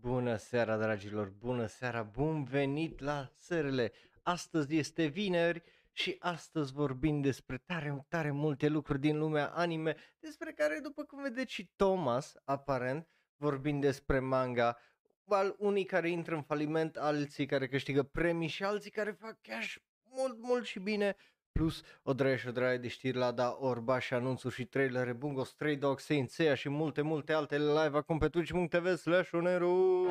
[0.00, 1.28] Bună seara, dragilor!
[1.28, 2.02] Bună seara!
[2.02, 3.92] Bun venit la serele!
[4.22, 10.52] Astăzi este vineri și astăzi vorbim despre tare, tare multe lucruri din lumea anime, despre
[10.52, 14.78] care, după cum vedeți și Thomas, aparent, vorbim despre manga,
[15.26, 19.74] al unii care intră în faliment, alții care câștigă premii și alții care fac cash
[20.02, 21.16] mult, mult și bine,
[21.52, 25.12] plus o draie și o draie de știri la da orbaș și anunțuri și trailere,
[25.12, 30.06] Bungo, Stray Dogs, Saint Seiya și multe, multe altele live acum pe twitch.tv slash oneru.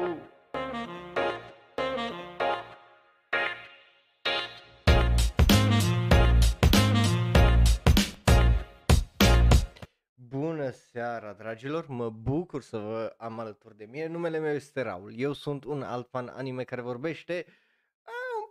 [10.16, 11.88] Bună seara, dragilor!
[11.88, 14.08] Mă bucur să vă am alături de mine.
[14.08, 15.14] Numele meu este Raul.
[15.16, 17.46] Eu sunt un alt fan anime care vorbește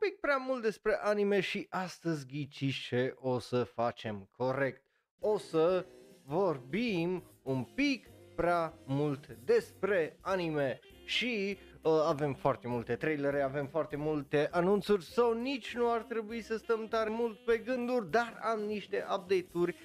[0.01, 4.83] pic prea mult despre anime și astăzi ghiciți ce o să facem corect.
[5.21, 5.87] O să
[6.25, 8.07] vorbim un pic
[8.37, 15.33] prea mult despre anime și uh, avem foarte multe trailere, avem foarte multe anunțuri sau
[15.33, 19.77] nici nu ar trebui să stăm tare mult pe gânduri, dar am niște update-uri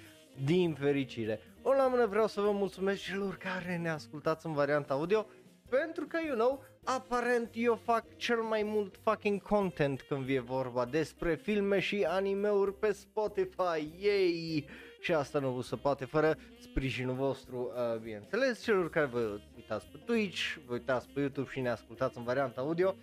[0.46, 1.40] din fericire.
[1.62, 5.28] O la mână vreau să vă mulțumesc celor care ne ascultați în varianta audio
[5.70, 10.86] pentru că, you know, aparent eu fac cel mai mult fucking content când vine vorba
[10.86, 14.66] despre filme și animeuri pe Spotify, yay!
[15.00, 19.98] Și asta nu se poate fără sprijinul vostru, uh, bineînțeles, celor care vă uitați pe
[20.06, 22.96] Twitch, vă uitați pe YouTube și ne ascultați în varianta audio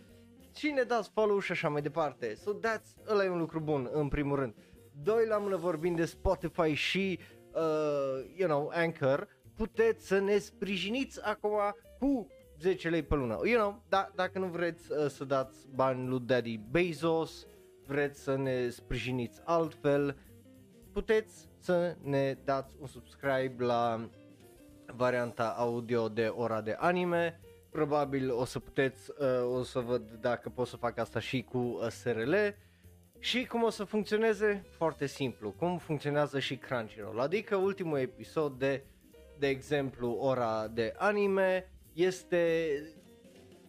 [0.57, 2.35] și ne dați follow și așa mai departe.
[2.35, 4.55] So that's, ăla e un lucru bun, în primul rând.
[5.03, 7.19] Doi la mână vorbind de Spotify și,
[7.53, 11.59] uh, you know, Anchor, puteți să ne sprijiniți acum
[11.99, 12.27] cu
[12.61, 13.39] 10 lei pe lună.
[13.45, 17.47] You know, da, dacă nu vreți uh, să dați bani lui Daddy Bezos,
[17.87, 20.17] vreți să ne sprijiniți altfel,
[20.93, 24.11] puteți să ne dați un subscribe la
[24.87, 27.41] varianta audio de ora de anime.
[27.71, 31.59] Probabil o să puteți, uh, o să văd dacă pot să fac asta și cu
[31.59, 32.35] uh, SRL.
[33.19, 34.65] Și cum o să funcționeze?
[34.71, 35.51] Foarte simplu.
[35.51, 37.21] Cum funcționează și Crunchyroll.
[37.21, 38.85] Adică ultimul episod de,
[39.39, 42.83] de exemplu, ora de anime este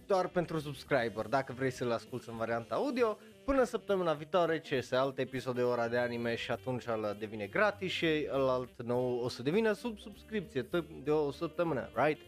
[0.05, 4.95] doar pentru subscriber, dacă vrei să-l asculti în varianta audio, până săptămâna viitoare ce este
[4.95, 9.29] alt episod de ora de anime și atunci ăla devine gratis și alt nou o
[9.29, 10.67] să devină sub subscripție
[11.03, 12.21] de o săptămână, right?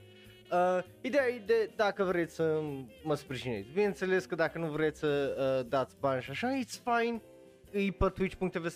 [0.52, 2.62] Uh, ideea e de dacă vreți să
[3.03, 3.70] mă sprijiniți.
[3.74, 7.22] Bineînțeles că dacă nu vreți să uh, dați bani și așa, it's fine.
[7.72, 8.68] E pe twitch.tv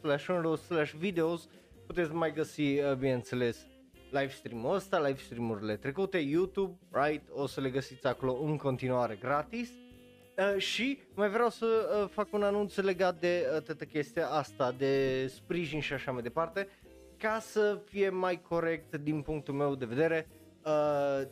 [0.00, 0.28] slash
[0.66, 1.48] slash videos
[1.86, 3.66] puteți mai găsi, uh, bineînțeles,
[4.10, 9.18] live stream-ul ăsta, live stream-urile trecute, YouTube, right, o să le găsiți acolo în continuare
[9.20, 9.70] gratis.
[9.70, 14.72] Uh, și mai vreau să uh, fac un anunț legat de uh, toată chestia asta,
[14.72, 16.68] de sprijin și așa mai departe,
[17.16, 20.28] ca să fie mai corect din punctul meu de vedere.
[20.64, 21.26] Uh,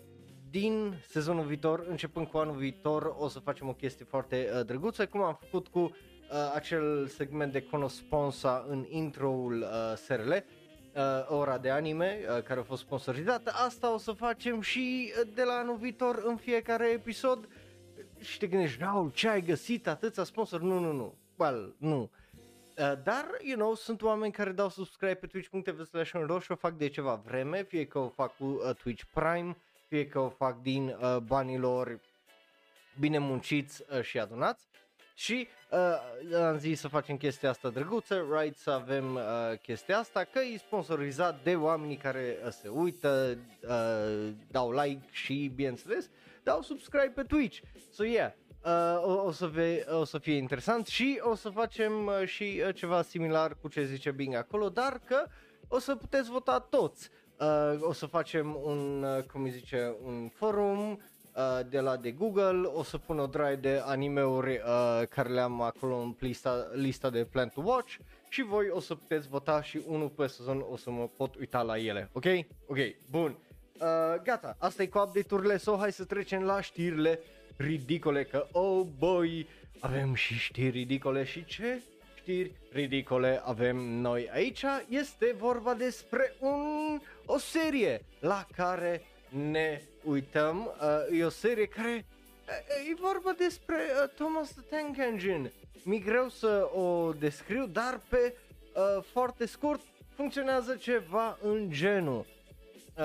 [0.51, 5.07] din sezonul viitor, începând cu anul viitor, o să facem o chestie foarte uh, drăguță,
[5.07, 5.91] cum am făcut cu uh,
[6.55, 10.33] acel segment de Conosponsa în intro-ul uh, SRL
[10.97, 15.29] uh, ora de anime uh, care a fost sponsorizată, asta o să facem și uh,
[15.35, 17.49] de la anul viitor în fiecare episod.
[18.21, 20.61] Și te gândești, Raul, ce ai găsit atâția sponsor?
[20.61, 21.15] Nu, nu, nu.
[21.37, 22.11] Well, nu.
[22.79, 26.73] Uh, dar, you know, sunt oameni care dau subscribe pe twitch.tv slash și o fac
[26.73, 29.57] de ceva vreme, fie că o fac cu uh, Twitch Prime,
[29.89, 32.01] fie că o fac din uh, banilor
[33.01, 34.67] bine munciți uh, și adunați.
[35.19, 39.23] Și uh, am zis să facem chestia asta drăguță, right, să avem uh,
[39.63, 45.53] chestia asta, că e sponsorizat de oamenii care uh, se uită, uh, dau like și,
[45.55, 46.11] bineînțeles,
[46.43, 47.61] dau subscribe pe Twitch.
[47.93, 48.33] So, yeah,
[48.65, 52.63] uh, o, o, să ve, o să fie interesant și o să facem uh, și
[52.67, 55.27] uh, ceva similar cu ce zice Bing acolo, dar că
[55.69, 57.11] o să puteți vota toți.
[57.39, 61.01] Uh, o să facem un, uh, cum îi zice, un forum
[61.37, 65.61] Uh, de la de Google, o să pun o drive de animeuri uh, care le-am
[65.61, 67.97] acolo în lista, lista de Plan to Watch
[68.29, 71.63] și voi o să puteți vota și unul pe sezon o să mă pot uita
[71.63, 72.25] la ele, ok?
[72.67, 72.77] Ok,
[73.11, 73.37] bun.
[73.81, 77.21] Uh, gata, asta e cu update-urile, so hai să trecem la știrile
[77.57, 79.47] ridicole, că oh boy,
[79.81, 81.83] avem și știri ridicole și ce
[82.15, 84.65] știri ridicole avem noi aici?
[84.89, 89.03] Este vorba despre un, o serie la care
[89.37, 90.75] ne uităm,
[91.11, 92.07] uh, e o serie care
[92.49, 95.53] uh, e vorba despre uh, Thomas the Tank Engine.
[95.85, 98.35] Mi greu să o descriu, dar pe
[98.75, 99.81] uh, foarte scurt
[100.15, 102.27] funcționează ceva în genul.
[102.99, 103.05] Uh,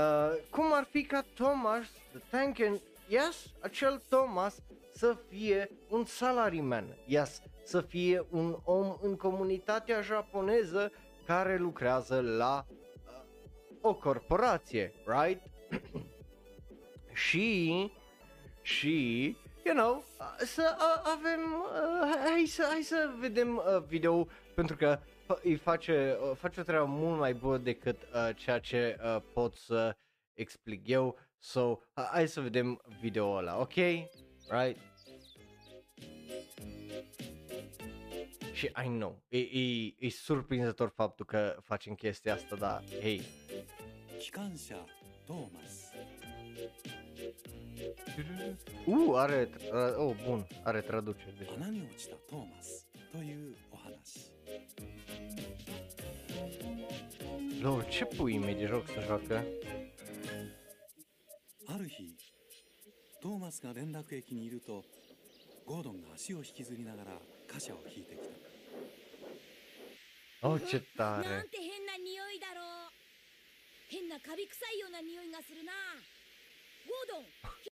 [0.50, 4.62] cum ar fi ca Thomas the Tank Engine, yes, acel Thomas
[4.94, 10.92] să fie un salaryman, yes, să fie un om în comunitatea japoneză
[11.26, 13.22] care lucrează la uh,
[13.82, 15.42] o corporație, right?
[17.21, 17.91] și
[18.63, 20.05] și, you know,
[20.39, 24.99] să uh, avem, uh, hai, să, hai să vedem uh, video pentru că
[25.43, 29.55] îi face, uh, face o treabă mult mai bună decât uh, ceea ce uh, pot
[29.55, 29.97] să
[30.35, 31.19] explic eu.
[31.39, 33.75] So, uh, hai să vedem video ăla, ok?
[34.49, 34.79] Right?
[38.53, 43.23] Și I know, e, e, e surprinzător faptul că facem chestia asta, dar hei.
[44.19, 44.77] 機関車
[45.27, 45.93] トーマス
[48.89, 51.55] Uh, are, uh, oh, bun, are traducere deja.
[51.57, 54.33] 穴に落ちたトーマスというお話
[57.63, 59.45] Lol, ce pui mei de joc să joacă?
[61.69, 62.15] ある日
[63.21, 64.85] トーマスが連絡駅にいると
[65.67, 67.19] ゴードンが足を引きずりながら
[67.53, 68.35] 貨車を引いてきた
[70.43, 71.43] Oh, ce なん tare!
[71.51, 72.93] て変な匂いだろう
[73.89, 76.20] 変なカビ臭いような匂いがするなゴードン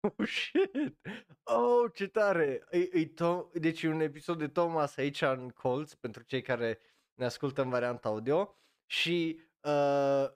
[0.18, 0.96] Oh, shit!
[1.44, 2.66] Oh, ce tare!
[2.70, 6.78] E, e to- deci e un episod de Thomas aici în colț, pentru cei care
[7.14, 8.56] ne ascultă în varianta audio
[8.86, 10.26] și uh,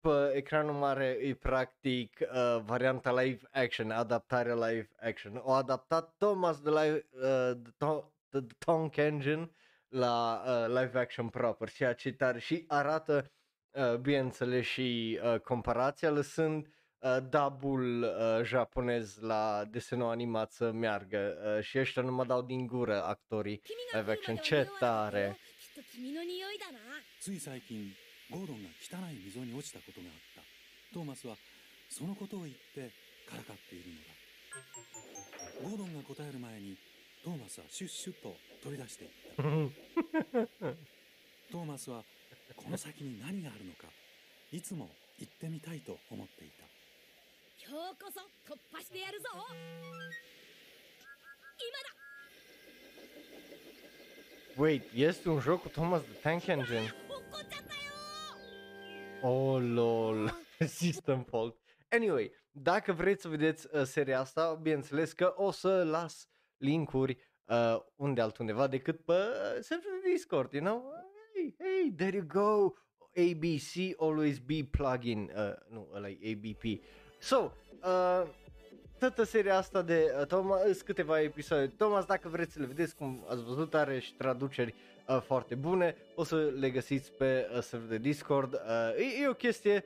[0.00, 5.36] pe ecranul mare e practic uh, varianta live action, adaptarea live action.
[5.36, 9.50] O adaptat Thomas de, live, uh, de, to- de, de Tonk Engine
[9.88, 13.30] la uh, live action proper, ceea ce e tare și arată,
[13.70, 16.72] uh, bineînțeles, și uh, comparația lăsând uh,
[17.30, 22.66] dubul uh, japonez la desenul animat să meargă uh, și ăștia nu mă dau din
[22.66, 23.62] gură actorii
[23.92, 24.36] live action.
[24.36, 25.38] Ce tare!
[27.20, 27.92] つい最近
[28.30, 30.42] ゴードンが汚い溝に落ちたことがあった
[30.94, 31.36] トーマスは
[31.90, 32.90] そのことを言って
[33.28, 36.76] からかっているのだゴードンが答える前に
[37.22, 39.42] トーマスはシュッシュッと取り出していった
[41.52, 42.02] トーマスは
[42.56, 43.88] この先に何があるのか
[44.50, 44.88] いつも
[45.18, 46.64] 行ってみたいと思っていた
[47.67, 49.27] 今日こそ突破してやるぞ
[51.57, 51.95] 今だ
[54.57, 56.85] Wait, este un joc cu Thomas the Tank Engine?
[57.09, 57.91] 落っこっちゃったよ
[59.23, 60.31] Oh, lol.
[60.67, 61.57] System fault.
[61.89, 66.27] Anyway, dacă vreți să vedeți uh, seria asta, bineînțeles că o să las
[66.57, 70.83] linkuri uh, unde altundeva decât pe uh, serverul de Discord, you know?
[71.33, 72.73] Hey, hey, there you go.
[73.17, 75.31] ABC always be plugin.
[75.35, 76.63] Uh, nu, ăla e ABP.
[77.22, 77.52] So,
[77.82, 78.22] uh,
[78.98, 81.66] toată seria asta de uh, Thomas, sunt câteva episoade.
[81.66, 84.74] Thomas, dacă vreți să le vedeți, cum ați văzut, are și traduceri
[85.08, 85.96] uh, foarte bune.
[86.14, 88.54] O să le găsiți pe uh, serverul de Discord.
[88.54, 88.60] Uh,
[88.98, 89.84] e, e o chestie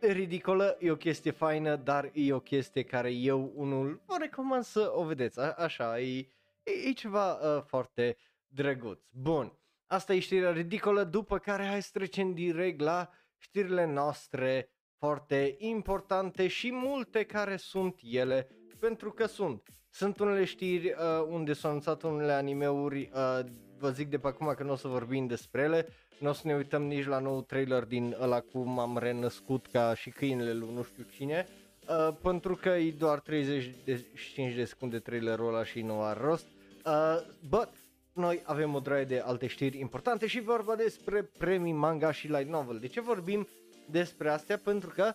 [0.00, 4.90] ridicolă, e o chestie faină, dar e o chestie care eu unul vă recomand să
[4.94, 5.40] o vedeți.
[5.40, 6.18] A- așa, e,
[6.62, 8.16] e, e ceva uh, foarte
[8.48, 8.98] drăguț.
[9.10, 15.54] Bun, asta e știrea ridicolă, după care hai să trecem direct la știrile noastre foarte
[15.58, 18.48] importante și multe care sunt ele,
[18.78, 19.62] pentru că sunt.
[19.90, 23.40] Sunt unele știri uh, unde s-au anunțat unele animeuri, uh,
[23.78, 25.88] vă zic de pe acum că nu o să vorbim despre ele,
[26.18, 29.94] nu o să ne uităm nici la nou trailer din ăla cu m-am renăscut ca
[29.94, 31.48] și câinele lui nu știu cine,
[31.88, 36.46] uh, pentru că e doar 35 de secunde trailerul ăla și nu are rost.
[36.86, 37.16] Uh,
[37.48, 37.68] but
[38.12, 42.48] noi avem o draie de alte știri importante și vorba despre premii manga și light
[42.48, 42.78] novel.
[42.78, 43.48] De ce vorbim
[43.90, 44.58] despre astea?
[44.58, 45.12] Pentru că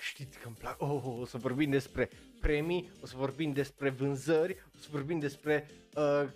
[0.00, 2.08] știți că îmi plac, oh, oh, o să vorbim despre
[2.40, 6.28] premii, o să vorbim despre vânzări, o să vorbim despre uh,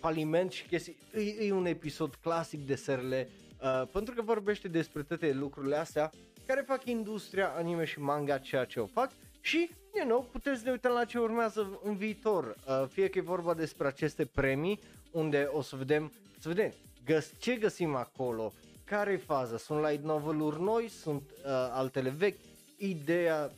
[0.00, 0.96] faliment și chestii.
[1.14, 3.28] E, e un episod clasic de serele
[3.62, 6.10] uh, pentru că vorbește despre toate lucrurile astea
[6.46, 10.70] care fac industria anime și manga ceea ce o fac și, you know, puteți ne
[10.70, 12.56] uita la ce urmează în viitor.
[12.68, 16.72] Uh, fie că e vorba despre aceste premii unde o să vedem, să vedem
[17.04, 18.52] găs- ce găsim acolo,
[18.86, 22.38] care e faza, sunt light novel-uri noi, sunt uh, altele vechi,
[22.78, 23.50] ideea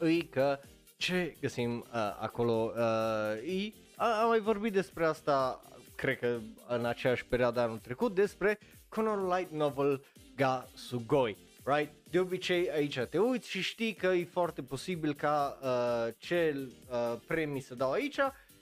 [0.00, 0.58] uh, e că
[0.96, 1.84] ce găsim uh,
[2.20, 5.62] acolo uh, e, a, am mai vorbit despre asta,
[5.94, 6.38] cred că
[6.68, 10.04] în aceeași perioadă anul trecut, despre Kono Light Novel
[10.36, 11.92] ga Sugoi, right?
[12.10, 17.20] De obicei aici te uiți și știi că e foarte posibil ca uh, ce uh,
[17.26, 18.18] premii să dau aici,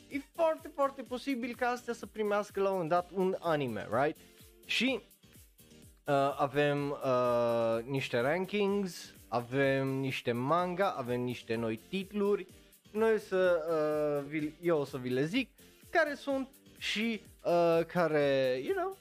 [0.08, 4.16] e foarte, foarte posibil ca astea să primească la un moment dat un anime, right?
[4.64, 5.00] Și
[6.06, 12.46] uh, avem uh, niște rankings, avem niște manga, avem niște noi titluri.
[12.92, 15.50] Noi să, uh, vi, eu o să vi le zic
[15.90, 16.48] care sunt
[16.78, 18.96] și uh, care, you know,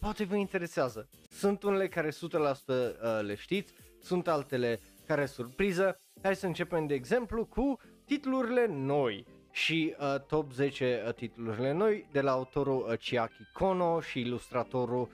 [0.00, 1.08] poate vă interesează.
[1.30, 2.84] Sunt unele care 100% uh,
[3.20, 6.00] le știți, sunt altele care surpriză.
[6.22, 12.08] Hai să începem de exemplu cu titlurile noi și uh, top 10 uh, titlurile noi
[12.12, 15.08] de la autorul uh, Chiaki Kono și ilustratorul uh,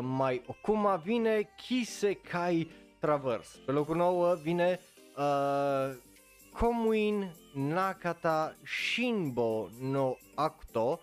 [0.00, 2.68] Mai Okuma vine Kisekai
[3.00, 3.58] Traverse.
[3.64, 4.80] Pe locul 9 vine
[5.16, 5.94] uh,
[6.52, 11.00] Komuin Nakata Shinbo no Akuto.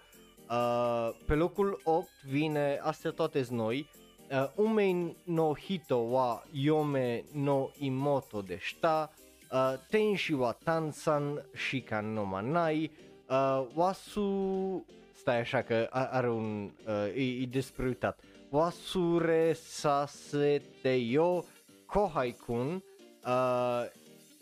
[0.50, 3.90] Uh, pe locul 8 vine, astea toate noi,
[4.32, 9.10] uh, Umei no Hito wa Yome no Imoto de Shita,
[9.52, 12.92] uh, Tenshi wa Tansan Shikan no Manai,
[13.30, 14.86] uh, Wasu...
[15.14, 16.72] Stai așa că a- are un...
[16.88, 18.20] Uh, e, e despre uitat.
[18.52, 21.46] Wasure Sasete Yo
[21.86, 22.82] Kohai-kun,
[23.26, 23.86] uh,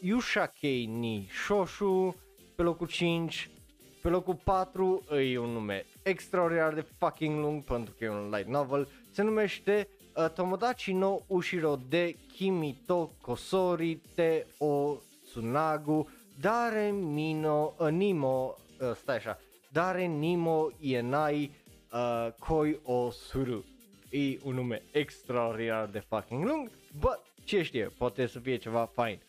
[0.01, 2.15] Yushakei ni Shoshu,
[2.55, 3.49] pe locul 5,
[4.01, 8.47] pe locul 4 e un nume extraordinar de fucking lung pentru că e un light
[8.47, 17.75] novel, se numește uh, Tomodachi no Ushiro de Kimito Kosori te o Tsunagu Dare Mino
[17.77, 19.39] uh, Nimo, uh, stai așa,
[19.71, 21.51] Dare Nimo Ienai
[21.91, 23.63] uh, Koi o Suru.
[24.09, 29.19] E un nume extraordinar de fucking lung, but ce știe, poate să fie ceva fain.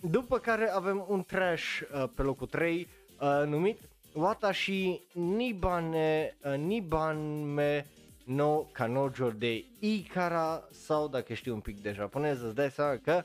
[0.00, 2.88] După care avem un trash uh, pe locul 3
[3.20, 3.78] uh, numit
[4.12, 7.86] Watashi Nibane uh, Nibanme
[8.24, 13.24] no Kanojo de Ikara sau dacă știi un pic de japoneză îți dai seama că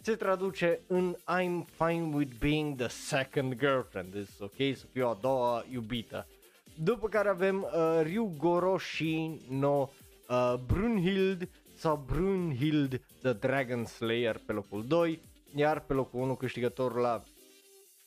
[0.00, 5.18] se traduce în I'm fine with being the second girlfriend, it's ok să fiu a
[5.20, 6.26] doua iubită.
[6.74, 9.88] După care avem uh, Ryugoroshi no
[10.32, 15.20] uh, Brunhild sau Brunhild the Dragon Slayer pe locul 2,
[15.54, 17.22] iar pe locul 1 câștigătorul la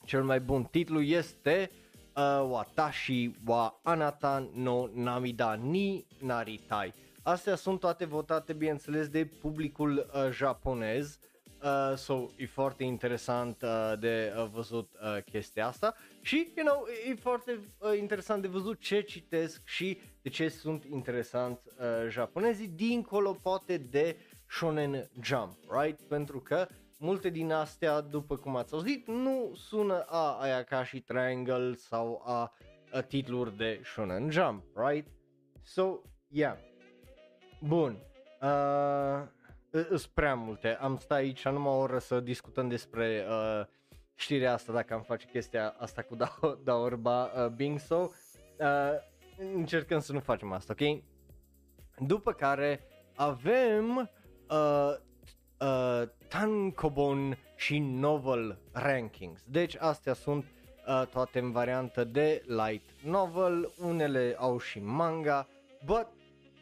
[0.04, 1.70] cel mai bun titlu este
[2.16, 6.94] uh, Watashi wa Anata no Namida ni Naritai.
[7.22, 11.18] Astea sunt toate votate, bineînțeles, de publicul uh, japonez.
[11.20, 11.35] Uh,
[11.96, 17.10] so, e foarte interesant uh, de uh, văzut uh, chestia asta și, you know, e,
[17.10, 22.68] e foarte uh, interesant de văzut ce citesc și de ce sunt interesanți uh, japonezii
[22.68, 24.16] dincolo poate de
[24.48, 26.00] Shonen Jump, right?
[26.00, 26.66] Pentru că
[26.98, 32.52] multe din astea, după cum ați auzit, nu sună a Ayakashi Triangle sau a,
[32.92, 35.08] a titluri de Shonen Jump, right?
[35.62, 36.56] So, yeah.
[37.60, 37.98] Bun.
[38.42, 39.22] Uh,
[39.82, 40.76] sunt prea multe.
[40.80, 43.66] Am stat aici numai o oră să discutăm despre uh,
[44.14, 47.96] știrea asta dacă am face chestia asta cu da, da orba uh, Bing so.
[47.96, 48.08] Uh,
[49.54, 51.02] încercăm să nu facem asta, ok?
[51.98, 52.80] După care
[53.14, 54.10] avem
[54.50, 54.94] uh,
[55.60, 59.42] uh, tankobon și novel rankings.
[59.46, 60.44] Deci astea sunt
[60.86, 65.48] uh, toate în variantă de light novel, unele au și manga,
[65.84, 66.06] but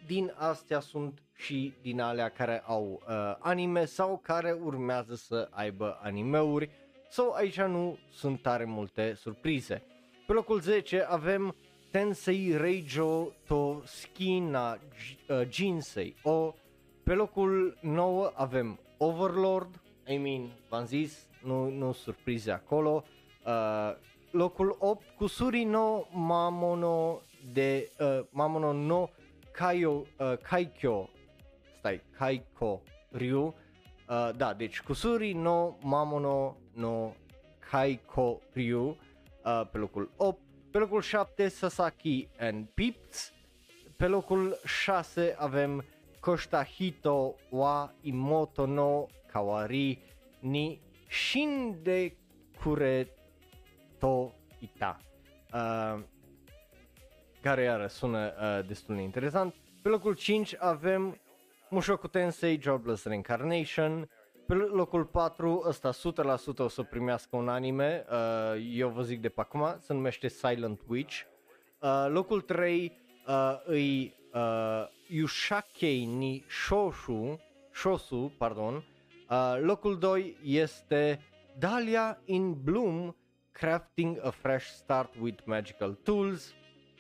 [0.07, 5.99] din astea sunt și din alea care au uh, anime sau care urmează să aibă
[6.03, 6.71] animeuri.
[7.09, 9.83] Sau so, aici nu sunt tare multe surprize.
[10.27, 11.55] Pe locul 10 avem
[11.91, 16.55] Tensei Reijo to Skina uh, Jinsei o
[17.03, 23.05] pe locul 9 avem Overlord, I mean, v-am zis, nu, nu surprize acolo.
[23.47, 23.97] Uh,
[24.31, 27.21] locul 8, Kusuri no Mamono
[27.53, 29.09] de uh, Mamono no
[29.53, 31.09] Kaio, uh, Kaikyo,
[31.85, 32.81] stai, Kaiko
[33.13, 33.55] Ryu.
[34.09, 37.15] Uh, da, deci Kusuri no Mamono no
[37.71, 38.97] Kaiko Ryu
[39.45, 40.39] uh, pe locul 8.
[40.71, 43.33] Pe locul 7, Sasaki and Pips.
[43.97, 45.85] Pe locul 6 avem
[46.21, 49.99] Koshitahito wa Imoto no Kawari
[50.41, 52.17] ni Shinde
[52.63, 53.09] Kure
[53.99, 54.99] to Ita.
[55.53, 56.01] Uh,
[57.43, 59.55] care iară sună uh, destul de interesant.
[59.83, 61.19] Pe locul 5 avem
[61.75, 64.09] Mushoku Tensei Jobless Reincarnation.
[64.47, 69.29] Pe locul 4, ăsta 100% o să primească un anime, uh, eu vă zic de
[69.29, 71.21] pe acum, se numește Silent Witch.
[71.81, 72.93] Uh, locul 3
[73.27, 77.41] uh, îi uh, Yushakei ni Shoshu,
[77.73, 78.75] Shosu, pardon.
[79.31, 81.21] Uh, locul 2 este
[81.59, 83.17] Dahlia in Bloom,
[83.53, 86.55] Crafting a Fresh Start with Magical Tools.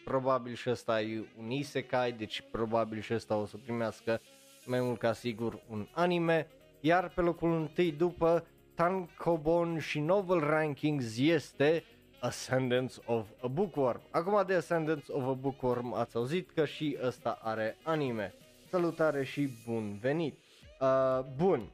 [0.04, 4.20] Probabil și ăsta e un isekai, deci probabil și ăsta o să primească
[4.66, 6.46] mai mult ca sigur un anime.
[6.80, 11.84] Iar pe locul întâi după Tankobon și Novel Rankings este
[12.20, 14.00] Ascendance of a Bookworm.
[14.10, 18.34] Acum de Ascendance of a Bookworm ați auzit că și ăsta are anime.
[18.70, 20.38] Salutare și bun venit!
[20.80, 21.70] Uh, bun,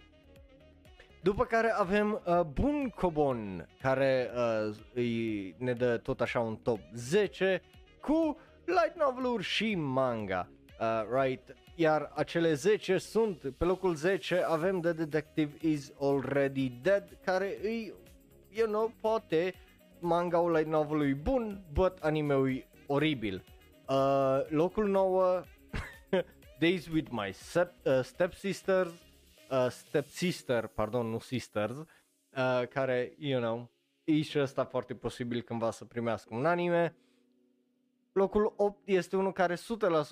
[1.22, 6.78] după care avem uh, Bun Cobon, care uh, îi ne dă tot așa un top
[6.94, 7.62] 10
[8.00, 10.48] cu light novel și manga.
[10.80, 11.56] Uh, right?
[11.80, 17.94] Iar acele 10 sunt, pe locul 10 avem The Detective is Already Dead, care îi,
[18.48, 19.54] you know, poate
[19.98, 23.44] manga-ul light novel e bun, but anime-ul e oribil.
[23.88, 25.42] Uh, locul 9,
[26.58, 28.92] Days with My step, uh, Stepsisters,
[29.50, 33.70] uh, Stepsister, pardon, nu Sisters, uh, care, you know,
[34.04, 36.96] e și ăsta foarte posibil cândva să primească un anime.
[38.12, 39.58] Locul 8 este unul care 100%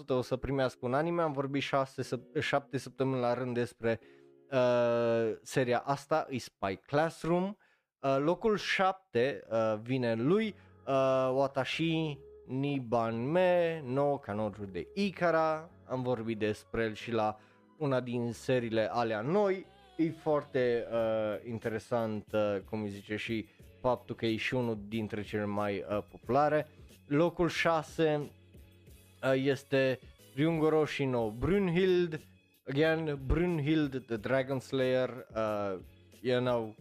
[0.08, 4.00] o să primească un anime, am vorbit 6, 7 săptămâni la rând despre
[4.50, 7.56] uh, seria asta, e Spy Classroom.
[8.00, 10.54] Uh, locul 7 uh, vine lui
[10.86, 17.36] uh, Watashi Nibanme, nou canonul de Ikara, am vorbit despre el și la
[17.78, 23.46] una din seriile alea noi, e foarte uh, interesant, uh, cum îi zice, și
[23.80, 26.66] faptul că e și unul dintre cele mai uh, populare.
[27.08, 28.30] Locul 6
[29.22, 29.98] uh, este
[30.34, 32.20] Ryungoro Shino Brunhild,
[32.68, 35.78] again Brunhild the Dragon Slayer, uh,
[36.20, 36.74] you know,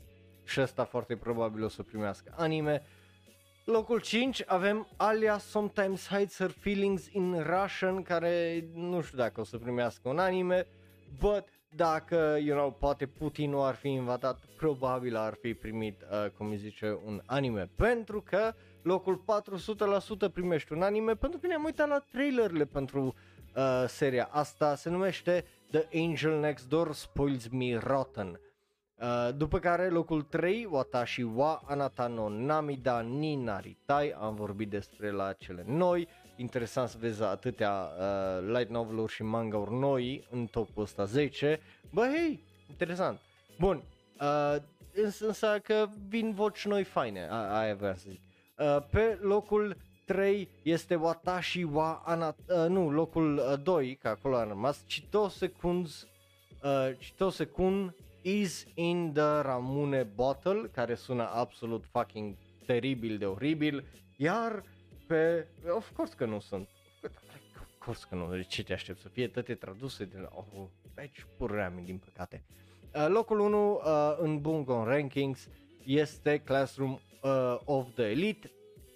[0.46, 2.82] și ăsta foarte probabil o să primească anime.
[3.66, 9.44] Locul 5 avem Alia Sometimes Hides Her Feelings in Russian, care nu știu dacă o
[9.44, 10.68] să primească un anime,
[11.20, 16.30] but dacă, you know, poate Putin nu ar fi invadat, probabil ar fi primit, uh,
[16.30, 17.70] cum îi zice, un anime.
[17.76, 18.54] Pentru că
[18.88, 19.24] locul
[20.30, 23.16] 400% primește un anime, pentru că ne-am uitat la trailerele pentru
[23.56, 28.40] uh, seria asta, se numește The Angel Next Door Spoils Me Rotten.
[28.96, 35.12] Uh, după care locul 3, Watashi wa Anata no Namida ni Naritai, am vorbit despre
[35.12, 40.84] la cele noi, interesant să vezi atâtea uh, light novel-uri și manga-uri noi în topul
[40.84, 41.60] ăsta 10,
[41.94, 43.20] bă, hei, interesant.
[43.60, 43.84] Bun,
[44.22, 44.56] uh,
[45.20, 48.22] însă că vin voci noi faine, a, aia vreau să zic.
[48.58, 54.36] Uh, pe locul 3 este Watashi wa Anata, uh, nu, locul uh, 2, că acolo
[54.36, 56.08] a rămas, Chitose Kun's,
[56.64, 62.36] uh, Chitose Kun is in the Ramune bottle, care sună absolut fucking
[62.66, 63.84] teribil de oribil,
[64.16, 64.64] iar
[65.08, 65.48] pe...
[65.76, 66.70] Of course că nu sunt.
[67.60, 70.30] Of course că nu, ce te aștept să fie toate traduse de la...
[70.34, 72.44] Oh, aici pur din păcate.
[72.94, 73.82] Uh, locul 1 uh,
[74.20, 75.48] în Bungon Rankings
[75.86, 78.52] este Classroom uh, of the Elite,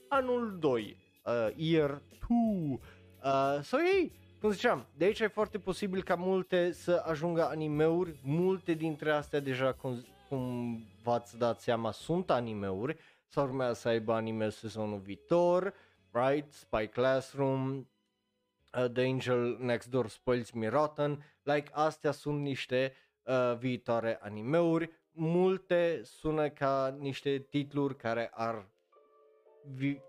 [0.09, 2.79] anul 2, uh, year 2.
[3.23, 8.19] Uh, so, hey, cum ziceam, de aici e foarte posibil ca multe să ajungă animeuri,
[8.23, 14.13] multe dintre astea deja, cum, cum v-ați dat seama, sunt animeuri, sau urmează să aibă
[14.13, 15.73] anime sezonul viitor,
[16.11, 22.93] right, Spy Classroom, uh, The Angel Next Door Spoils Me Rotten, like astea sunt niște
[23.23, 28.69] uh, viitoare animeuri, multe sună ca niște titluri care ar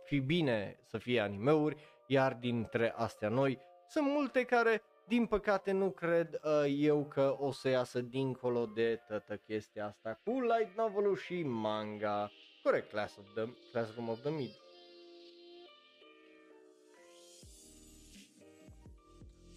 [0.04, 5.90] fi bine să fie animeuri, iar dintre astea noi sunt multe care, din păcate, nu
[5.90, 11.16] cred uh, eu că o să iasă dincolo de toată chestia asta cu light novel
[11.16, 12.30] și manga.
[12.62, 14.50] Corect, Class of the, Classroom of the Mid.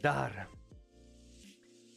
[0.02, 0.55] Dar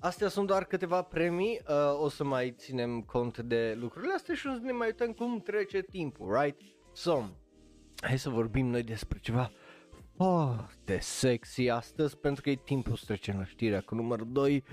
[0.01, 4.47] Astea sunt doar câteva premii, uh, o să mai ținem cont de lucrurile astea și
[4.47, 6.61] o să ne mai uităm cum trece timpul, right?
[6.93, 7.23] So,
[8.03, 9.51] hai să vorbim noi despre ceva
[10.17, 14.65] foarte sexy astăzi pentru că e timpul să trecem la știrea cu numărul 2.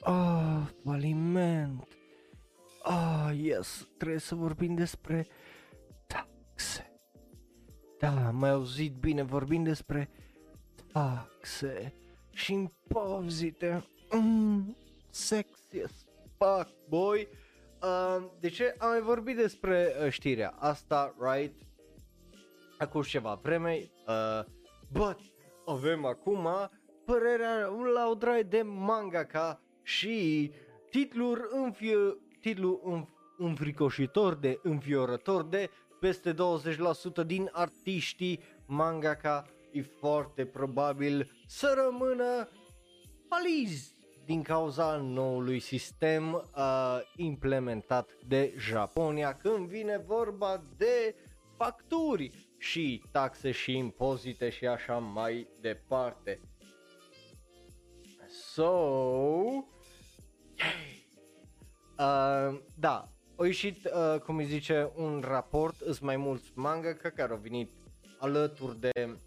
[0.00, 1.86] Ah, faliment.
[2.82, 5.26] Ah, yes, trebuie să vorbim despre
[6.06, 7.00] taxe.
[7.98, 10.10] Da, am mai auzit bine, vorbim despre
[10.92, 11.94] taxe
[12.30, 13.84] și impozite.
[14.10, 14.76] Mm,
[15.10, 16.06] sexy as
[16.38, 17.28] fuck, boy.
[17.82, 21.54] Uh, de ce am mai vorbit despre uh, știrea asta, right?
[22.78, 24.44] acum ceva vreme, uh,
[24.92, 25.18] but
[25.66, 26.48] avem acum
[27.04, 30.50] părerea la o draie de mangaka și
[30.90, 31.96] titluri înfie,
[32.40, 36.36] titlu înf, înfricoșitor de înfiorător de peste 20%
[37.26, 42.48] din artiștii mangaka e foarte probabil să rămână
[43.28, 43.97] palizi
[44.28, 51.14] din cauza noului sistem uh, implementat de Japonia când vine vorba de
[51.56, 56.40] facturi și taxe și impozite și așa mai departe.
[58.28, 58.70] So,
[61.98, 67.32] uh, da, a ieșit, uh, cum îi zice, un raport, îs mai mulți manga care
[67.32, 67.70] au venit
[68.18, 69.18] alături de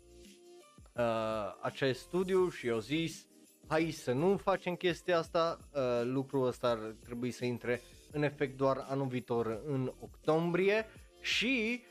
[0.95, 3.29] uh, acest studiu și au zis
[3.71, 7.81] hai să nu facem chestia asta, uh, lucrul ăsta ar trebui să intre
[8.11, 10.85] în efect doar anul viitor în octombrie.
[11.21, 11.83] Și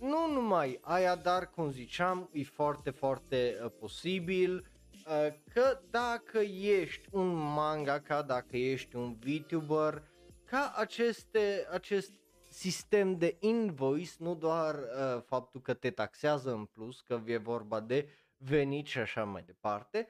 [0.00, 7.08] nu numai aia, dar cum ziceam, e foarte, foarte uh, posibil uh, că dacă ești
[7.10, 10.02] un manga, ca dacă ești un VTuber,
[10.44, 12.12] ca aceste, acest
[12.50, 17.80] sistem de invoice, nu doar uh, faptul că te taxează în plus, că e vorba
[17.80, 20.06] de venit și așa mai departe,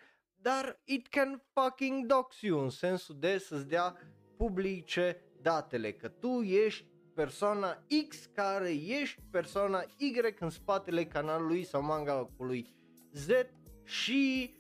[0.47, 3.97] dar it can fucking dox you în sensul de să-ți dea
[4.37, 11.83] publice datele, că tu ești persoana X care ești persoana Y în spatele canalului sau
[11.83, 12.75] manga-ului
[13.13, 13.29] Z
[13.85, 14.55] și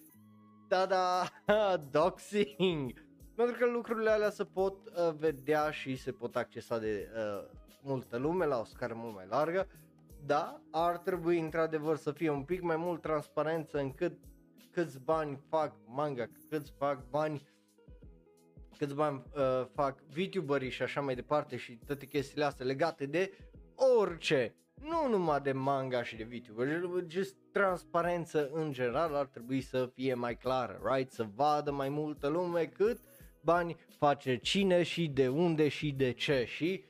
[0.68, 1.28] da da
[1.90, 3.04] doxing.
[3.34, 7.48] Pentru că lucrurile alea se pot uh, vedea și se pot accesa de uh,
[7.82, 9.68] multă lume la o scară mult mai largă
[10.26, 14.12] da, ar trebui într-adevăr să fie un pic mai mult transparență încât
[14.76, 17.48] câți bani fac manga, câți fac bani
[18.78, 23.32] câți bani uh, fac VTuberii și așa mai departe și toate chestiile astea legate de
[23.98, 29.90] orice, nu numai de manga și de VTuber, just transparență în general ar trebui să
[29.94, 31.12] fie mai clară, right?
[31.12, 33.00] Să vadă mai multă lume cât
[33.42, 36.84] bani face cine și de unde și de ce și,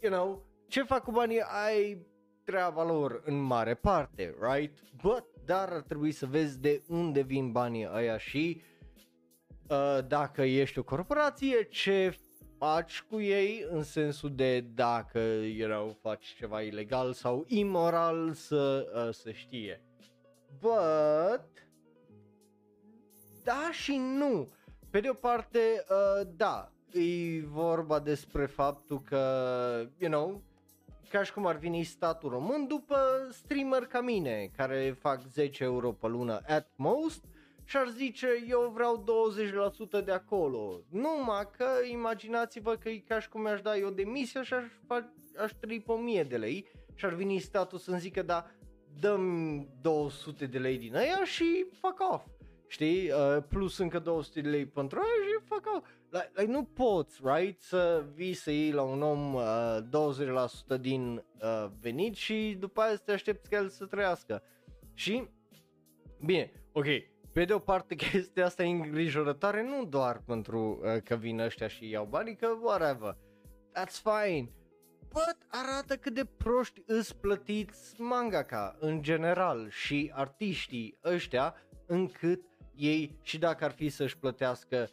[0.00, 2.06] you know, ce fac cu banii ai
[2.44, 4.78] treaba lor în mare parte, right?
[5.02, 8.60] But, dar ar trebui să vezi de unde vin banii ăia și
[9.68, 12.16] uh, dacă ești o corporație, ce
[12.58, 15.18] faci cu ei în sensul de dacă,
[15.56, 19.84] you know, faci ceva ilegal sau imoral să uh, se știe.
[20.60, 21.48] But,
[23.44, 24.52] da și nu.
[24.90, 29.20] Pe de o parte, uh, da, e vorba despre faptul că,
[29.98, 30.42] you know,
[31.12, 32.96] ca și cum ar veni statul român după
[33.30, 37.24] streamer ca mine, care fac 10 euro pe lună at most
[37.64, 39.04] și ar zice eu vreau
[40.00, 40.80] 20% de acolo.
[40.90, 45.04] Numai că imaginați-vă că e ca și cum mi-aș da eu demisia și aș, fac,
[45.38, 48.50] aș trăi pe 1000 de lei și ar veni statul să-mi zică da
[49.00, 52.26] dăm 200 de lei din aia și fuck off.
[52.72, 53.10] Știi?
[53.10, 57.20] Uh, plus încă 200 de lei pentru aia și fuck off like, like nu poți,
[57.24, 59.78] right, să vii să iei la un om uh,
[60.76, 64.42] 20% din uh, venit și după aia să te aștepți ca el să trăiască.
[64.94, 65.28] Și,
[66.24, 66.86] bine, ok,
[67.32, 71.68] pe de o parte chestia asta e îngrijorătoare nu doar pentru uh, că vin ăștia
[71.68, 73.16] și iau banii, că whatever,
[73.78, 74.50] that's fine.
[75.08, 81.54] But arată cât de proști îți plătiți mangaka în general și artiștii ăștia
[81.86, 82.40] încât
[82.76, 84.90] ei și dacă ar fi să-și plătească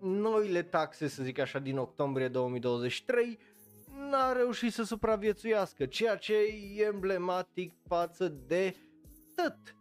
[0.00, 3.38] noile taxe, să zic așa, din octombrie 2023,
[4.10, 8.74] n-a reușit să supraviețuiască, ceea ce e emblematic față de
[9.34, 9.74] tot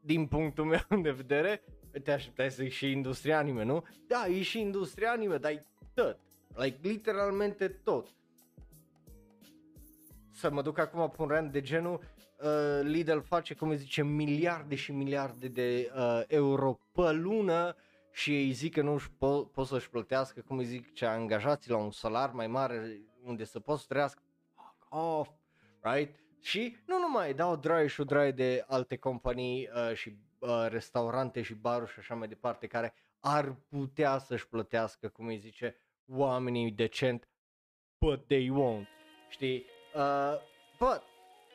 [0.00, 1.64] din punctul meu de vedere.
[2.02, 3.84] Te așteptai să și industria anime, nu?
[4.06, 6.18] Da, e și industria anime, dar e tot.
[6.54, 8.08] Like, literalmente tot.
[10.30, 12.00] Să mă duc acum pe un rand de genul,
[12.42, 17.76] uh, Lidl face, cum zice, miliarde și miliarde de uh, euro pe lună
[18.12, 21.76] și îi zic că nu po- pot să-și plătească, cum îi zic, ce angajații la
[21.76, 24.22] un salar mai mare unde să poți să trăiască,
[24.88, 25.30] off,
[25.80, 26.20] right?
[26.40, 31.42] Și nu numai, dau drag și o drag de alte companii uh, și uh, restaurante
[31.42, 35.76] și baruri și așa mai departe care ar putea să-și plătească, cum îi zice,
[36.08, 37.28] oamenii decent,
[37.98, 38.88] but they won't,
[39.28, 39.64] știi?
[39.94, 40.34] Uh,
[40.78, 41.02] but,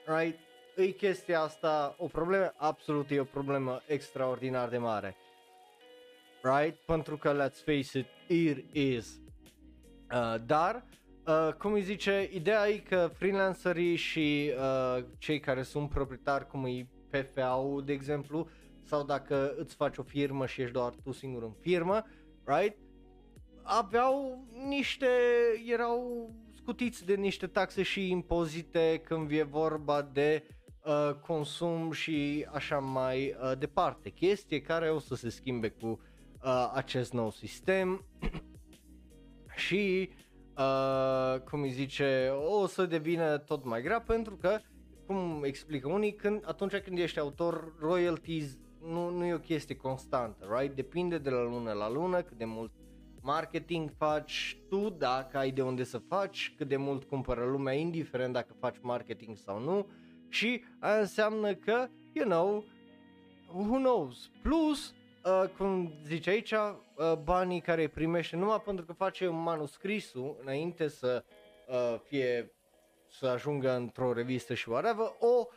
[0.06, 0.40] right,
[0.78, 5.16] e chestia asta o problemă, absolut e o problemă extraordinar de mare
[6.42, 6.78] right?
[6.86, 9.20] Pentru că, let's face it, it is.
[10.14, 10.86] Uh, dar,
[11.28, 16.66] uh, cum îi zice, ideea e că freelancerii și uh, cei care sunt proprietari, cum
[16.66, 18.50] e PFA-ul, de exemplu,
[18.84, 22.06] sau dacă îți faci o firmă și ești doar tu singur în firmă,
[22.44, 22.78] right?
[23.64, 25.08] Aveau niște,
[25.66, 30.57] erau scutiți de niște taxe și impozite când e vorba de uh,
[31.22, 34.10] consum și așa mai uh, departe.
[34.10, 38.06] Chestie care o să se schimbe cu uh, acest nou sistem
[39.66, 40.10] și,
[40.58, 44.60] uh, cum îi zice, o să devină tot mai grea pentru că,
[45.06, 50.58] cum explică unii, când, atunci când ești autor, royalties nu, nu e o chestie constantă,
[50.58, 50.76] right?
[50.76, 52.72] Depinde de la lună la lună cât de mult
[53.22, 58.34] marketing faci tu, dacă ai de unde să faci, cât de mult cumpără lumea, indiferent
[58.34, 59.88] dacă faci marketing sau nu
[60.30, 62.64] și aia înseamnă că, you know,
[63.54, 68.94] who knows, plus uh, cum zice aici, uh, banii care îi primește numai pentru că
[68.94, 71.24] face un manuscrisul înainte să
[71.68, 72.52] uh, fie
[73.10, 75.48] să ajungă într-o revistă și whatever, o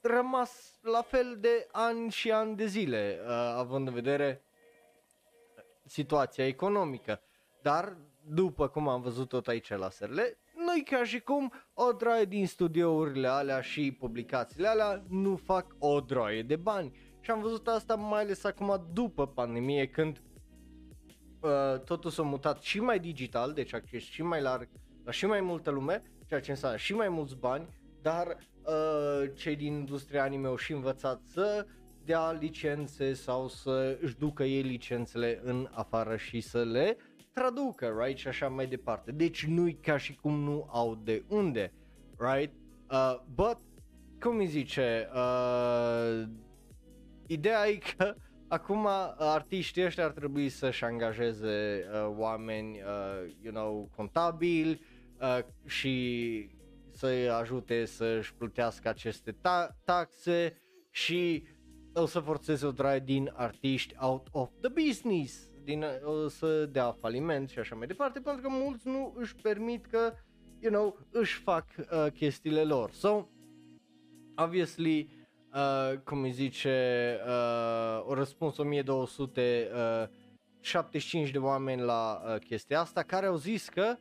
[0.00, 4.42] rămas la fel de ani și ani de zile, uh, având în vedere
[5.84, 7.20] situația economică.
[7.62, 7.96] Dar,
[8.26, 10.38] după cum am văzut tot aici la serle,
[10.74, 16.00] nu ca și cum o droaie din studiourile alea și publicațiile alea nu fac o
[16.00, 16.92] droaie de bani.
[17.20, 20.22] Și am văzut asta mai ales acum după pandemie când
[21.40, 24.68] uh, totul s-a mutat și mai digital, deci acces și mai larg
[25.04, 27.68] la și mai multă lume, ceea ce înseamnă și mai mulți bani,
[28.02, 31.66] dar uh, cei din industria anime au și învățat să
[32.04, 36.96] dea licențe sau să își ducă ei licențele în afară și să le
[37.32, 39.12] traducă, right, și așa mai departe.
[39.12, 41.72] Deci nu-i ca și cum nu au de unde,
[42.18, 42.54] right?
[42.90, 43.58] Uh, but,
[44.20, 46.28] cum îi zice, uh,
[47.26, 48.14] ideea e că
[48.48, 54.80] acum uh, artiștii ăștia ar trebui să-și angajeze uh, oameni, uh, you know, contabili
[55.20, 56.48] uh, și
[56.90, 61.44] să-i ajute să-și plătească aceste ta- taxe și
[61.94, 66.92] o să forțeze o draie din artiști out of the business, din, o să dea
[66.92, 70.14] faliment și așa mai departe, pentru că mulți nu își permit că,
[70.60, 72.90] you know, își fac uh, chestiile lor.
[72.90, 73.26] So,
[74.36, 75.08] obviously,
[75.54, 77.32] uh, cum îi zice, uh,
[78.06, 83.96] au răspuns 1275 uh, de oameni la uh, chestia asta care au zis că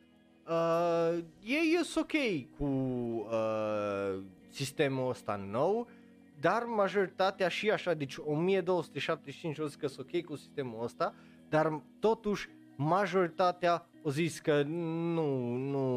[0.47, 2.11] uh, ei sunt ok
[2.57, 4.17] cu uh,
[4.49, 5.87] sistemul ăsta nou,
[6.39, 11.15] dar majoritatea și așa, deci 1275 au zis că sunt ok cu sistemul ăsta,
[11.49, 15.87] dar totuși majoritatea au zis că nu, nu,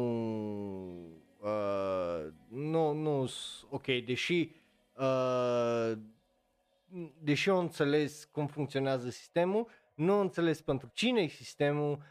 [1.39, 3.29] uh, nu, nu
[3.69, 4.51] ok, deși
[4.97, 5.91] uh,
[7.19, 12.03] deși eu înțeles cum funcționează sistemul, nu înțeles pentru cine e sistemul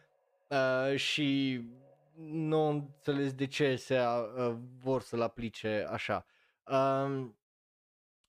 [0.48, 1.60] uh, și
[2.14, 6.26] nu înțeles de ce se uh, vor să-l aplice așa.
[6.66, 7.26] Uh,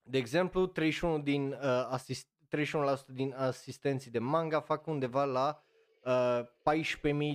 [0.04, 5.63] de exemplu, 31 din, uh, asist, 31% din asistenții de manga fac undeva la
[6.03, 6.39] uh,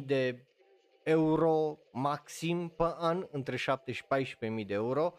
[0.00, 0.46] 14.000 de
[1.02, 5.12] euro maxim pe an, între 7 și 14.000 de euro.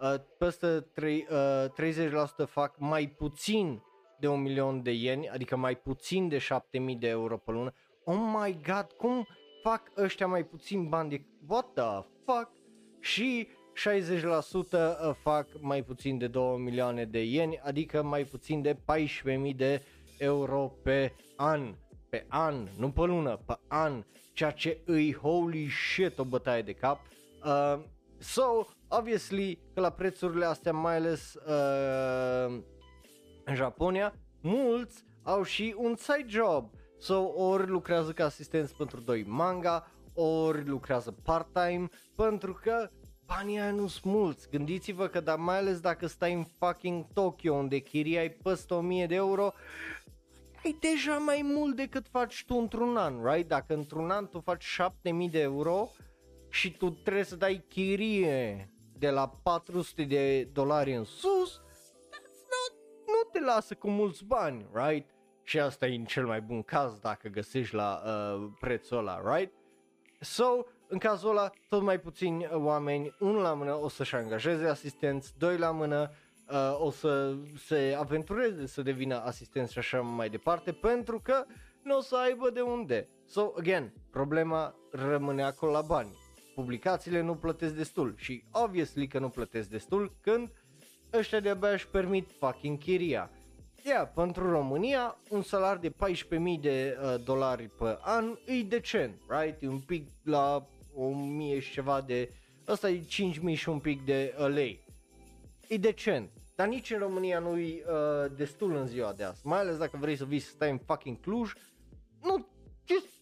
[0.00, 3.82] Uh, peste 3, uh, 30% fac mai puțin
[4.18, 7.72] de un milion de ieni, adică mai puțin de 7.000 de euro pe lună.
[8.04, 9.26] Oh my god, cum
[9.62, 11.26] fac ăștia mai puțin bani de...
[11.48, 12.50] What the fuck?
[13.00, 13.82] Și 60%
[14.72, 19.82] uh, fac mai puțin de 2 milioane de ieni, adică mai puțin de 14.000 de
[20.18, 21.74] euro pe an.
[22.08, 26.72] Pe an, nu pe lună, pe an, ceea ce îi holy shit o bătaie de
[26.72, 27.00] cap.
[27.44, 27.82] Uh,
[28.18, 28.42] so,
[28.88, 32.62] obviously, că la prețurile astea, mai ales uh,
[33.44, 36.70] în Japonia, mulți au și un side job.
[36.98, 42.90] So, ori lucrează ca asistenți pentru doi manga, ori lucrează part-time, pentru că
[43.26, 44.48] banii aia nu sunt mulți.
[44.50, 49.06] Gândiți-vă că da, mai ales dacă stai în fucking Tokyo unde chiria ai peste 1000
[49.06, 49.52] de euro,
[50.64, 53.48] ai deja mai mult decât faci tu într-un an, right?
[53.48, 55.88] Dacă într-un an tu faci 7000 de euro
[56.48, 61.60] și tu trebuie să dai chirie de la 400 de dolari în sus,
[62.50, 65.10] not, nu te lasă cu mulți bani, right?
[65.42, 69.52] Și asta e în cel mai bun caz dacă găsești la uh, prețul ăla, right?
[70.20, 70.44] So,
[70.88, 75.58] în cazul ăla, tot mai puțini oameni, unul la mână o să-și angajeze asistenți, doi
[75.58, 76.10] la mână
[76.50, 81.44] uh, o să se aventureze să devină asistenți și așa mai departe, pentru că
[81.82, 83.08] nu o să aibă de unde.
[83.26, 86.16] So, again, problema rămâne acolo la bani.
[86.54, 90.50] Publicațiile nu plătesc destul și obviously că nu plătesc destul când
[91.12, 93.30] ăștia de-abia își permit fucking chiria.
[93.82, 95.94] Yeah, pentru România, un salar de 14.000
[96.60, 99.62] de uh, dolari pe an e decent, right?
[99.62, 102.32] E un pic la 1000 și ceva de...
[102.66, 104.84] Asta e 5000 și un pic de uh, lei.
[105.68, 106.30] E decent.
[106.54, 109.46] Dar nici în România nu e uh, destul în ziua de azi.
[109.46, 111.52] Mai ales dacă vrei să vii să stai în fucking Cluj.
[112.22, 112.46] Nu,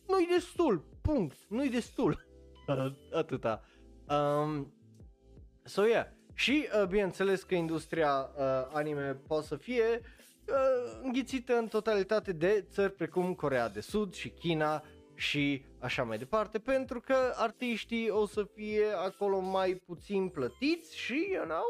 [0.06, 0.84] nu e destul.
[1.02, 1.36] Punct.
[1.48, 2.26] Nu e destul.
[3.12, 3.62] Atâta.
[4.08, 4.74] Um,
[5.62, 6.06] so yeah.
[6.34, 10.00] Și uh, bineînțeles că industria uh, anime poate să fie
[10.48, 14.82] uh, înghițită în totalitate de țări precum Corea de Sud și China
[15.14, 21.28] și așa mai departe, pentru că artiștii o să fie acolo mai puțin plătiți și,
[21.32, 21.64] you know,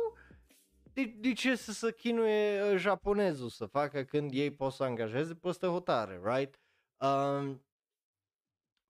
[0.95, 5.35] de, de ce să se chinuie uh, japonezul să facă când ei pot să angajeze
[5.35, 6.61] peste hotare, right?
[6.97, 7.65] Um,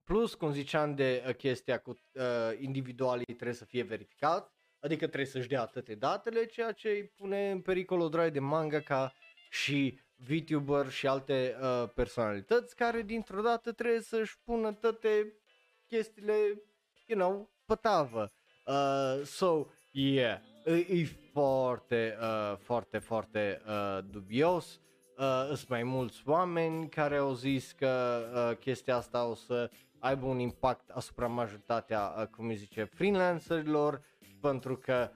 [0.03, 2.23] plus, cum ziceam de uh, chestia cu uh,
[2.59, 7.51] individualii trebuie să fie verificat, adică trebuie să-și dea atâtea datele, ceea ce îi pune
[7.51, 9.13] în pericol o draie de manga ca
[9.49, 15.33] și VTuber și alte uh, personalități care dintr-o dată trebuie să-și pună toate
[15.87, 16.33] chestiile,
[17.05, 18.31] you know, pe tavă.
[18.65, 24.79] Uh, so, yeah, e, e foarte, uh, foarte, foarte uh, dubios.
[25.17, 30.25] Uh, sunt mai mulți oameni care au zis că uh, chestia asta o să aibă
[30.25, 34.01] un impact asupra majoritatea, uh, cum îi zice, freelancerilor,
[34.41, 35.11] pentru că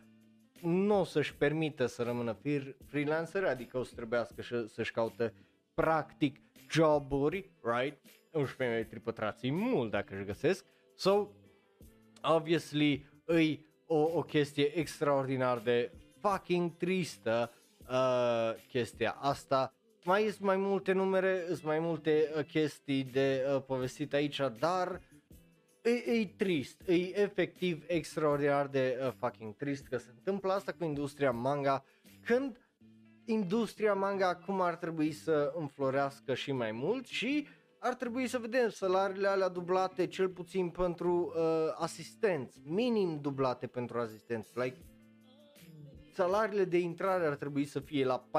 [0.61, 2.37] nu o să-și permită să rămână
[2.85, 5.33] freelancer, adică o să trebuiască să-și caute
[5.73, 6.39] practic
[6.71, 7.97] joburi, right?
[8.31, 10.65] 11 metri pătrați mult dacă își găsesc.
[10.95, 11.27] So,
[12.21, 15.91] obviously, îi o, o chestie extraordinar de
[16.21, 17.51] fucking tristă
[17.89, 23.61] uh, chestia asta, mai sunt mai multe numere, sunt mai multe uh, chestii de uh,
[23.61, 25.01] povestit aici, dar
[25.81, 30.83] e, e trist, e efectiv extraordinar de uh, fucking trist că se întâmplă asta cu
[30.83, 31.83] industria manga
[32.25, 32.57] când
[33.25, 37.47] industria manga acum ar trebui să înflorească și mai mult și
[37.79, 43.99] ar trebui să vedem salariile alea dublate cel puțin pentru uh, asistenți, minim dublate pentru
[43.99, 44.77] asistenți, like
[46.13, 48.29] salariile de intrare ar trebui să fie la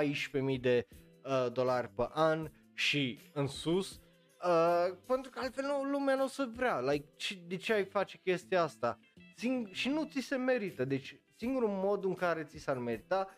[0.55, 0.87] 14.000 de
[1.25, 4.01] uh, dolari pe an și în sus,
[4.45, 7.07] uh, pentru că altfel nu, lumea nu o să vrea, like,
[7.47, 8.99] de ce ai face chestia asta?
[9.35, 13.29] Sing- și nu ți se merită, deci singurul mod în care ți s-ar merita,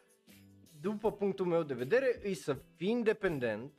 [0.80, 3.72] după punctul meu de vedere, e să fii independent,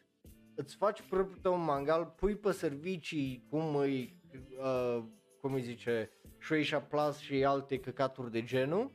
[0.56, 4.22] îți faci propriul tău manga, îl pui pe servicii, cum îi,
[4.60, 5.04] uh,
[5.42, 6.10] cum îi zice,
[6.42, 8.92] Shueisha Plus și alte căcaturi de genul,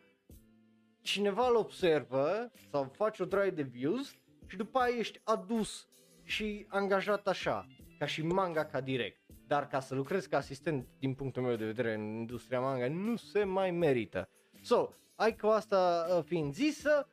[1.00, 4.14] cineva îl observă sau face o draie de views
[4.46, 5.88] și după aia ești adus
[6.22, 7.66] și angajat așa,
[7.98, 9.20] ca și manga ca direct.
[9.46, 13.16] Dar ca să lucrezi ca asistent, din punctul meu de vedere, în industria manga, nu
[13.16, 14.28] se mai merită.
[14.62, 17.08] So, ai cu asta uh, fiind zisă,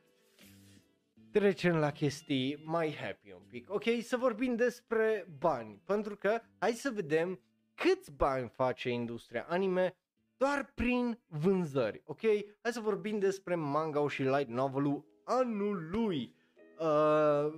[1.31, 3.73] trecem la chestii mai happy un pic.
[3.73, 7.39] Ok, să vorbim despre bani, pentru că hai să vedem
[7.75, 9.95] câți bani face industria anime
[10.37, 12.21] doar prin vânzări, ok?
[12.61, 16.35] Hai să vorbim despre manga și light novelul anului.
[16.79, 17.53] Uh,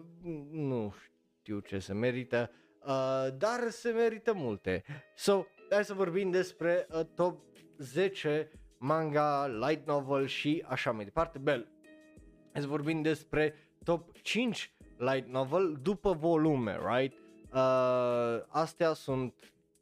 [0.51, 0.93] nu
[1.41, 2.66] știu ce se merită, uh,
[3.37, 4.83] dar se merită multe.
[5.15, 7.41] So, hai să vorbim despre uh, top
[7.77, 11.37] 10 manga, light novel și așa mai departe.
[11.37, 11.67] Bel,
[12.51, 17.17] hai să vorbim despre top 5 light novel după volume, right?
[17.53, 19.33] Uh, astea sunt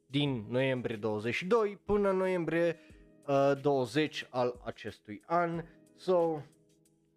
[0.05, 2.79] din noiembrie 22 până noiembrie
[3.27, 5.63] uh, 20 al acestui an.
[5.95, 6.41] So,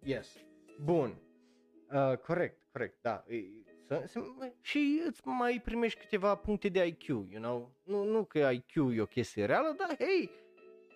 [0.03, 0.37] yes.
[0.83, 1.21] Bun.
[1.91, 3.23] Uh, corect, corect, da.
[3.27, 3.35] E,
[3.89, 4.19] să, să,
[4.61, 7.71] și îți mai primești câteva puncte de IQ, you know?
[7.83, 10.29] Nu, nu că IQ e o chestie reală, dar hei,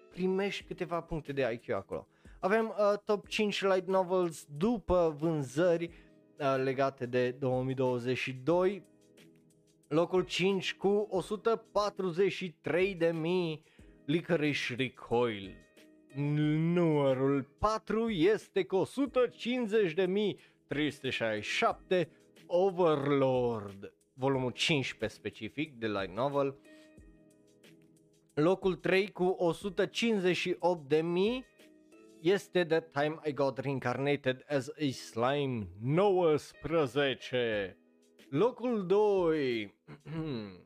[0.09, 2.07] primești câteva puncte de IQ acolo.
[2.39, 5.89] Avem uh, top 5 light novels după vânzări
[6.37, 8.83] uh, legate de 2022.
[9.87, 13.63] Locul 5 cu 143 de mii
[14.05, 15.57] Licorice Recoil.
[16.15, 22.09] Numărul 4 este cu 150 de mii 367
[22.55, 26.55] Overlord, volumul 15 specific de light novel.
[28.33, 31.45] Locul 3 cu 158 de mii
[32.21, 37.77] este The Time I Got Reincarnated as a Slime 19.
[38.29, 39.73] Locul 2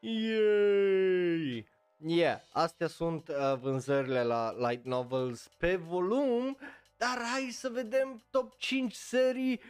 [0.00, 1.66] Yay!
[2.06, 6.56] Yeah, astea sunt uh, vânzările la light novels pe volum,
[6.96, 9.60] dar hai să vedem top 5 serii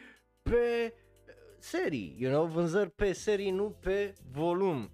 [0.41, 0.93] pe
[1.59, 4.91] serii, you know, vânzări pe serii, nu pe volum.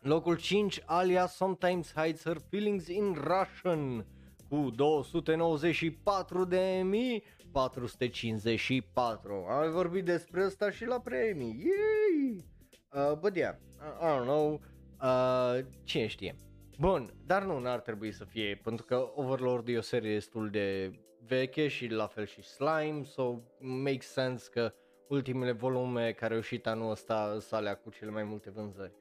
[0.00, 4.06] Locul 5, Alia Sometimes Hides Her Feelings in Russian
[4.48, 9.46] cu 294 de mii 454.
[9.48, 11.64] Am vorbit despre asta și la premii.
[11.64, 12.44] Yay!
[12.92, 14.60] Uh, but yeah, I, I don't know.
[15.04, 16.36] Uh, cine știe.
[16.78, 20.98] Bun, dar nu, n-ar trebui să fie, pentru că Overlord e o serie destul de
[21.26, 24.74] veche și la fel și Slime, so makes sense că
[25.08, 28.92] ultimele volume care au ieșit anul ăsta sunt alea cu cele mai multe vânzări.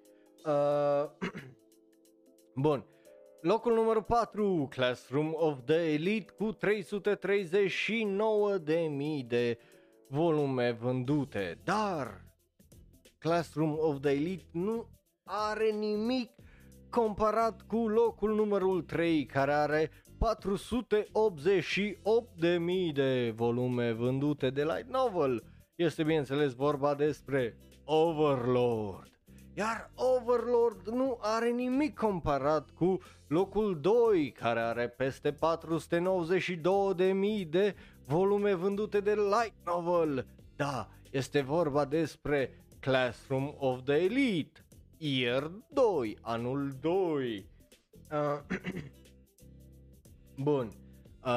[0.45, 1.09] Uh,
[2.65, 2.85] bun,
[3.41, 9.59] locul numărul 4, Classroom of the Elite cu 339 de mii de
[10.07, 12.25] volume vândute, dar
[13.17, 14.87] Classroom of the Elite nu
[15.25, 16.31] are nimic
[16.89, 24.89] comparat cu locul numărul 3 care are 488 de mii de volume vândute de light
[24.89, 25.43] novel.
[25.75, 29.11] Este bineînțeles vorba despre Overlord.
[29.53, 37.45] Iar Overlord nu are nimic comparat cu locul 2 care are peste 492 de mii
[37.45, 40.27] de volume vândute de light novel.
[40.55, 44.62] Da, este vorba despre Classroom of the Elite,
[45.05, 47.49] Year 2, anul 2.
[48.11, 48.39] Uh,
[50.43, 50.67] bun.
[51.25, 51.31] Uh,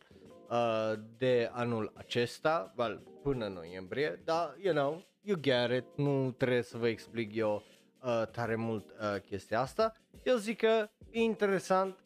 [0.50, 6.32] uh, de anul acesta, well, până în noiembrie, dar, you know, you get it, nu
[6.32, 7.64] trebuie să vă explic eu
[8.04, 9.94] uh, tare mult uh, chestia asta.
[10.24, 11.98] Eu zic că e interesant,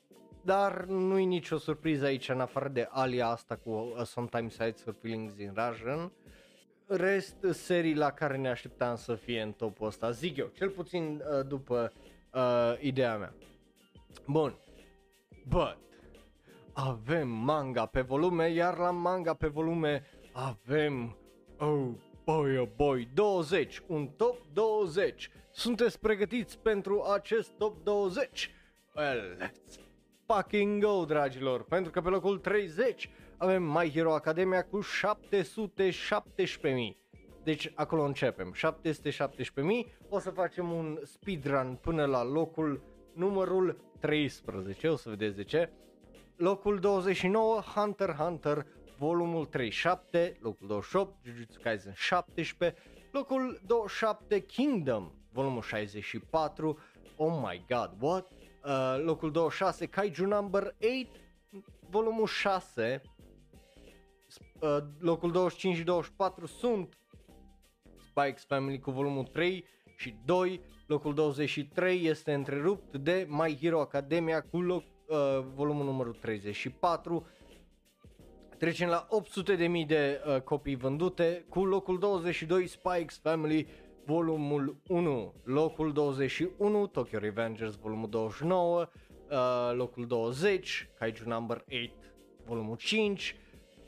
[0.42, 4.82] dar nu e nicio surpriză aici în afară de alia asta cu uh, Sometimes Sites
[4.82, 6.12] for Feelings in Russian.
[6.86, 11.24] Rest serii la care ne așteptam să fie în topul ăsta, zic eu, cel puțin
[11.38, 11.94] uh, după
[12.34, 13.34] uh, ideea mea.
[14.28, 14.58] Bun,
[15.48, 15.78] but
[16.74, 21.18] avem manga pe volume, iar la manga pe volume avem,
[21.60, 21.90] oh
[22.24, 25.30] boy, oh boy, 20, un top 20.
[25.52, 28.52] Sunteți pregătiți pentru acest top 20?
[28.96, 29.80] Well, let's
[30.26, 34.86] fucking go, dragilor, pentru că pe locul 30 avem My Hero Academia cu 717.000.
[37.44, 38.62] Deci acolo începem, 717.000,
[40.10, 42.82] o să facem un speedrun până la locul
[43.14, 45.70] numărul 13, o să vedeți de ce.
[46.36, 48.66] Locul 29, Hunter x Hunter,
[48.98, 52.82] volumul 37, locul 28, Jujutsu Kaisen 17,
[53.12, 56.80] locul 27, Kingdom, volumul 64,
[57.16, 58.32] oh my god, what?
[58.32, 61.20] Uh, locul 26, Kaiju number 8,
[61.90, 63.02] volumul 6,
[64.60, 66.98] uh, locul 25 și 24 sunt
[67.98, 69.66] Spikes Family cu volumul 3
[69.98, 70.62] și 2,
[70.94, 75.18] locul 23 este întrerupt de My Hero Academia cu loc, uh,
[75.54, 77.28] volumul numărul 34.
[78.58, 79.08] Trecem la
[79.52, 83.68] 800.000 de, mii de uh, copii vândute cu locul 22 Spikes Family
[84.06, 88.90] volumul 1, locul 21 Tokyo Revengers volumul 29,
[89.30, 89.38] uh,
[89.76, 91.92] locul 20 Kaiju Number 8
[92.46, 93.36] volumul 5,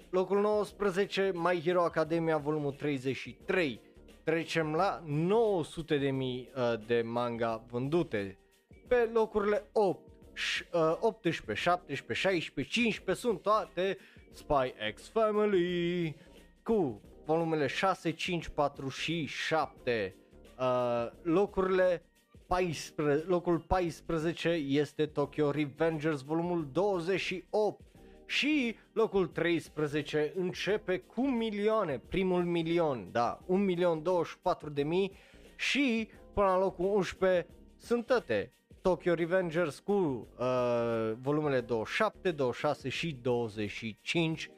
[0.10, 3.80] locul 19 My Hero Academia volumul 33.
[4.26, 8.38] Trecem la 900 de mii uh, de manga vândute.
[8.88, 10.00] Pe locurile 8,
[10.74, 13.98] uh, 18, 17, 16, 15 sunt toate
[14.32, 16.16] Spy X Family
[16.64, 20.16] cu volumele 6, 5, 4 și 7.
[20.60, 22.04] Uh, locurile
[22.48, 27.82] 14, locul 14 este Tokyo Revengers volumul 28
[28.26, 35.12] și locul 13 începe cu milioane, primul milion, da, 1 milion 24 de mii.
[35.56, 37.48] Și până la locul 11
[37.78, 38.50] sunt toate.
[38.82, 44.50] Tokyo Revengers cu uh, volumele 27, 26 și 25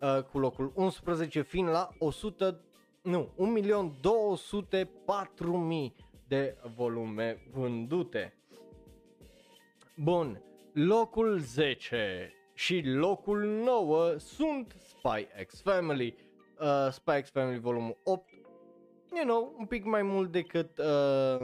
[0.00, 2.60] uh, cu locul 11 fiind la 100,
[3.02, 5.94] nu, 1 milion 204 mii
[6.28, 8.34] de volume vândute.
[9.96, 16.16] Bun, locul 10 și locul 9 sunt Spy X Family.
[16.60, 18.28] Uh, Spy X Family volumul 8,
[19.14, 21.36] you know, un pic mai mult decât, uh,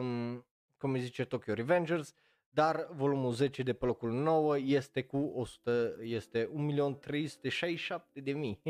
[0.78, 2.14] cum îi zice, Tokyo Revengers,
[2.50, 6.50] dar volumul 10 de pe locul 9 este cu 100, este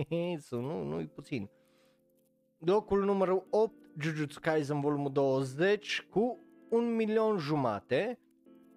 [0.04, 1.50] 1.367.000, so nu, nu e puțin.
[2.58, 6.38] Locul numărul 8, Jujutsu Kaisen volumul 20 cu
[6.70, 8.18] 1 milion jumate,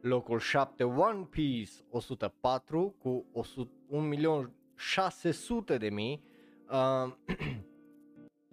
[0.05, 3.25] Locul 7 One Piece 104 cu
[3.87, 6.23] 1 milion 600 de mii.
[6.69, 7.13] Uh,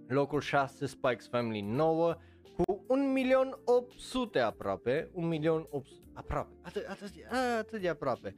[0.19, 2.17] locul 6 Spikes Family 9
[2.57, 7.11] cu 1 milion 800 aproape, 1 milion 800 aproape, atât, atât,
[7.59, 8.35] atât de aproape,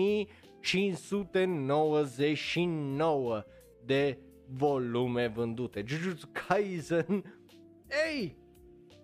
[0.62, 3.44] 599
[3.86, 4.18] de
[4.52, 5.84] volume vândute.
[5.88, 7.24] Jujutsu Kaisen,
[8.08, 8.38] ei,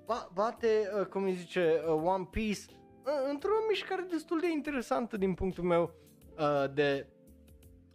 [0.06, 0.68] ba- bate,
[1.00, 5.64] uh, cum îi zice, uh, One Piece uh, într-o mișcare destul de interesantă din punctul
[5.64, 5.92] meu
[6.38, 7.08] uh, de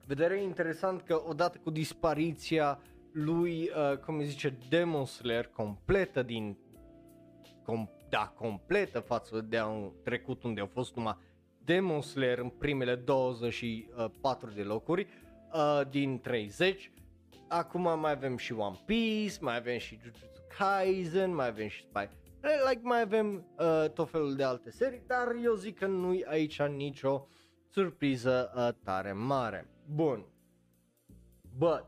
[0.07, 0.43] vedere.
[0.43, 2.81] Interesant că odată cu dispariția
[3.13, 6.57] lui, uh, cum îi zice, Demon Slayer completă din
[7.63, 11.17] com- da, completă față de un trecut unde au fost numai
[11.65, 15.07] Demon Slayer în primele 24 de locuri
[15.53, 16.93] uh, din 30.
[17.53, 22.09] Acum mai avem și One Piece, mai avem și Jujutsu Kaisen, mai avem și Spy.
[22.69, 26.63] Like mai avem uh, tot felul de alte serii, dar eu zic că nu-i aici
[26.63, 27.29] nicio
[27.69, 29.71] surpriză uh, tare mare.
[29.87, 30.27] Bun.
[31.57, 31.85] But,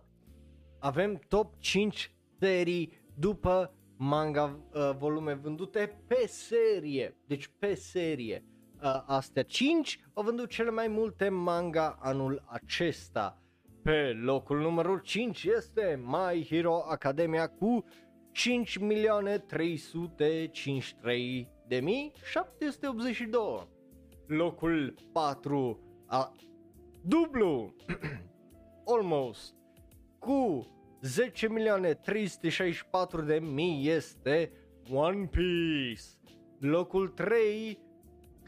[0.79, 7.17] avem top 5 serii după manga uh, volume vândute pe serie.
[7.27, 8.45] Deci pe serie.
[8.83, 13.41] Uh, astea 5 au vândut cele mai multe manga anul acesta.
[13.83, 17.85] Pe locul numărul 5 este My Hero Academia cu
[18.33, 23.68] 5 milioane 353 de mii 782.
[24.26, 26.33] Locul 4 a
[27.05, 27.74] dublu
[28.97, 29.55] almost
[30.18, 30.66] cu
[31.01, 34.53] 10 milioane 364 de mii este
[34.93, 36.03] One Piece.
[36.59, 37.78] Locul 3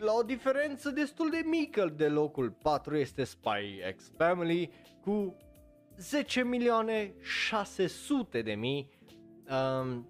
[0.04, 5.36] la o diferență destul de mică de locul 4 este Spy X Family cu
[5.96, 8.90] 10 milioane 600 de mii.
[9.50, 10.08] Um,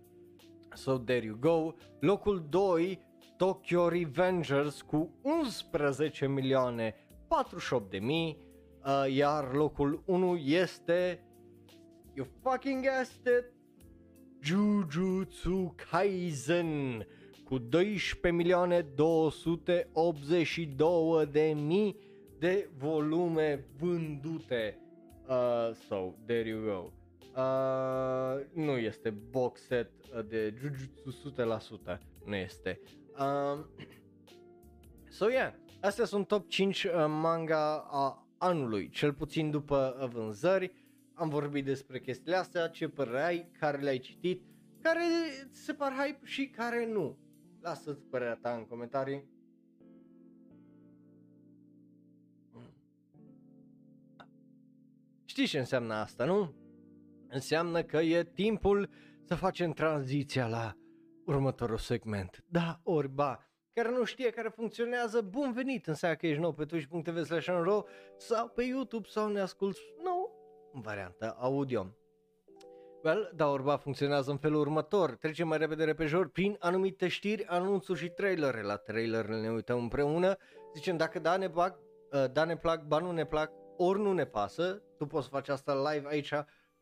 [0.74, 1.72] so there you go.
[2.00, 2.98] Locul 2
[3.36, 6.94] Tokyo Revengers cu 11 milioane
[7.28, 8.38] 48 de mii.
[8.86, 11.24] Uh, iar locul 1 este
[12.14, 13.52] You fucking guessed it
[14.42, 17.06] Jujutsu Kaisen
[17.44, 21.96] cu 12 milioane 282 de mii
[22.38, 24.78] de volume vândute.
[25.28, 26.90] Uh, so, there you go.
[27.36, 31.34] Uh, nu este box set uh, de Jujutsu
[31.94, 32.80] 100%, nu este.
[33.18, 33.58] Uh,
[35.18, 40.72] so yeah, astea sunt top 5 uh, manga a anului, cel puțin după uh, vânzări.
[41.14, 44.42] Am vorbit despre chestiile astea, ce părere ai, care le-ai citit,
[44.82, 45.02] care
[45.52, 47.16] ți se par hype și care nu.
[47.64, 49.28] Lasă-ți părerea ta în comentarii.
[55.24, 56.54] Știi ce înseamnă asta, nu?
[57.28, 58.90] Înseamnă că e timpul
[59.22, 60.76] să facem tranziția la
[61.26, 62.44] următorul segment.
[62.48, 66.64] Da, ori ba, care nu știe care funcționează, bun venit, înseamnă că ești nou pe
[66.64, 67.48] twitch.tv slash
[68.16, 70.32] sau pe YouTube sau ne asculti nou
[70.72, 71.94] în variantă audio.
[73.04, 75.16] Well, da, orba funcționează în felul următor.
[75.16, 78.62] Trecem mai repede repejor prin anumite știri, anunțuri și trailere.
[78.62, 80.36] La trailerele ne uităm împreună.
[80.74, 81.78] Zicem dacă da ne plac,
[82.12, 84.82] uh, da ne plac, ba nu ne plac, ori nu ne pasă.
[84.98, 86.32] Tu poți face asta live aici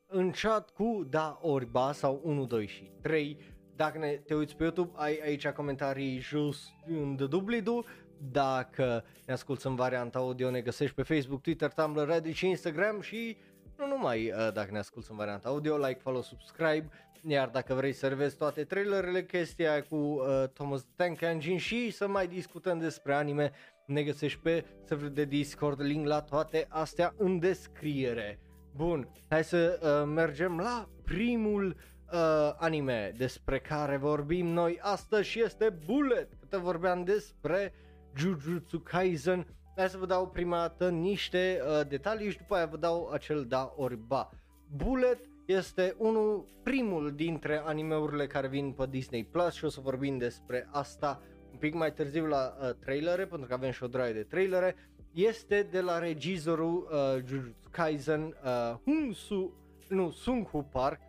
[0.07, 3.39] în chat cu da ori ba sau 1, 2 și 3.
[3.77, 7.85] Dacă ne, te uiți pe YouTube, ai aici comentarii jos în de dublidu.
[8.31, 13.01] Dacă ne asculti în varianta audio, ne găsești pe Facebook, Twitter, Tumblr, Reddit și Instagram
[13.01, 13.37] și
[13.77, 16.89] nu numai uh, dacă ne asculti în varianta audio, like, follow, subscribe,
[17.29, 22.09] iar dacă vrei să revezi toate trailerele, chestia cu uh, Thomas Tank Engine și să
[22.09, 23.53] mai discutăm despre anime,
[23.87, 28.41] ne găsești pe serverul de Discord, link la toate astea în descriere.
[28.77, 31.77] Bun, hai să uh, mergem la primul
[32.13, 36.29] uh, anime despre care vorbim noi astăzi și este Bullet.
[36.41, 37.73] Câte vorbeam despre
[38.17, 39.47] Jujutsu Kaisen,
[39.77, 43.45] Hai să vă dau prima dată niște uh, detalii și după aia vă dau acel
[43.45, 44.31] da ori ba.
[44.77, 50.19] Bullet este unul, primul dintre animeurile care vin pe Disney Plus și o să vorbim
[50.19, 54.13] despre asta un pic mai târziu la uh, trailere, pentru că avem și o draie
[54.13, 54.77] de trailere.
[55.13, 59.53] Este de la regizorul uh, Jujutsu Kaisen, uh, Hunsu,
[59.89, 61.01] nu, Sung Hu Park,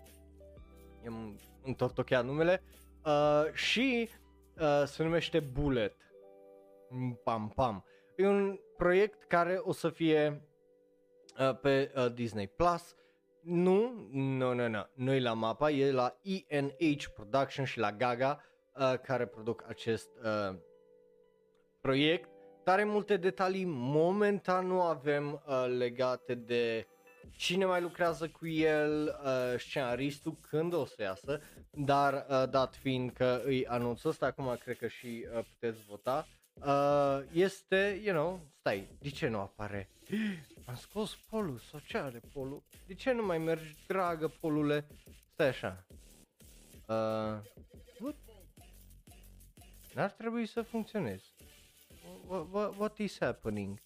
[1.04, 2.64] i-am întortocheat numele,
[3.06, 4.10] uh, și
[4.60, 5.96] uh, se numește Bullet.
[7.24, 7.86] Pam, pam.
[8.16, 10.42] E un proiect care o să fie
[11.40, 12.96] uh, pe uh, Disney Plus.
[13.42, 18.44] Nu, nu, nu, nu, nu e la mapa, e la ENH Production și la Gaga
[18.76, 20.56] uh, care produc acest uh,
[21.82, 22.30] proiect.
[22.64, 26.88] Tare multe detalii momentan nu avem uh, legate de
[27.32, 31.42] cine mai lucrează cu el, uh, scenaristul, când o să iasă,
[31.72, 36.28] dar uh, dat fiind că îi anunț ăsta, acum cred că și uh, puteți vota,
[36.28, 36.43] uh,
[37.32, 39.90] este, you know, stai, de ce nu apare?
[40.66, 42.64] Am scos polul, sau ce are polul?
[42.88, 44.88] De ce nu mai mergi, dragă polule?
[45.34, 45.86] Stai așa.
[46.88, 47.42] Uh,
[48.00, 48.16] what?
[49.94, 51.24] N-ar trebui să funcționeze.
[52.28, 53.82] What, what, what is happening?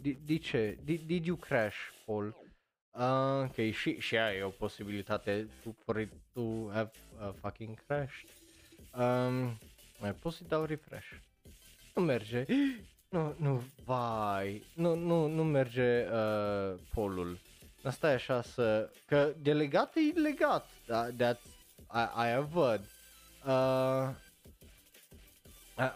[0.00, 0.78] De, de ce?
[0.84, 2.36] Did, did you crash, Paul?
[2.90, 6.90] Uh, ok, și, și aia e o posibilitate to, for it to have
[7.20, 8.28] uh, fucking crashed.
[8.94, 9.58] Um,
[9.98, 11.08] mai pot să dau refresh.
[11.94, 12.44] Nu merge.
[13.08, 14.64] Nu, nu, vai.
[14.74, 17.38] Nu, nu, nu merge uh, polul.
[17.82, 18.90] Asta e așa să...
[19.06, 20.66] Că de legat e legat.
[20.86, 21.40] Da, that,
[22.14, 22.80] aia văd.
[23.46, 24.08] Uh,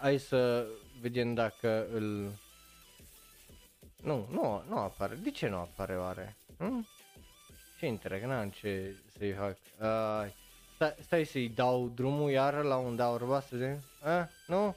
[0.01, 0.67] hai să
[1.01, 2.33] vedem dacă îl...
[4.03, 5.15] Nu, nu, nu apare.
[5.15, 6.37] De ce nu apare oare?
[6.59, 6.87] Hmm?
[7.79, 9.57] Ce interes, n-am ce să-i fac.
[9.81, 10.33] Uh,
[10.83, 13.81] stai, stai să-i dau drumul iară la un dau urba să vedem.
[14.05, 14.77] Uh, nu?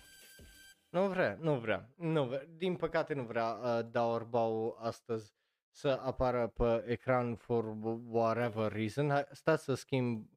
[0.90, 2.46] Nu vrea, nu vrea, nu vrea.
[2.58, 5.34] Din păcate nu vrea uh, dau orbau astăzi
[5.70, 7.76] să apară pe ecran for
[8.10, 9.10] whatever reason.
[9.10, 10.30] Hai, stați să schimb.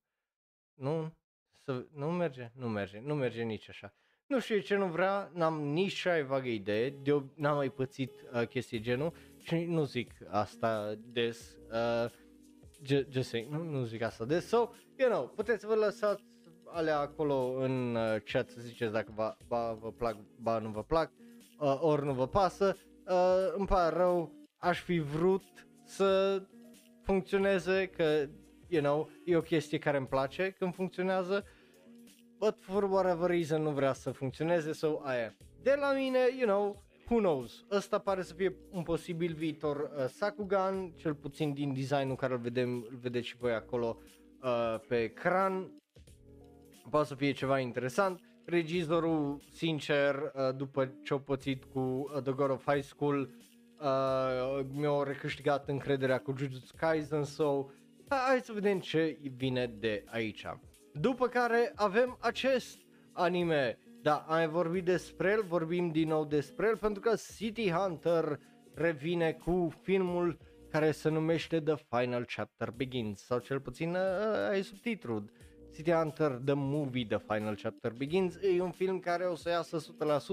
[0.74, 1.16] Nu?
[1.58, 2.50] Să, nu merge?
[2.54, 3.94] Nu merge, nu merge nici așa.
[4.26, 8.46] Nu știu ce nu vrea, n-am nici cea vagă idee, de n-am mai pățit uh,
[8.46, 12.10] chestii genul și nu zic asta des, uh,
[13.10, 16.24] just saying, nu, nu zic asta des, so, you know, puteți să vă lăsați
[16.64, 20.82] alea acolo în uh, chat să ziceți dacă ba, ba vă plac, ba nu vă
[20.82, 21.10] plac,
[21.58, 22.76] uh, ori nu vă pasă,
[23.06, 25.44] uh, îmi pare rău, aș fi vrut
[25.84, 26.42] să
[27.02, 28.26] funcționeze, că,
[28.68, 31.44] you know, e o chestie care îmi place când funcționează,
[32.38, 35.36] but for whatever reason nu vrea să funcționeze, so aia.
[35.62, 40.04] De la mine, you know, who knows, ăsta pare să fie un posibil viitor uh,
[40.06, 43.98] Sakugan, cel puțin din designul care îl vedem, îl vedeți și voi acolo
[44.42, 45.72] uh, pe ecran,
[46.90, 48.20] poate să fie ceva interesant.
[48.44, 53.30] Regizorul, sincer, uh, după ce a pățit cu uh, The God of High School,
[53.80, 57.66] uh, mi-a recâștigat încrederea cu Jujutsu Kaisen, so
[58.08, 60.46] hai să vedem ce vine de aici.
[60.92, 62.78] După care avem acest
[63.12, 68.38] anime, da, am vorbit despre el, vorbim din nou despre el pentru că City Hunter
[68.74, 70.38] revine cu filmul
[70.70, 75.30] care se numește The Final Chapter Begins sau cel puțin uh, ai subtitrul.
[75.74, 79.78] City Hunter The Movie The Final Chapter Begins e un film care o să iasă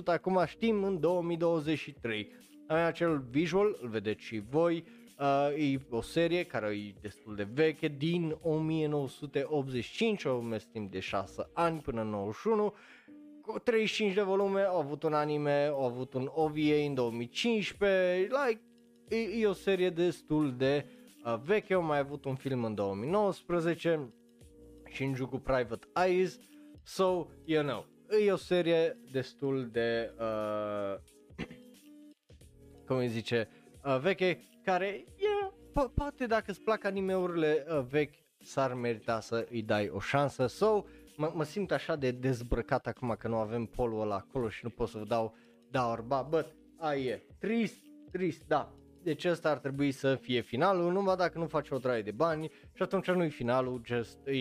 [0.01, 2.31] 100% acum știm în 2023
[2.67, 4.83] Am acel visual, îl vedeți și voi
[5.19, 10.99] Uh, e o serie care e destul de veche, din 1985, o mers timp de
[10.99, 12.73] 6 ani până în 91,
[13.41, 18.61] cu 35 de volume, au avut un anime, au avut un OVA în 2015, like,
[19.09, 20.85] e, e o serie destul de
[21.25, 24.13] uh, veche, au mai avut un film în 2019,
[24.93, 26.39] Shinjuku Private Eyes,
[26.83, 27.85] so, you know,
[28.25, 30.95] e o serie destul de, uh,
[32.87, 33.49] cum îi zice,
[33.85, 39.47] uh, veche, care, yeah, po- poate dacă îți plac animeurile uh, vechi, s-ar merita să
[39.49, 40.47] îi dai o șansă.
[40.47, 40.83] So,
[41.17, 44.69] mă, mă simt așa de dezbrăcat acum că nu avem polul ăla acolo și nu
[44.69, 45.35] pot să vă dau
[45.71, 47.23] da orba, but ai e.
[47.39, 47.77] Trist,
[48.11, 48.73] trist, da.
[49.05, 52.51] Deci ăsta ar trebui să fie finalul, numai dacă nu faci o draie de bani
[52.73, 54.33] și atunci nu-i finalul, just e,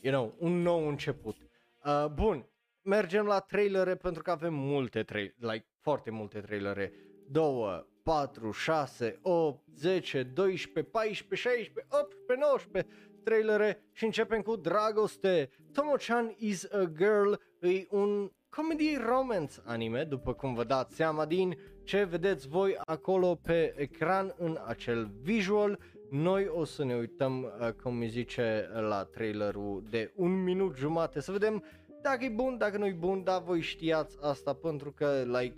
[0.00, 1.36] you know, un nou început.
[1.84, 2.48] Uh, bun,
[2.82, 6.92] mergem la trailere pentru că avem multe trailere, like foarte multe trailere.
[7.30, 15.50] Două, 4, 6, 8, 10, 12, 14, 16, 18, 19 trailere și începem cu Dragoste.
[15.72, 21.58] Tomo-chan is a girl e un comedy romance anime, după cum vă dați seama din
[21.84, 25.78] ce vedeți voi acolo pe ecran în acel visual.
[26.10, 31.20] Noi o să ne uităm, uh, cum îi zice, la trailerul de un minut jumate
[31.20, 31.64] să vedem
[32.02, 35.56] dacă e bun, dacă nu e bun, dar voi știați asta pentru că, like,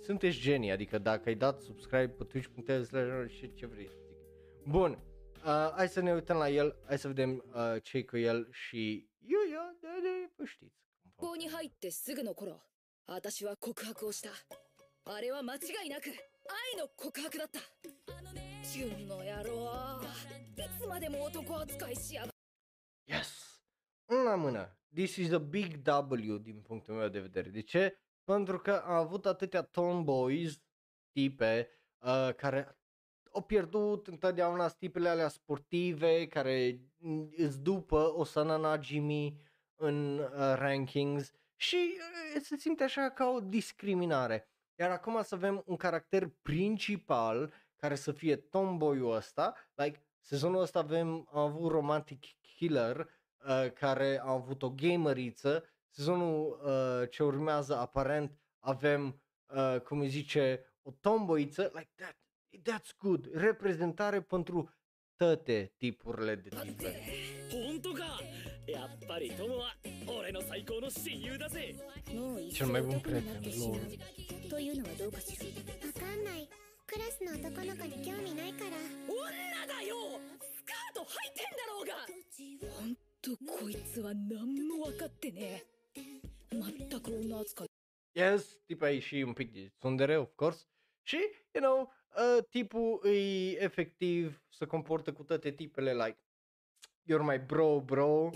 [0.00, 4.16] sunteți genii, adică dacă ai dat subscribe pe twitch.tv și ce vrei să zic.
[4.68, 4.90] Bun,
[5.44, 9.08] uh, hai să ne uităm la el, hai să vedem uh, ce cu el și
[9.20, 10.89] eu, eu, de, de, vă știți.
[11.20, 12.60] 校に入ってすぐの頃
[13.06, 14.30] 私は告白をした
[15.04, 16.06] あれは間違いなく
[16.72, 17.60] 愛の告白だった
[18.16, 20.00] あのねチュンの野郎
[20.56, 22.32] いつまでも男扱いしやが
[23.06, 23.50] Yes!
[24.06, 24.78] Una mână.
[24.94, 27.48] This is a big W din punctul meu de vedere.
[27.48, 27.98] De ce?
[28.24, 30.60] Pentru că a avut atâtea tomboys,
[31.12, 31.68] tipe,
[31.98, 32.78] uh, care
[33.32, 36.80] au pierdut întotdeauna tipele alea sportive, care
[37.36, 39.49] îți după Osana Najimi
[39.79, 41.97] în uh, rankings și
[42.35, 44.49] uh, se simte așa ca o discriminare.
[44.79, 50.79] Iar acum să avem un caracter principal care să fie tomboy-ul ăsta, like sezonul ăsta
[50.79, 57.77] avem, am avut Romantic Killer, uh, care a avut o gameriță, sezonul uh, ce urmează
[57.77, 62.17] aparent avem, uh, cum îi zice, o tomboiță, like that,
[62.61, 64.73] that's good, reprezentare pentru
[65.15, 66.99] toate tipurile de tipe.
[67.51, 68.03] 本当か
[68.70, 69.74] やっぱり友は
[70.06, 71.74] 俺の最高の親友だぜ。
[72.14, 73.80] もう一緒に僕になってしまう
[74.50, 75.44] というのはどうかしら。
[75.46, 76.48] わかんない。
[76.86, 78.70] クラスの男の子に興味ないから。
[79.06, 79.96] 女だよ！
[80.40, 81.94] スカート履いてんだろうが！
[82.74, 82.94] ほん
[83.60, 85.64] こいつは何も分かってね
[86.50, 87.66] 全く女扱い。
[88.14, 90.66] Yes, tipa e și un pic de of course.
[91.02, 91.16] Și,
[91.52, 96.18] you know, uh, tipul e efectiv, se comportă cu toate like,
[97.10, 98.30] you're my bro, bro.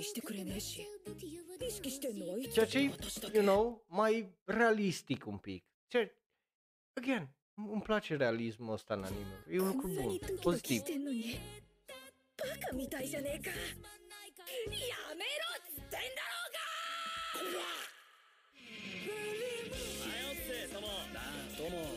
[2.52, 2.78] Ceea ce
[3.32, 5.64] you know, mai realistic un pic.
[5.86, 6.16] Ce,
[6.92, 9.44] again, îmi place realismul ăsta în anime.
[9.50, 10.82] E un lucru bun, pozitiv.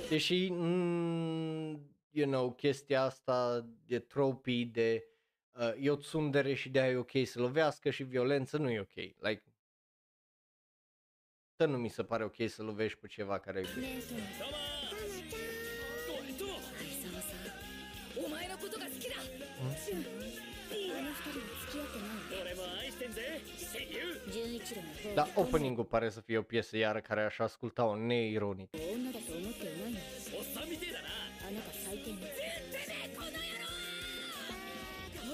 [0.10, 5.04] Deși, mm, you know, chestia asta de tropii, de
[5.57, 8.81] uh, e o tsundere și de aia e ok să lovească și violență nu e
[8.81, 8.95] ok.
[8.95, 9.43] Like,
[11.57, 13.81] Tă nu mi se pare ok să lovești pe ceva care e iubești.
[13.81, 14.57] ねえその Tomo.
[16.13, 16.61] おい、Tomo.
[16.61, 19.15] 相沢さんお前のことが好きだ
[19.83, 20.05] シュン
[20.73, 23.41] あの二人は付き合ってない俺も愛してんぜ
[23.73, 23.97] 親友
[24.33, 28.71] 純一郎の方 Dar opening-ul pare să fie o piesă iară care aș asculta-o neironic.
[28.75, 29.99] 女だと思っていないの
[30.39, 31.09] おっさんみてえだな
[31.49, 32.33] あなた最低ね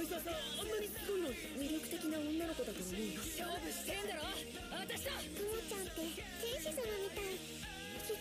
[0.04, 4.36] 相沢さんあんなにすごいのに魅力的な女の子だと思う勝負してんだろ。
[4.84, 6.04] 私だクモちゃんって
[6.44, 7.40] 天使様みたい
[8.04, 8.12] じ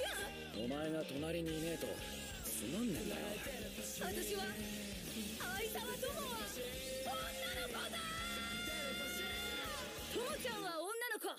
[0.00, 0.24] ゃあ
[0.56, 1.84] お前が隣にいねえと。
[2.48, 3.28] つまんねえんだよ
[4.00, 4.48] 私は
[5.36, 6.40] 相沢友は
[7.12, 8.00] 女の子だ。
[10.16, 11.36] 友ちゃんは女の子。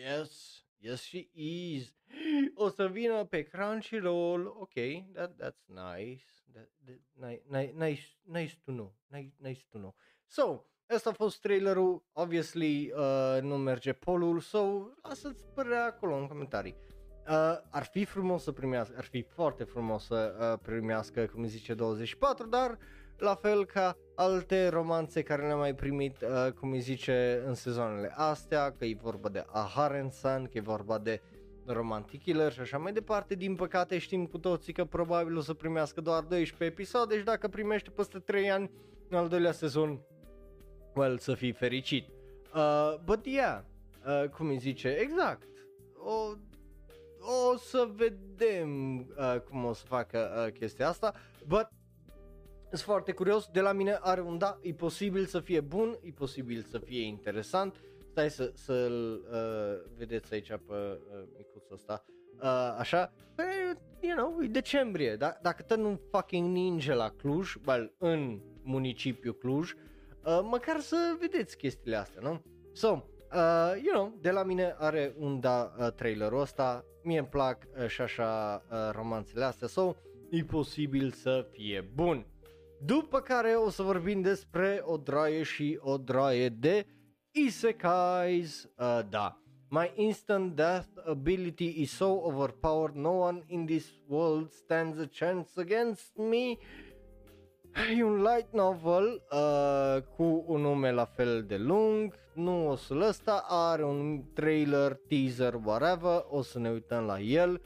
[0.00, 1.94] Yes, yes she is.
[2.54, 4.46] O să vină pe Crunchyroll.
[4.46, 4.72] Ok,
[5.12, 6.24] that, that's nice.
[6.52, 8.94] That, that, nice, nice, nice, nice to know.
[9.06, 9.94] Nice, nice to know.
[10.26, 12.04] So, ăsta a fost trailerul.
[12.12, 14.40] Obviously, uh, nu merge polul.
[14.40, 16.76] So, lasă-ți părerea acolo în comentarii.
[17.28, 21.74] Uh, ar fi frumos să primească, ar fi foarte frumos să uh, primească, cum zice,
[21.74, 22.78] 24, dar
[23.22, 28.12] la fel ca alte romanțe care le-am mai primit, uh, cum îi zice, în sezoanele
[28.16, 31.20] astea, că e vorba de Aharen San, că e vorba de
[31.66, 33.34] Romantic Killer și așa mai departe.
[33.34, 37.48] Din păcate știm cu toții că probabil o să primească doar 12 episoade și dacă
[37.48, 38.70] primește peste 3 ani
[39.08, 40.00] în al doilea sezon,
[40.94, 42.08] well, să fii fericit.
[42.54, 43.60] Uh, but yeah,
[44.06, 45.48] uh, cum îi zice, exact,
[45.96, 46.32] o,
[47.52, 51.14] o să vedem uh, cum o să facă uh, chestia asta,
[51.46, 51.68] but
[52.72, 56.10] sunt foarte curios, de la mine are un da, e posibil să fie bun, e
[56.10, 57.76] posibil să fie interesant.
[58.10, 60.98] Stai să, să-l uh, vedeți aici pe uh,
[61.36, 62.04] micuțul ăsta.
[62.42, 63.42] Uh, așa, pe,
[64.00, 65.38] you know, e decembrie, da?
[65.42, 71.56] dacă tot nu fucking ninge la Cluj, well, în municipiul Cluj, uh, măcar să vedeți
[71.56, 72.42] chestiile astea, nu?
[72.72, 77.28] So, uh, you know, de la mine are un da uh, trailerul ăsta, mie îmi
[77.28, 79.94] plac uh, și așa uh, romanțele astea, so,
[80.30, 82.26] e posibil să fie bun.
[82.84, 86.86] După care o să vorbim despre o draie și o draie de
[87.30, 88.68] isekais.
[88.78, 89.36] Uh, da.
[89.68, 95.60] My instant death ability is so overpowered, no one in this world stands a chance
[95.60, 96.58] against me.
[97.96, 103.00] E un light novel uh, cu un nume la fel de lung, nu o să-l
[103.00, 107.60] ăsta, are un trailer, teaser, whatever, o să ne uităm la el,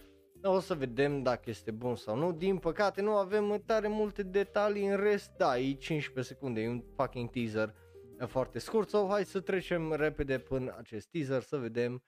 [0.46, 2.32] o să vedem dacă este bun sau nu.
[2.32, 6.82] Din păcate nu avem tare multe detalii în rest, da, e 15 secunde, e un
[6.94, 7.74] fucking teaser
[8.20, 12.02] uh, foarte scurt, so hai să trecem repede până acest teaser să vedem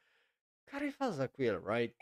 [0.70, 1.96] care e faza cu el, right?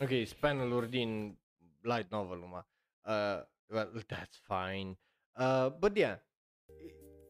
[0.00, 1.38] Ok, paneluri din
[1.80, 2.66] light novel numai.
[3.04, 4.98] Uh, well, that's fine.
[5.34, 6.18] Uh, but yeah,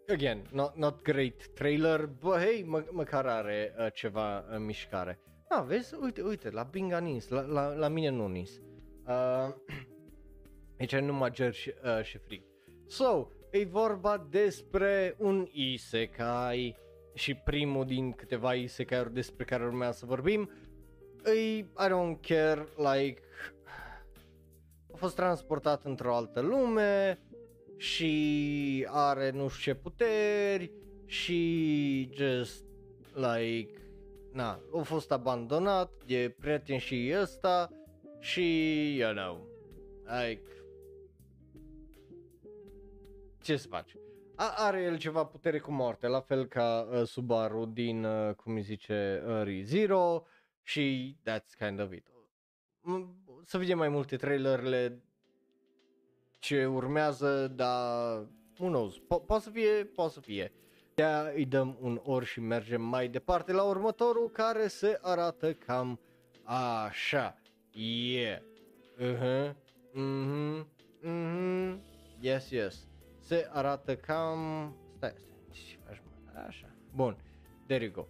[0.08, 5.20] again, not, not great trailer, but hey, mă, măcar are uh, ceva în mișcare.
[5.48, 5.94] Ah, vezi?
[6.00, 8.50] Uite, uite, la Bing a nins, la, la, la mine nu nins.
[9.06, 9.54] Uh,
[10.78, 12.42] aici nu mă ger și, uh, și frig.
[12.86, 16.76] So, e vorba despre un isekai
[17.14, 20.50] și primul din câteva isekai despre care urmează să vorbim.
[21.24, 23.20] E, I don't care, like,
[24.92, 27.18] a fost transportat într-o altă lume
[27.78, 30.72] și are nu știu ce puteri
[31.06, 32.64] și just
[33.14, 33.82] like
[34.32, 37.70] na, a fost abandonat de prieten și ăsta
[38.20, 39.46] și you know
[40.02, 40.42] like
[43.42, 43.96] ce să faci?
[44.34, 48.54] A, are el ceva putere cu moarte, la fel ca uh, Subaru din, uh, cum
[48.54, 50.24] îi zice, uh, ReZero
[50.62, 52.08] și that's kind of it.
[52.82, 55.02] M- Să vedem mai multe trailerele
[56.38, 58.16] ce urmează, dar
[58.58, 60.52] who knows, po- poate să fie, poate să fie.
[60.94, 66.00] de îi dăm un or și mergem mai departe la următorul care se arată cam
[66.86, 67.38] așa.
[67.72, 68.38] Yeah.
[68.98, 69.54] Uh-huh.
[69.92, 70.66] Mhm.
[71.02, 71.80] Mhm.
[72.20, 72.88] Yes, yes.
[73.20, 74.38] Se arată cam...
[74.96, 76.66] Stai, stai, aș mai- așa.
[76.94, 77.16] Bun.
[77.66, 78.06] There you go.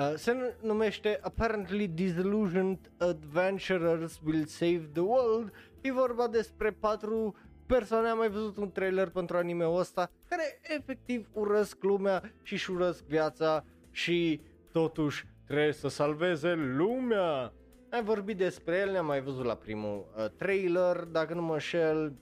[0.00, 5.52] Uh, se nu- numește Apparently Disillusioned Adventurers Will Save the World.
[5.80, 7.36] E vorba despre patru
[7.66, 12.70] persoane, am mai văzut un trailer pentru anime-ul ăsta, care efectiv urăsc lumea și își
[12.70, 14.40] urăsc viața și
[14.72, 17.52] totuși trebuie să salveze lumea.
[17.90, 22.12] Am vorbit despre el, ne-am mai văzut la primul uh, trailer, dacă nu mă înșel,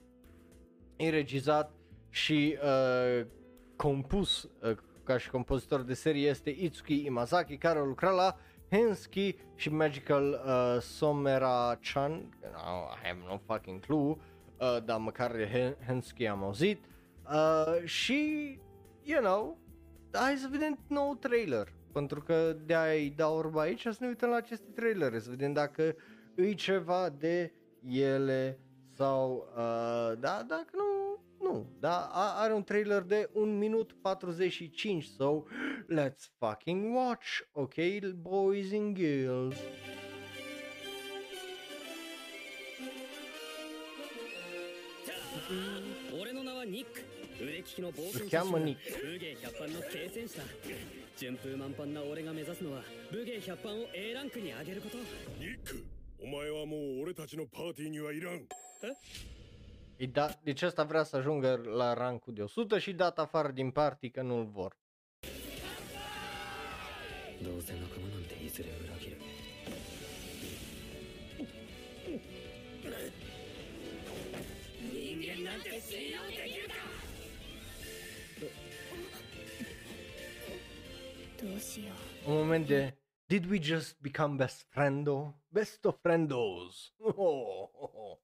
[0.95, 1.71] e regizat
[2.09, 3.25] și uh,
[3.75, 8.37] compus uh, ca și compozitor de serie este Itsuki Imazaki care a lucrat la
[8.69, 14.17] Hensky și Magical uh, Somera-chan, no, I have no fucking clue, uh,
[14.85, 16.83] dar măcar de Hen- Hensky am auzit
[17.31, 18.49] uh, și,
[19.01, 19.57] you know,
[20.11, 24.29] hai să vedem nou trailer, pentru că de-aia îi dau orba aici să ne uităm
[24.29, 25.95] la aceste trailere, să vedem dacă
[26.35, 27.53] îi ceva de
[27.89, 28.59] ele
[28.95, 30.83] sau, uh, da, dacă nu,
[31.49, 35.43] nu, da, a- are un trailer de 1 minut 45, so
[35.93, 37.73] let's fucking watch, ok,
[38.15, 39.55] boys and girls.
[46.20, 47.02] 俺の名はニック
[47.42, 48.76] 腕利きの冒険 Se cheamă 家 Nick.
[49.02, 50.42] 武芸百般の継戦士だ
[51.16, 54.96] 順風満帆な俺が目指すのは武芸百般を A ランクに上げること
[55.38, 55.84] ニック
[56.22, 58.46] お前はもう俺たちのパーティーにはいらん
[60.02, 63.70] E da, deci ăsta vrea să ajungă la rancul de 100 și dat afară din
[63.70, 64.76] party că nu-l vor.
[67.42, 68.93] どうせ仲間なんていずれ裏
[75.87, 76.73] 信用できるか
[81.41, 81.93] どうしよ
[82.25, 82.93] Un moment de
[83.27, 85.33] Did we just become best friendo?
[85.51, 86.91] Best of friendos.
[87.01, 88.19] Oh, oh, oh.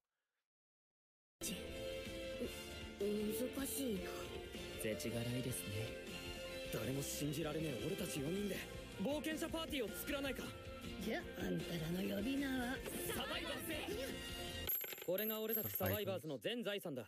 [3.02, 4.02] う難しいな
[4.84, 6.12] 世知辛いですね
[6.72, 8.58] 誰も信じられねえ俺たち4人で
[9.02, 10.44] 冒険者パーティーを作らないか
[11.04, 12.76] じゃああんたらの呼び名は
[13.10, 14.41] サバイバーズ
[15.11, 17.07] これが俺たちサバイバーズの全財産だ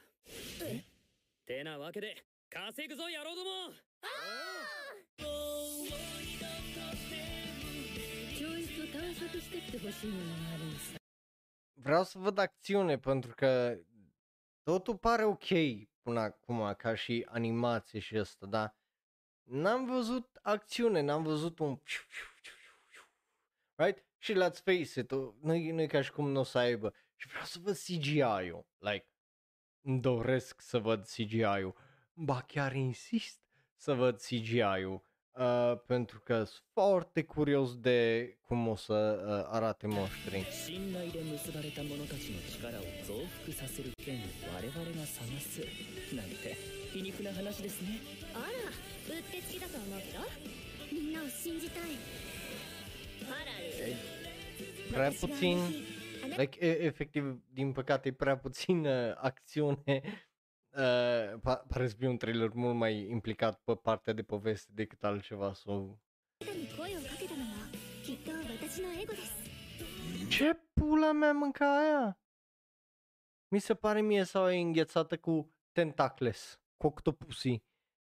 [1.47, 2.17] てなわけで
[2.51, 3.51] 稼ぐぞ野郎ども
[8.39, 10.99] 教室を探索してってほしいものがあるんです
[11.81, 13.79] Vreau să văd acțiune pentru că
[14.63, 15.47] totul pare ok
[16.03, 18.75] până acum ca și animație și asta, dar
[19.43, 21.79] n-am văzut acțiune, n-am văzut un
[23.75, 24.05] right?
[24.19, 26.95] Și let's face it, nu-i, nu-i ca și cum nu o să aibă.
[27.24, 28.66] și vreau să văd CGI-ul.
[28.78, 29.08] Like,
[29.82, 31.76] îmi doresc să văd CGI-ul.
[32.14, 33.40] Ba chiar insist
[33.76, 35.02] să văd CGI-ul.
[35.32, 40.46] Uh, pentru că sunt foarte curios de cum o să uh, arate moștrii.
[54.92, 55.58] Prea puțin
[56.38, 60.02] Like, efectiv, din păcate, e prea puțină acțiune.
[60.70, 65.04] Uh, pa- pare să fie un trailer mult mai implicat pe partea de poveste decât
[65.04, 65.54] altceva.
[65.54, 65.98] So...
[70.30, 72.20] Ce pula mea mânca aia?
[73.48, 77.64] Mi se pare mie sau e înghețată cu tentacles, cu octopusii.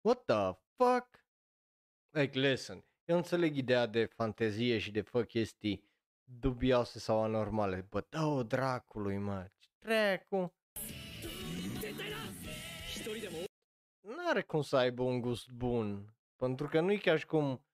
[0.00, 1.26] What the fuck?
[2.10, 5.87] Like, listen, eu înțeleg ideea de fantezie și de fă chestii
[6.40, 7.86] dubioase sau anormale.
[7.88, 10.54] Bă, dă-o dracului, mă, ce trecu.
[14.00, 17.64] Nu are cum să aibă un gust bun, pentru că nu-i ca și cum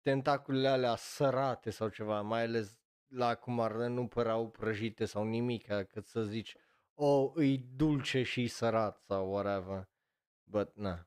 [0.00, 5.66] tentaculele alea sărate sau ceva, mai ales la cum ar nu păreau prăjite sau nimic,
[5.66, 6.56] că să zici,
[6.94, 9.88] o, oh, îi dulce și sărat sau whatever.
[10.44, 11.06] But, na,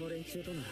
[0.00, 0.66] の連中となら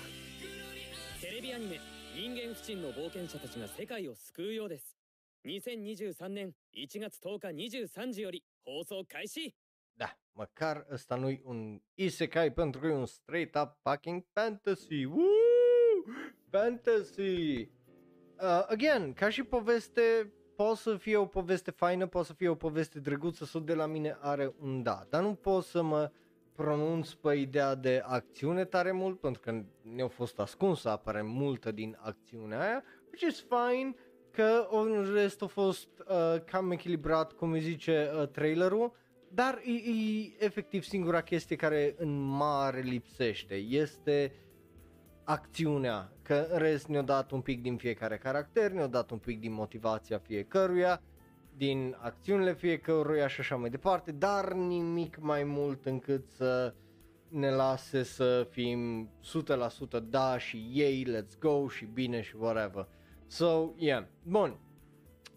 [1.20, 1.78] テレビアニメ
[2.16, 4.96] 「人間不信の冒険者たちが世界を救うようです」
[5.44, 9.54] 2023年1月10日23時より放送開始
[9.96, 15.04] Da, măcar ăsta nu-i un isekai pentru că e un straight up fucking fantasy.
[15.04, 15.18] Woo!
[16.50, 17.60] Fantasy!
[17.60, 22.54] Uh, again, ca și poveste, poate să fie o poveste faină, poate să fie o
[22.54, 26.27] poveste drăguță sau de la mine are un da, dar nu pot să mă uh,
[26.58, 29.62] pronunț pe ideea de acțiune tare mult, pentru că
[29.94, 33.94] ne-a fost ascunsă apare multă din acțiunea aia, which is fine,
[34.30, 38.92] că în rest a fost uh, cam echilibrat, cum îi zice uh, trailerul,
[39.28, 43.54] dar e, e efectiv singura chestie care în mare lipsește.
[43.54, 44.32] Este
[45.24, 49.40] acțiunea, că în rest ne-a dat un pic din fiecare caracter, ne-a dat un pic
[49.40, 51.02] din motivația fiecăruia,
[51.58, 56.74] din acțiunile fiecăruia și așa mai departe, dar nimic mai mult încât să
[57.28, 59.10] ne lase să fim
[59.98, 62.88] 100% da și ei, let's go și bine și whatever.
[63.26, 64.04] So, yeah.
[64.22, 64.58] Bun.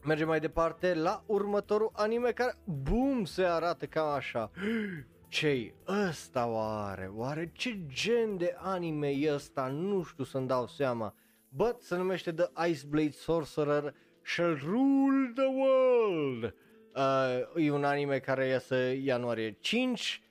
[0.03, 4.51] Mergem mai departe la următorul anime care, boom, se arată ca așa.
[5.27, 5.73] ce
[6.07, 7.11] ăsta oare?
[7.15, 9.67] Oare ce gen de anime e ăsta?
[9.67, 11.15] Nu știu să-mi dau seama.
[11.49, 13.93] But se numește The Ice Blade Sorcerer
[14.23, 16.53] shall rule the world.
[16.95, 20.21] Uh, e un anime care iese ianuarie 5,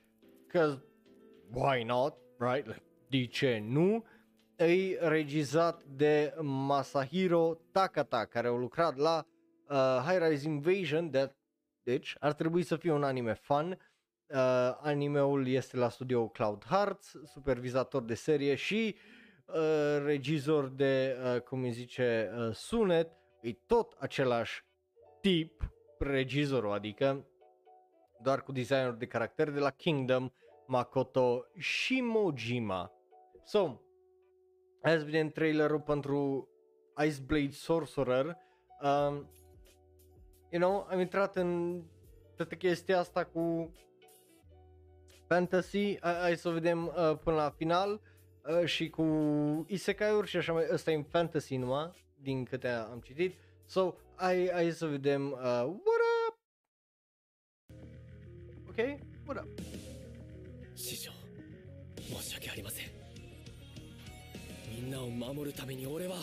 [0.47, 0.77] că
[1.51, 2.81] why not, right?
[3.07, 4.05] De ce nu?
[4.55, 9.25] E regizat de Masahiro Takata, care a lucrat la
[9.69, 11.35] uh, High Rise Invasion, de,
[11.83, 13.77] deci ar trebui să fie un anime fun.
[14.27, 14.37] Uh,
[14.81, 18.95] animeul este la studio Cloud Hearts, supervizator de serie și
[19.45, 23.09] uh, regizor de, uh, cum îi zice, uh, sunet,
[23.41, 24.65] e tot același
[25.21, 27.25] tip, regizorul, adică
[28.21, 30.29] doar cu designer de caracter de la Kingdom,
[30.67, 32.91] Makoto Shimojima.
[33.43, 33.79] So,
[34.81, 36.49] azi vedem trailerul pentru
[37.05, 38.25] Ice Blade Sorcerer.
[38.81, 39.29] Um,
[40.49, 41.81] you know, am intrat în
[42.35, 43.71] toată chestia asta cu
[45.27, 48.01] fantasy, hai să o vedem uh, până la final
[48.43, 49.03] uh, și cu
[49.67, 51.91] isekai-uri și așa mai, ăsta e fantasy numai,
[52.22, 53.34] din câte am citit.
[53.64, 56.38] So, hai, hai să vedem uh, what up?
[58.68, 58.98] Ok?
[59.26, 59.48] What up?
[60.76, 61.10] 師匠
[61.96, 62.86] 申し訳ありません
[64.70, 66.16] みんなを守るために俺は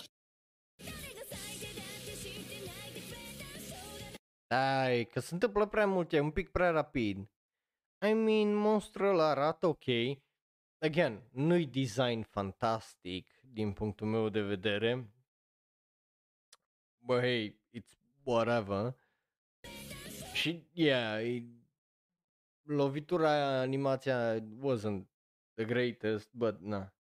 [4.50, 7.18] Ai, că se întâmplă prea multe, un pic prea rapid.
[8.08, 9.86] I mean, monstrul arată ok.
[10.80, 15.10] Again, nu-i design fantastic din punctul meu de vedere.
[17.09, 18.95] But hey, it's whatever.
[20.33, 21.45] Și, yeah, e,
[22.63, 25.07] lovitura aia, animația wasn't
[25.55, 26.93] the greatest, but na.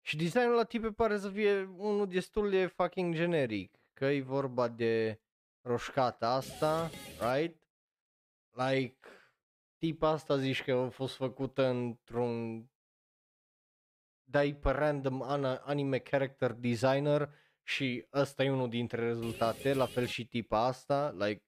[0.00, 3.74] Și designul la tipe pare să fie unul destul de fucking generic.
[3.92, 5.20] Că e vorba de
[5.60, 6.90] roșcata asta,
[7.20, 7.60] right?
[8.50, 9.08] Like,
[9.78, 12.66] tipa asta zici că a fost făcută într-un
[14.30, 17.30] dai pe random ana- anime character designer
[17.62, 21.44] și ăsta e unul dintre rezultate, la fel și tipa asta, like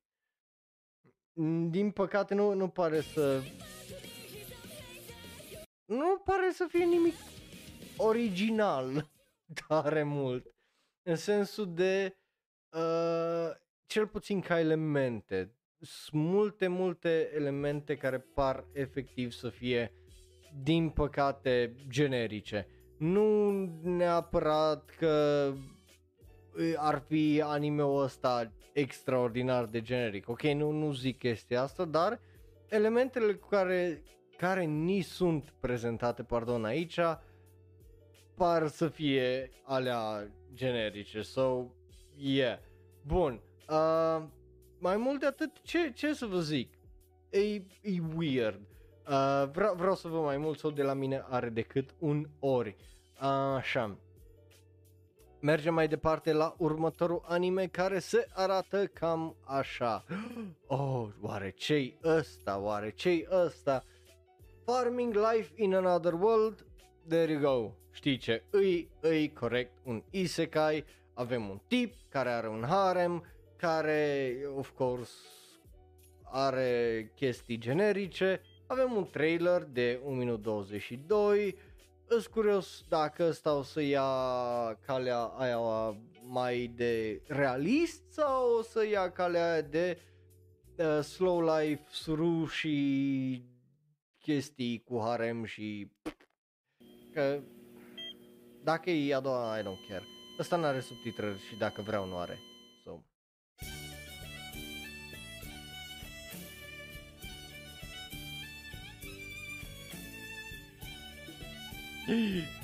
[1.70, 3.42] din păcate nu, nu pare să
[5.84, 7.14] nu pare să fie nimic
[7.96, 9.10] original
[9.68, 10.54] tare mult
[11.02, 12.16] în sensul de
[12.76, 13.50] uh,
[13.86, 15.56] cel puțin ca elemente.
[15.78, 20.01] Sunt multe, multe elemente care par efectiv să fie
[20.62, 22.66] din păcate generice
[23.02, 23.50] nu
[23.82, 25.52] neapărat că
[26.76, 30.28] ar fi anime-ul ăsta extraordinar de generic.
[30.28, 32.20] Ok, nu, nu zic chestia asta, dar
[32.68, 34.02] elementele cu care,
[34.36, 36.98] care ni sunt prezentate, pardon, aici,
[38.34, 41.22] par să fie alea generice.
[41.22, 41.66] So,
[42.16, 42.58] yeah.
[43.06, 43.42] Bun.
[43.68, 44.22] Uh,
[44.78, 46.74] mai mult de atât, ce, ce să vă zic?
[47.30, 48.60] E, e weird.
[49.08, 52.76] Uh, vreau, vreau să vă mai mult sau de la mine are decât un ori.
[53.20, 53.98] Uh, așa.
[55.40, 60.04] Mergem mai departe la următorul anime care se arată cam așa.
[60.66, 62.58] Oh, oare ce-i ăsta?
[62.58, 63.84] Oare ce-i ăsta?
[64.64, 66.66] Farming Life in Another World.
[67.08, 67.72] There you go.
[67.90, 68.42] Știi ce?
[68.50, 70.84] Îi, îi corect un isekai.
[71.14, 73.24] Avem un tip care are un harem,
[73.56, 75.12] care, of course,
[76.22, 78.40] are chestii generice.
[78.66, 81.56] Avem un trailer de 1 minut 22
[82.06, 84.04] Îs curios dacă ăsta o să ia
[84.86, 85.58] calea aia
[86.28, 89.98] mai de realist sau o să ia calea aia de
[90.76, 93.44] uh, slow life, suru și
[94.18, 95.90] chestii cu harem și
[97.12, 97.42] că
[98.62, 100.04] dacă e a doua, I don't care.
[100.38, 102.38] Ăsta nu are subtitrări și dacă vreau nu are.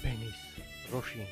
[0.02, 0.40] Penis,
[0.92, 1.28] roșii.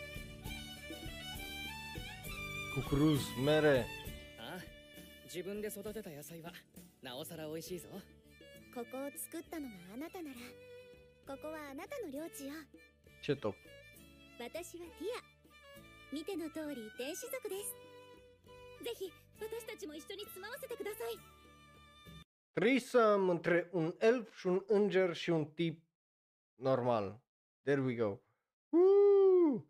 [2.76, 3.86] Cucuruz, mere.
[4.40, 4.60] ああ
[5.26, 6.52] 自分で育てた野菜は
[7.02, 7.88] なおさら美味しいぞ
[8.74, 10.36] ここを作ったのがあなたなら
[11.28, 12.54] ここはあなたの領地よ
[13.22, 13.54] Ce top.
[14.40, 15.22] 私はティア
[16.14, 17.76] 見ての通り天使族です
[18.84, 21.18] ぜひ私たちも一緒に住まわせてください
[22.54, 25.78] Threesome între un elf și un înger și un tip
[26.56, 27.22] normal.
[27.67, 28.21] There we go.
[28.71, 29.67] Woo!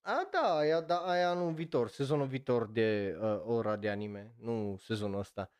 [0.00, 4.76] A, da, aia, da, aia anul viitor, sezonul viitor de uh, ora de anime, nu
[4.80, 5.52] sezonul ăsta.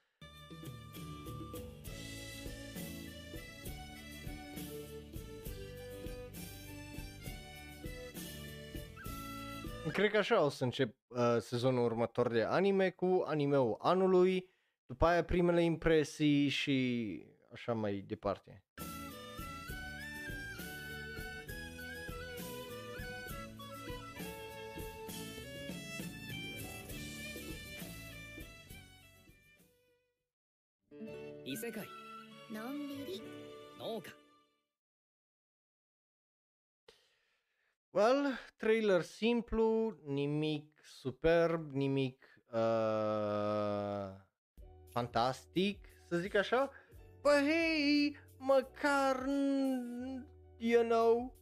[9.92, 14.50] Cred că așa o să încep uh, sezonul următor de anime cu animeul anului,
[14.86, 18.62] după aia primele impresii și așa mai departe.
[31.57, 31.87] Isekai,
[32.51, 33.21] のんびり
[33.79, 34.13] 農家
[37.93, 42.17] Well, trailer simplu, nimic superb, nimic
[42.51, 44.15] uh,
[44.91, 45.77] fantastic,
[46.09, 46.71] să zic așa.
[47.21, 50.23] But hey, măcar, n-
[50.57, 51.33] you know,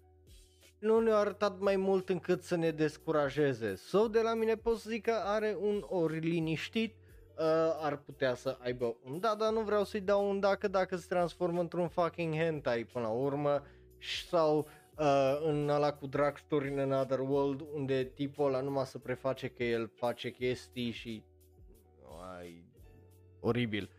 [0.79, 3.75] nu ne-a arătat mai mult încât să ne descurajeze.
[3.75, 6.95] So, de la mine pot să zic că are un ori liniștit,
[7.38, 10.68] uh, ar putea să aibă un da, dar nu vreau să-i dau un da, că
[10.68, 13.62] dacă se transformă într-un fucking hentai până la urmă,
[13.98, 14.58] și- sau
[14.98, 19.64] uh, în ăla cu Drugstore in Another World, unde tipul ăla numai să preface că
[19.64, 21.24] el face chestii și...
[22.38, 22.64] Ai,
[23.40, 23.90] oribil.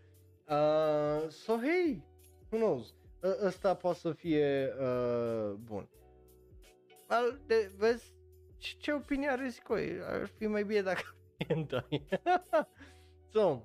[0.50, 2.04] Uh, so, hey,
[2.50, 2.94] who knows?
[3.24, 5.90] Ă- Ăsta poate să fie uh, bun.
[7.08, 8.14] Al, de, vezi
[8.58, 10.00] ce, ce opinie are Zicoi?
[10.04, 11.02] Ar fi mai bine dacă
[11.48, 12.08] hentai.
[13.32, 13.62] so,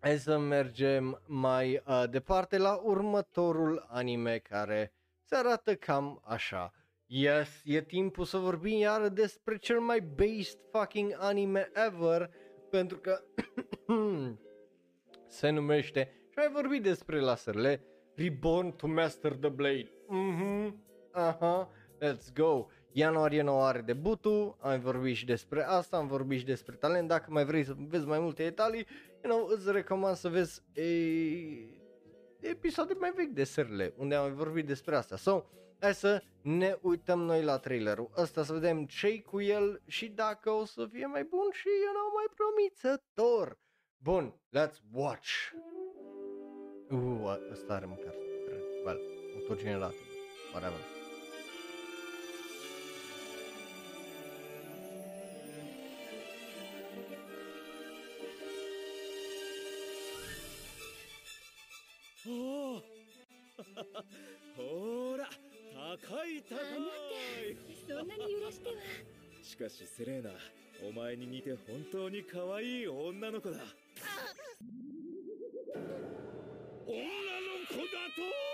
[0.00, 4.92] hai să mergem mai uh, departe la următorul anime care
[5.24, 6.72] se arată cam așa.
[7.06, 12.30] Yes, e timpul să vorbim iar despre cel mai based fucking anime ever,
[12.70, 13.20] pentru că
[15.38, 19.92] se numește, și mai vorbit despre laserele, Reborn to Master the Blade.
[20.06, 21.70] Mhm, aha,
[22.00, 22.66] let's go.
[22.98, 27.30] Ianuarie 9 are debutul, am vorbit și despre asta, am vorbit și despre talent, dacă
[27.30, 28.86] mai vrei să vezi mai multe detalii,
[29.22, 30.84] you know, îți recomand să vezi e,
[32.40, 35.16] episoade mai vechi de serile, unde am mai vorbit despre asta.
[35.16, 35.44] So,
[35.80, 40.50] hai să ne uităm noi la trailerul ăsta, să vedem ce cu el și dacă
[40.50, 43.58] o să fie mai bun și, you know, mai promițător.
[44.02, 45.28] Bun, let's watch.
[46.90, 48.14] Uh, ăsta are măcar,
[48.84, 49.00] well,
[49.36, 49.94] autogenerat,
[50.52, 50.97] whatever.
[64.56, 65.28] ほら
[65.98, 68.74] 高い高いそんなに揺らしては
[69.42, 70.30] しかしセレーナ
[70.88, 73.56] お前に似て本当に可愛い女の子だ
[76.86, 77.02] 女の
[77.68, 77.82] 子だ
[78.16, 78.48] と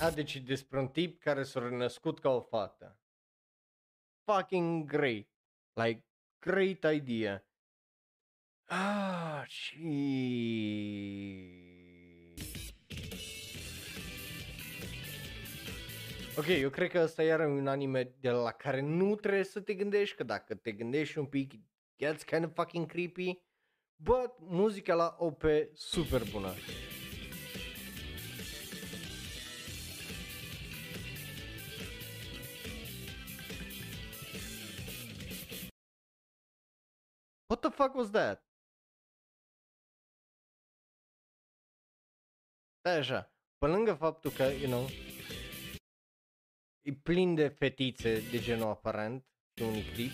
[0.00, 2.96] A, deci e despre un tip care s-a renăscut ca o fată.
[4.24, 5.28] Fucking great.
[5.74, 6.04] Like,
[6.38, 7.47] great idea.
[8.70, 9.78] Ah, și...
[16.36, 19.60] Ok, eu cred că ăsta iar e un anime de la care nu trebuie să
[19.60, 21.60] te gândești, că dacă te gândești un pic, it
[21.98, 23.42] gets kind of fucking creepy.
[23.96, 25.42] But muzica la OP
[25.74, 26.54] super bună.
[37.46, 38.47] What the fuck was that?
[42.88, 43.32] Da, așa.
[43.58, 44.86] Pe lângă faptul că, you know,
[46.80, 49.24] e plin de fetițe de genul aparent
[49.56, 50.10] și unii clip.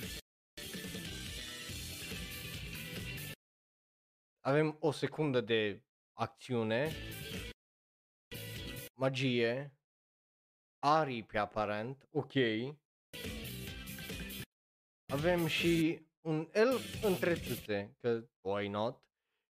[4.41, 6.91] Avem o secundă de acțiune,
[9.01, 9.79] magie,
[10.79, 12.35] aripi aparent, ok.
[15.13, 19.03] Avem și un elf între țâțe, că why not?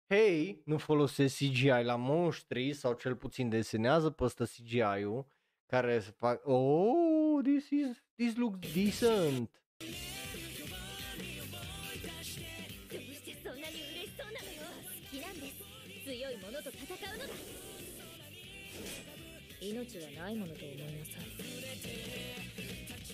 [0.09, 5.27] Hei, nu folosesc CGI la monștri sau cel puțin desenează pe ăsta CGI-ul
[5.67, 9.51] care să fac Oh, this is this looks decent.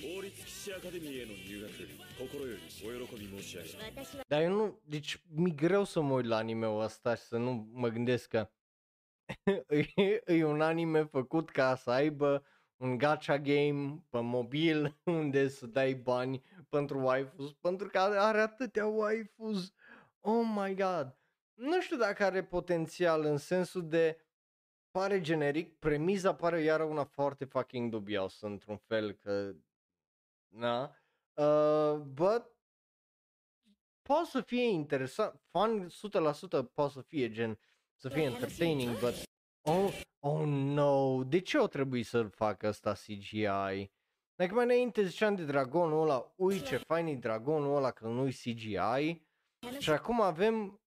[0.03, 1.73] 王立騎士アカデミーへの入学
[2.17, 7.69] 心よりお喜び申し上げ私は Dar eu nu, deci mi greu să mă uit la anime-ul ăsta și să nu
[7.71, 8.49] mă gândesc că
[9.95, 12.43] e, e un anime făcut ca să aibă
[12.77, 18.85] un gacha game pe mobil unde să dai bani pentru waifus, pentru că are atâtea
[18.85, 19.73] waifus.
[20.19, 21.17] Oh my god.
[21.53, 24.17] Nu știu dacă are potențial în sensul de
[24.91, 29.53] pare generic, premiza pare iară una foarte fucking dubioasă într-un fel că
[30.52, 30.96] na,
[31.34, 32.56] uh, but
[34.02, 37.58] poate să fie interesant, fun 100% poate să fie gen,
[38.00, 39.14] să fie entertaining, but
[39.60, 43.90] oh, oh no, de ce o trebuie să-l facă ăsta CGI?
[44.34, 48.32] Like mai înainte ziceam de dragonul ăla, ui ce fain e dragonul ăla că nu-i
[48.32, 49.22] CGI
[49.78, 49.90] și.
[49.90, 50.80] Acum avem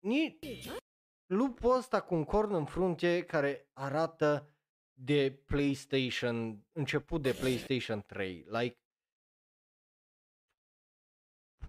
[0.00, 0.38] ni
[1.26, 4.54] lupul ăsta cu un corn în frunte care arată
[5.02, 8.78] de PlayStation, început de PlayStation 3, like,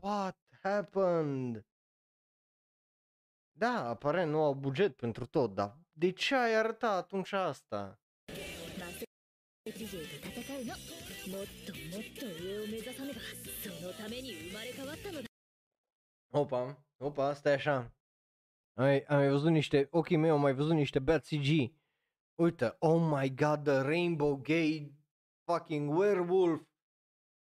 [0.02, 1.66] what happened?
[3.52, 8.00] Da, apare nu au buget pentru tot, dar de ce ai arătat atunci asta?
[16.34, 17.94] Opa, opa, asta așa.
[18.74, 21.80] Am mai văzut niște, ochii mei au mai văzut niște bad CG
[22.42, 24.92] Uite, oh my god, the rainbow gay
[25.46, 26.62] fucking werewolf.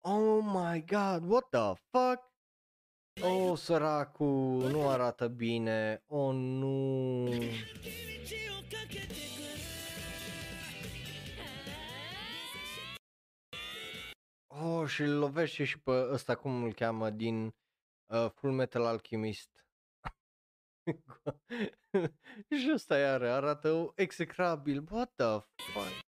[0.04, 2.20] Oh my god, what the fuck?
[3.22, 4.24] Oh, săracu,
[4.70, 6.02] nu arată bine.
[6.06, 7.28] Oh, nu.
[14.46, 17.54] Oh, și îl lovește și pe ăsta, cum îl cheamă, din
[18.06, 19.63] uh, Full Metal Alchemist.
[22.60, 25.40] și ăsta iară arată execrabil, what the
[25.72, 26.02] fuck?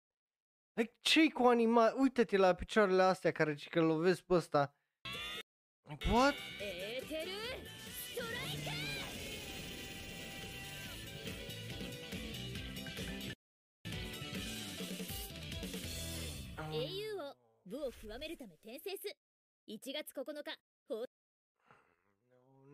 [0.73, 1.95] Like, ce cu anima?
[1.97, 4.77] Uite-te la picioarele astea care că lovesc pe ăsta.
[6.13, 6.35] What?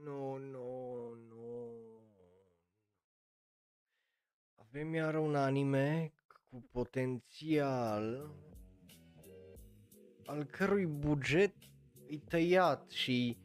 [0.05, 1.90] No, no, no.
[4.73, 6.13] Avem iară un anime
[6.51, 8.31] cu potențial
[10.25, 11.55] al cărui buget
[12.07, 13.39] e tăiat și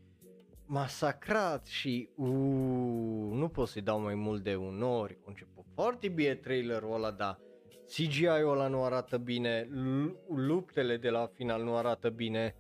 [0.66, 5.18] masacrat și uu, nu pot să-i dau mai mult de un ori.
[5.22, 7.40] A început foarte bine trailerul ăla, dar
[7.86, 12.56] CGI-ul ăla nu arată bine, lu- luptele de la final nu arată bine.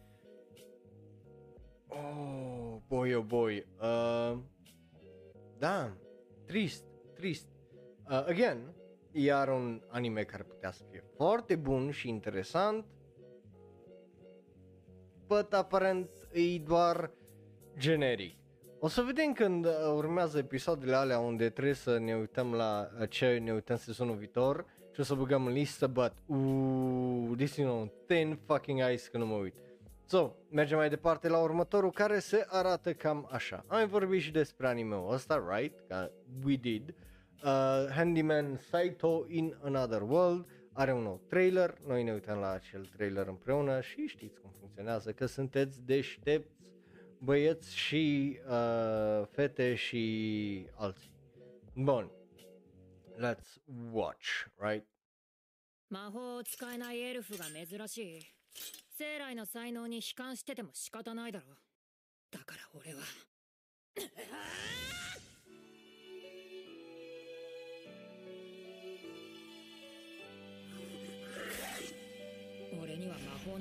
[1.88, 3.68] Oh, boy, oh boy.
[3.82, 4.38] Uh,
[5.58, 5.98] da,
[6.46, 7.55] trist, trist.
[8.10, 8.74] Uh, again,
[9.12, 12.86] iar un anime care putea să fie foarte bun și interesant,
[15.28, 17.12] but aparent e doar
[17.78, 18.38] generic.
[18.80, 23.10] O să vedem când uh, urmează episoadele alea unde trebuie să ne uităm la uh,
[23.10, 27.66] ce ne uităm sezonul viitor și o să băgăm în listă, but uuuu, this is
[27.66, 29.54] on thin fucking ice că nu mă uit.
[30.06, 33.56] So, mergem mai departe la următorul care se arată cam așa.
[33.56, 35.80] Am mai vorbit și despre anime-ul ăsta, right?
[35.88, 36.12] Că
[36.46, 36.96] we did.
[37.43, 42.87] Uh, Handyman Saito in Another World are un nou trailer, noi ne uităm la acel
[42.87, 46.73] trailer împreună și știți cum funcționează, că sunteți deștepți
[47.19, 51.11] băieți și uh, fete și alții.
[51.75, 52.11] Bun,
[53.19, 53.57] let's
[53.93, 54.87] watch, right?
[55.91, 58.23] 魔法を使えないエルフが珍しい
[58.97, 61.57] 生来の才能に悲観してても仕方ないだろう
[62.31, 63.01] だから俺は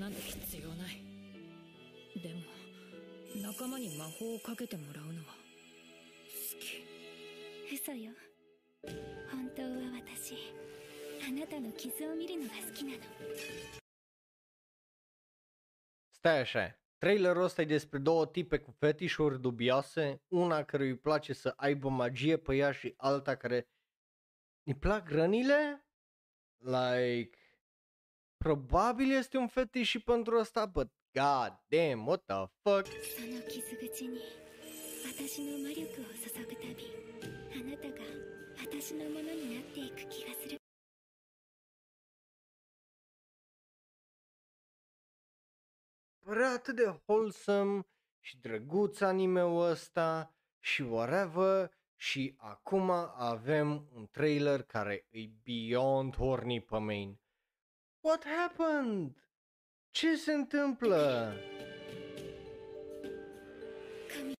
[0.03, 1.01] なんて必要ない
[2.21, 2.41] でも
[3.41, 5.35] 仲間に魔法をかけてもらうのは
[6.27, 8.11] 好き嘘よ
[9.31, 9.69] 本当は
[10.01, 10.35] 私
[11.27, 12.97] あなたの傷を見るのが好きなの
[16.21, 21.33] Stai așa, trailerul ăsta e despre două tipe cu fetișuri dubioase, una care îi place
[21.33, 23.69] să aibă magie pe ea și alta care
[24.63, 25.85] îi plac rănile?
[26.57, 27.37] Like,
[28.43, 32.85] probabil este un fetiș și pentru ăsta, but god damn, what the fuck?
[32.85, 34.19] その傷口に
[35.05, 36.93] 私の魔力を注ぐたび
[37.51, 37.95] あなたが
[38.61, 40.59] 私のものになっていく気がする
[46.25, 47.81] Părea atât de wholesome
[48.19, 56.61] și drăguț anime-ul ăsta și whatever și acum avem un trailer care e beyond horny
[56.61, 57.19] pe main.
[58.04, 59.28] What happened?
[59.90, 61.34] Ce se întâmplă?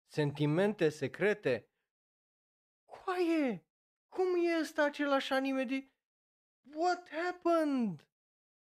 [0.07, 1.69] Sentimente secrete?
[2.85, 3.67] Coaie!
[4.09, 5.91] Cum e ăsta același anime de...
[6.75, 8.09] What happened?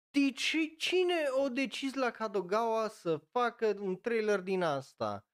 [0.09, 5.26] De ce, cine o decis la Kadogawa să facă un trailer din asta?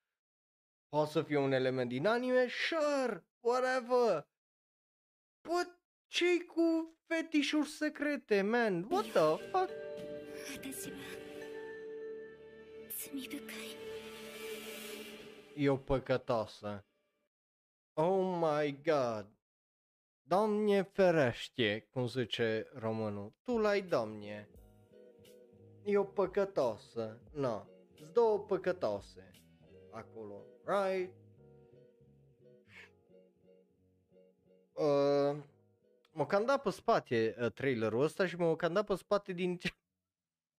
[0.90, 4.28] poate să fie un element din anime, sure, whatever.
[5.42, 5.77] But
[6.08, 8.88] ce cu fetișuri secrete, man?
[8.90, 9.70] What the fuck?
[15.56, 16.86] E o păcătoasă.
[17.94, 19.28] Oh my god.
[20.22, 23.34] Doamne ferește, cum zice românul.
[23.44, 24.50] Tu l-ai, doamne.
[25.84, 27.22] E o păcătoasă.
[27.32, 27.64] No.
[27.94, 29.32] Sunt două păcătoase
[29.92, 30.44] acolo.
[30.66, 31.14] Right?
[34.74, 35.44] Uh,
[36.18, 39.58] mă cam dat pe spate uh, trailerul ăsta și mă cam dat pe spate din
[39.58, 39.70] ce...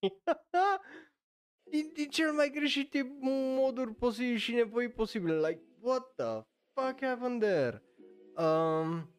[1.71, 5.49] din, din cel mai greșite moduri posibile și nevoi posibile.
[5.49, 7.83] Like, what the fuck happened there?
[8.37, 9.15] Um,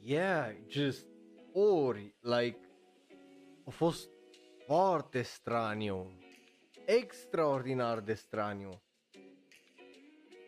[0.00, 1.06] yeah, just
[1.52, 2.58] ori, like,
[3.66, 4.10] a fost
[4.66, 6.18] foarte straniu.
[6.84, 8.82] Extraordinar de straniu.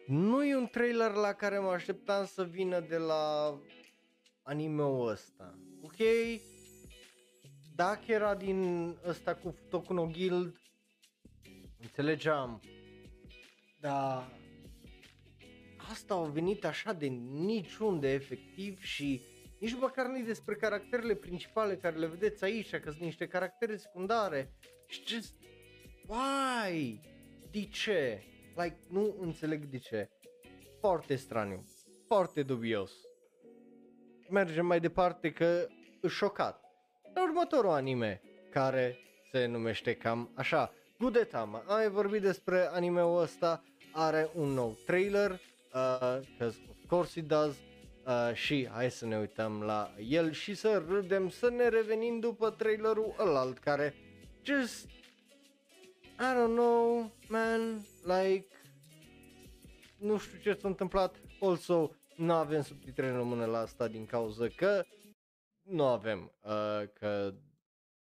[0.07, 3.55] Nu e un trailer la care mă așteptam să vină de la
[4.45, 5.59] anime-ul ăsta.
[5.83, 5.97] Ok?
[7.75, 10.61] Dacă era din ăsta cu Toku no Guild,
[11.81, 12.61] înțelegeam.
[13.81, 14.39] Dar
[15.91, 19.23] asta a venit așa de niciunde efectiv și
[19.61, 24.55] nici măcar nu despre caracterele principale care le vedeți aici, că sunt niște caractere secundare.
[24.87, 25.35] Și just,
[26.07, 27.01] why?
[27.51, 28.23] De ce?
[28.57, 30.09] Like, nu înțeleg de ce.
[30.81, 31.65] Foarte straniu.
[32.07, 32.93] Foarte dubios.
[34.31, 35.67] Mergem mai departe că
[36.01, 36.61] îs șocat.
[37.15, 38.99] La următorul anime, care
[39.33, 40.73] se numește cam așa.
[40.99, 41.59] Gudetama.
[41.59, 43.63] Am mai vorbit despre anime-ul ăsta.
[43.93, 45.31] Are un nou trailer.
[45.31, 47.57] Uh, cause of course it does.
[48.07, 52.51] Uh, și hai să ne uităm la el și să râdem, să ne revenim după
[52.51, 53.95] trailerul ălalt care
[54.43, 54.87] just
[56.19, 58.47] I don't know, man, like
[59.97, 61.15] nu știu ce s-a întâmplat.
[61.41, 64.85] Also, nu avem subtitre în română la asta din cauza că
[65.63, 67.35] nu avem, uh, că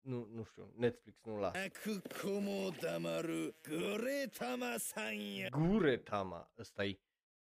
[0.01, 1.59] nu, nu știu, Netflix nu lasă.
[5.51, 6.99] Guretama, ăsta e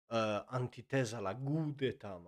[0.07, 2.25] uh, antiteza la Gudetama.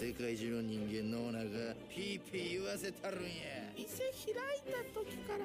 [0.00, 3.28] 世界中の人間のお腹がピーピー言わせたるんや
[3.76, 5.44] 店開いた時から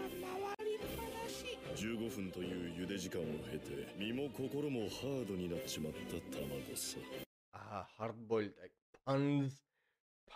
[0.55, 6.97] 回りっぱなし15分という茹で時間を経て身も心もハードになっちまった卵さ
[7.51, 9.57] あーハードボイルドパンズ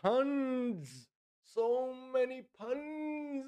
[0.01, 1.07] パンズ
[1.55, 3.41] so many パン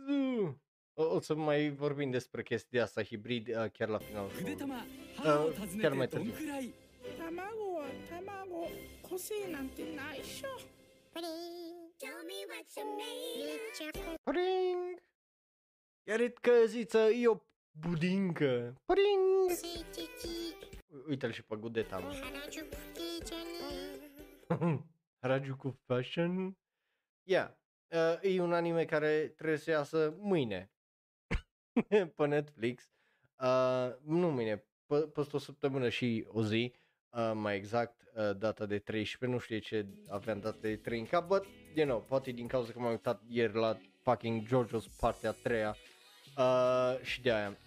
[0.48, 0.56] ズ
[0.96, 2.30] お、お、そ、まあ、ボルビンです。
[2.30, 4.28] プレケスディアサヒブリディア、キャラフィナル。
[4.42, 4.76] 腕玉、
[5.16, 6.74] 歯を尋ねてどんくらい？
[7.18, 9.01] 卵は卵。
[9.11, 10.49] 個性なんてないっしょ
[11.99, 15.03] Tell me what you made Pring.
[16.09, 17.37] Iar e căziță, e o
[17.71, 18.75] budincă.
[18.87, 19.51] Pring.
[20.89, 22.13] U- Uite-l și pe gudeta mă.
[25.21, 26.57] Harajuku Fashion.
[27.29, 27.51] Yeah.
[27.89, 30.71] Uh, e un anime care trebuie să iasă mâine
[32.15, 32.91] pe Netflix.
[33.43, 36.75] Uh, nu mâine, pe, peste o săptămână și o zi,
[37.12, 41.06] uh, mai exact, uh, data de 13, nu știu ce aveam data de 3 în
[41.06, 45.30] cap, but, you know, poate din cauza că m-am uitat ieri la fucking JoJo's partea
[45.30, 45.76] a treia
[46.38, 47.58] uh, și de aia,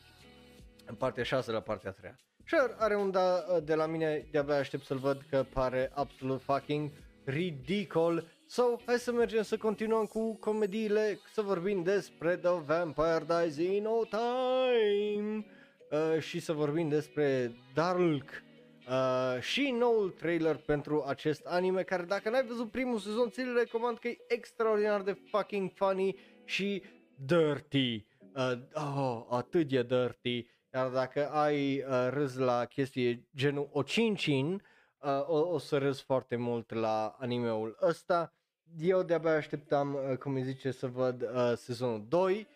[0.87, 2.19] în partea 6 la partea a treia.
[2.47, 6.43] Sure, are un da uh, de la mine, de-abia aștept să-l văd că pare absolut
[6.43, 6.91] fucking
[7.25, 8.25] ridicol.
[8.47, 13.83] So, hai să mergem să continuăm cu comediile, să vorbim despre The Vampire Dies in
[13.83, 15.47] No Time
[15.91, 18.44] uh, și să vorbim despre Dark
[18.89, 23.99] uh, și noul trailer pentru acest anime care dacă n-ai văzut primul sezon ți-l recomand
[23.99, 26.83] că e extraordinar de fucking funny și
[27.27, 28.07] dirty.
[28.35, 30.47] Uh, oh, atât de dirty.
[30.75, 34.63] Iar dacă ai uh, râs la chestii genul Ocincin,
[34.99, 38.33] uh, o, o să râs foarte mult la animeul ăsta.
[38.81, 42.47] Eu de-abia așteptam, uh, cum îi zice, să văd uh, sezonul 2.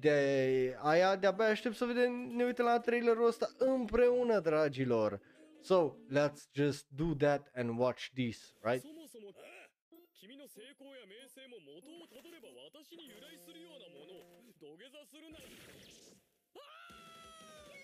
[0.00, 5.20] De aia de-abia aștept să vedem, ne uităm la trailerul ăsta împreună, dragilor.
[5.67, 8.81] So, let's just do that and watch this, right?
[8.81, 9.31] そもそも
[10.23, 17.75] 君の成功や名声も元をたどれば私に由来するようなものを土下座するなあー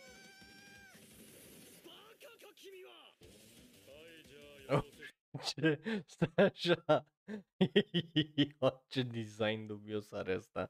[1.84, 5.10] バカか君ははいじゃあよろせ
[5.42, 7.06] Ce, stai așa.
[7.60, 10.70] Ia, ce design dubios are asta.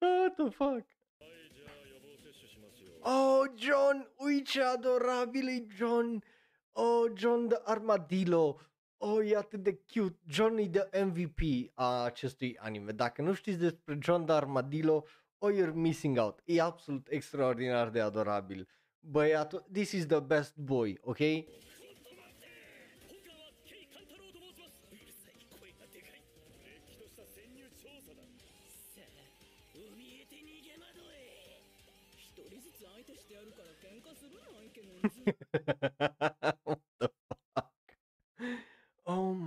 [0.00, 0.84] What the fuck?
[3.01, 4.11] Oh, John!
[4.17, 6.23] Ui, ce adorabil e John!
[6.73, 8.59] Oh, John de Armadillo!
[8.97, 10.19] Oh, e atât de cute!
[10.27, 12.91] John e de MVP a acestui anime.
[12.91, 15.05] Dacă nu știți despre John de Armadillo,
[15.37, 16.39] oh, you're missing out.
[16.45, 18.67] E absolut extraordinar de adorabil.
[18.99, 21.19] băiatul, this is the best boy, ok?
[36.63, 37.09] what the
[37.53, 37.65] fuck?
[39.05, 39.35] Oh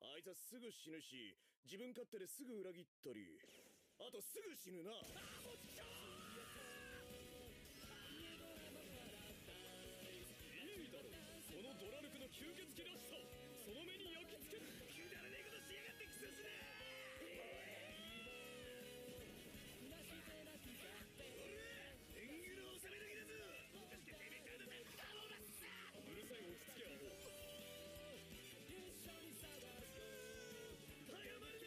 [0.00, 3.38] あいつはすぐ死ぬし、自分勝手ですぐ裏切ったり、
[4.00, 4.90] あとすぐ死ぬな。
[4.92, 4.94] あ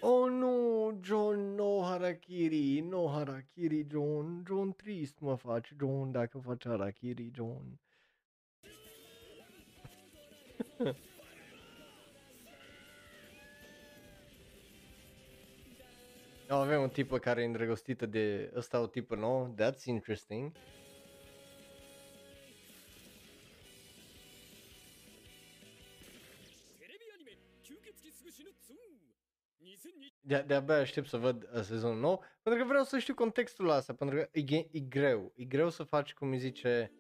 [0.10, 4.44] Oh nu, John, no harakiri, no harakiri, John.
[4.48, 7.80] John trist mă faci, John, dacă faci harakiri, John.
[16.50, 19.54] Oh, avem un tipă care e îndrăgostită de ăsta, o tipă nouă.
[19.54, 20.52] That's interesting.
[30.28, 33.74] De- de-abia aștept să văd uh, sezonul nou, pentru că vreau să știu contextul la
[33.74, 35.32] asta, pentru că e, ge- e greu.
[35.36, 36.92] E greu să faci, cum îi zice,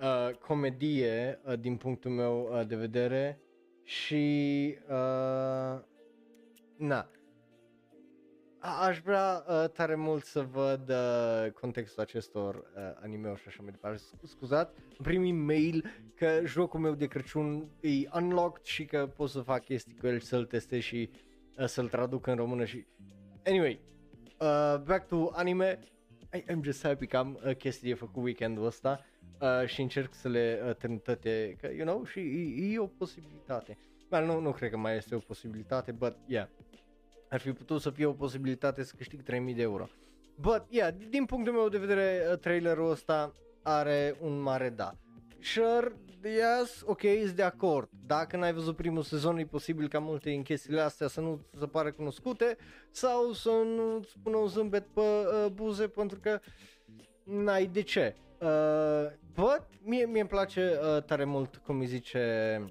[0.00, 3.40] uh, comedie uh, din punctul meu uh, de vedere
[3.82, 4.24] și
[4.88, 5.80] uh,
[6.76, 7.10] na.
[8.58, 13.62] A- aș vrea uh, tare mult să văd uh, contextul acestor uh, anime-uri și așa
[13.62, 13.98] mai departe.
[13.98, 15.84] Sc- Scuzați, îmi primi mail
[16.14, 20.20] că jocul meu de Crăciun e unlocked și că pot să fac chestii cu el,
[20.20, 21.18] să-l testez și uh,
[21.66, 22.86] să-l traduc în română și...
[23.46, 23.80] Anyway,
[24.40, 25.78] uh, back to anime.
[26.34, 29.04] I, I'm just happy că am uh, chestii de făcut weekendul ăsta
[29.40, 32.86] uh, și încerc să le uh, termin toate, că, you know, și e, e o
[32.86, 33.78] posibilitate.
[34.10, 36.48] Well, nu, nu cred că mai este o posibilitate, but yeah.
[37.28, 39.88] Ar fi putut să fie o posibilitate să câștig 3000 de euro.
[40.34, 43.32] But, yeah, din punctul meu de vedere, uh, trailerul ăsta
[43.62, 44.94] are un mare da.
[45.40, 47.88] Sure, yes, ok, sunt de acord.
[48.06, 51.58] Dacă n-ai văzut primul sezon, e posibil ca multe din chestiile astea să nu ți
[51.58, 52.56] se pare cunoscute
[52.90, 56.40] sau să nu ți pună un zâmbet pe uh, buze pentru că
[57.24, 58.16] n-ai de ce.
[58.40, 62.64] Uh, but, mie, mie îmi place uh, tare mult, cum îi zice,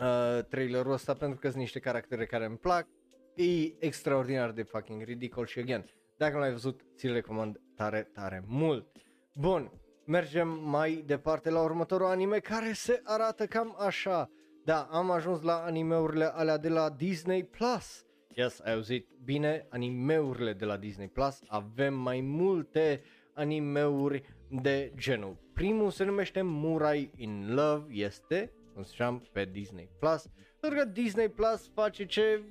[0.00, 2.86] uh, trailerul ăsta pentru că sunt niște caractere care îmi plac.
[3.34, 5.84] E extraordinar de fucking ridicol și again,
[6.16, 8.86] dacă nu l-ai văzut, ți-l recomand tare, tare mult.
[9.32, 9.72] Bun,
[10.06, 14.30] mergem mai departe la următorul anime care se arată cam așa.
[14.64, 18.04] Da, am ajuns la animeurile alea de la Disney Plus.
[18.34, 21.40] Yes, ai auzit bine, animeurile de la Disney Plus.
[21.46, 23.02] Avem mai multe
[23.34, 24.22] animeuri
[24.62, 25.36] de genul.
[25.52, 30.28] Primul se numește Murai in Love, este, cum ziceam, pe Disney Plus.
[30.60, 32.42] Pentru că Disney Plus face ce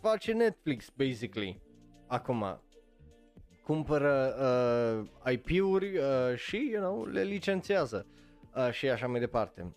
[0.00, 1.60] face Netflix, basically.
[2.06, 2.60] Acum,
[3.64, 4.34] cumpără
[5.24, 8.06] uh, IP-uri uh, și, you know, le licențiază
[8.54, 9.76] uh, și așa mai departe.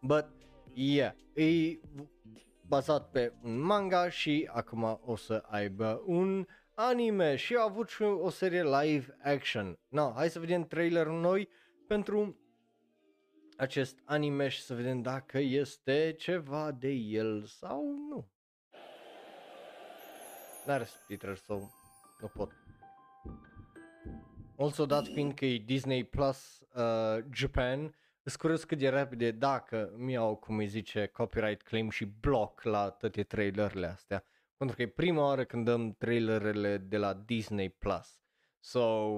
[0.00, 0.26] But,
[0.72, 1.78] yeah, e
[2.66, 8.02] bazat pe un manga și acum o să aibă un anime și a avut și
[8.02, 9.78] o serie live action.
[9.88, 11.48] No, hai să vedem trailerul noi
[11.86, 12.36] pentru
[13.56, 18.28] acest anime și să vedem dacă este ceva de el sau nu.
[20.66, 21.70] N-are subtitrări sau
[22.20, 22.65] nu pot.
[24.58, 29.92] Also dat fiind că e Disney Plus uh, Japan, îți curios cât de repede dacă
[29.96, 34.24] mi-au, cum îi zice, copyright claim și bloc la toate trailerele astea.
[34.56, 38.20] Pentru că e prima oară când dăm trailerele de la Disney Plus.
[38.60, 39.08] So,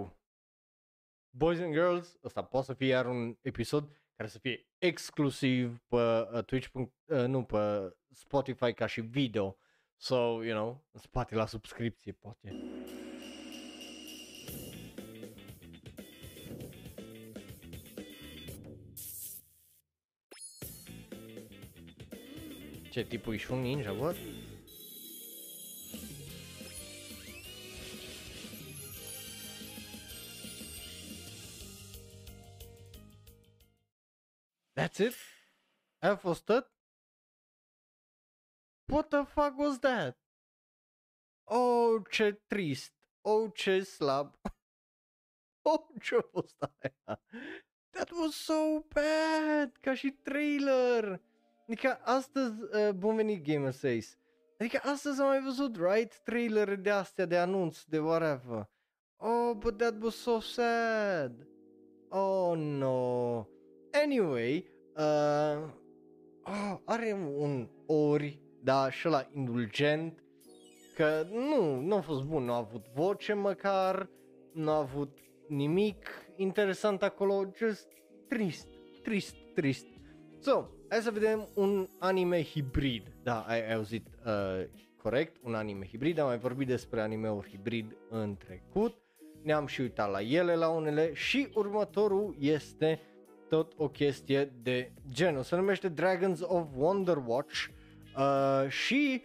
[1.30, 5.96] boys and girls, ăsta poate să fie iar un episod care să fie exclusiv pe
[5.96, 9.56] uh, Twitch, uh, nu, pe Spotify ca și video.
[9.96, 12.54] So, you know, în spate la subscripție, poate.
[22.98, 24.16] Ce, tipul e și un ninja, what?
[34.74, 35.14] That's it?
[35.98, 36.72] Aia a fost tot?
[38.92, 40.18] What the fuck was that?
[41.44, 42.94] Oh, ce trist.
[43.20, 44.34] Oh, ce slab.
[45.62, 47.22] Oh, ce a fost aia?
[47.90, 51.27] That was so bad, ca și trailer.
[51.68, 54.18] Adică astăzi, uh, bun venit Gamer Says.
[54.58, 56.20] Adică astăzi am mai văzut, right?
[56.24, 58.68] Trailere de astea, de anunț, de whatever.
[59.16, 61.46] Oh, but that was so sad.
[62.08, 63.46] Oh, no.
[64.02, 65.70] Anyway, uh,
[66.42, 70.22] oh, are un ori, da, și la indulgent,
[70.94, 74.10] că nu, nu a fost bun, nu a avut voce măcar,
[74.52, 75.18] nu a avut
[75.48, 77.88] nimic interesant acolo, just
[78.28, 78.68] trist,
[79.02, 79.86] trist, trist.
[80.40, 84.64] So, hai să vedem un anime hibrid, da, ai, ai auzit uh,
[85.02, 88.96] corect, un anime hibrid, am mai vorbit despre anime-uri hibrid în trecut,
[89.42, 91.12] ne-am și uitat la ele la unele.
[91.12, 93.00] Și următorul este
[93.48, 97.66] tot o chestie de genul, se numește Dragons of Wonder Watch
[98.16, 99.22] uh, și,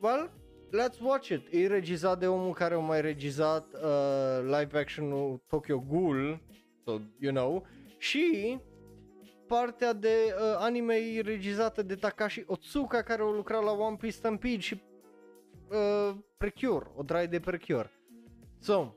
[0.00, 0.30] well,
[0.68, 1.46] let's watch it.
[1.50, 6.40] E regizat de omul care a mai regizat uh, live action-ul Tokyo Ghoul,
[6.84, 7.66] so, you know,
[7.98, 8.58] și
[9.52, 14.16] partea de uh, anime e regizată de Takashi Otsuka care a lucrat la One Piece
[14.16, 14.82] Stampede și
[15.68, 17.90] uh, Precure, o draie de Precure.
[18.58, 18.94] So,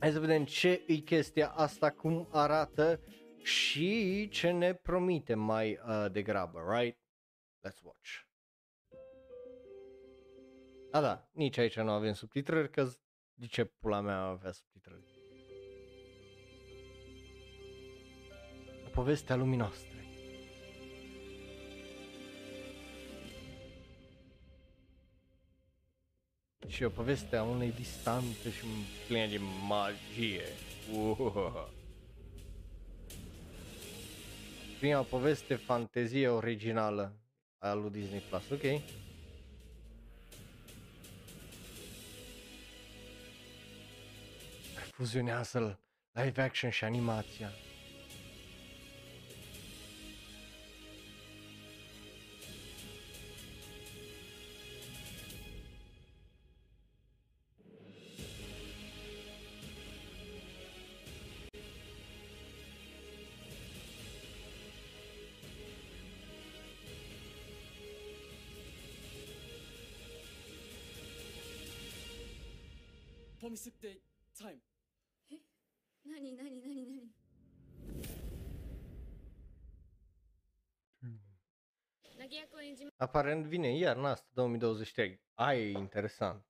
[0.00, 3.00] hai să vedem ce e chestia asta, cum arată
[3.42, 6.98] și ce ne promite mai uh, degrabă, right?
[7.68, 8.10] Let's watch.
[10.90, 12.88] A, da, nici aici nu avem subtitrări, că
[13.34, 15.13] de ce pula mea avea subtitrări?
[18.94, 19.88] Povestea lumii noastre.
[26.66, 28.64] Și o poveste a unei distante și
[29.06, 30.42] plină de magie.
[30.92, 31.66] Uhuh.
[34.78, 37.12] Prima poveste fantezie originală
[37.58, 38.80] a lui Disney Plus, ok.
[44.92, 45.80] Fuzionează
[46.12, 47.50] live action și animația.
[73.54, 74.00] Promise Day
[74.34, 74.58] Time.
[76.04, 77.14] なになになになに
[82.18, 85.18] 投げ役を演じ Aparent vine iarna asta 2023.
[85.36, 86.42] Aia e interesant.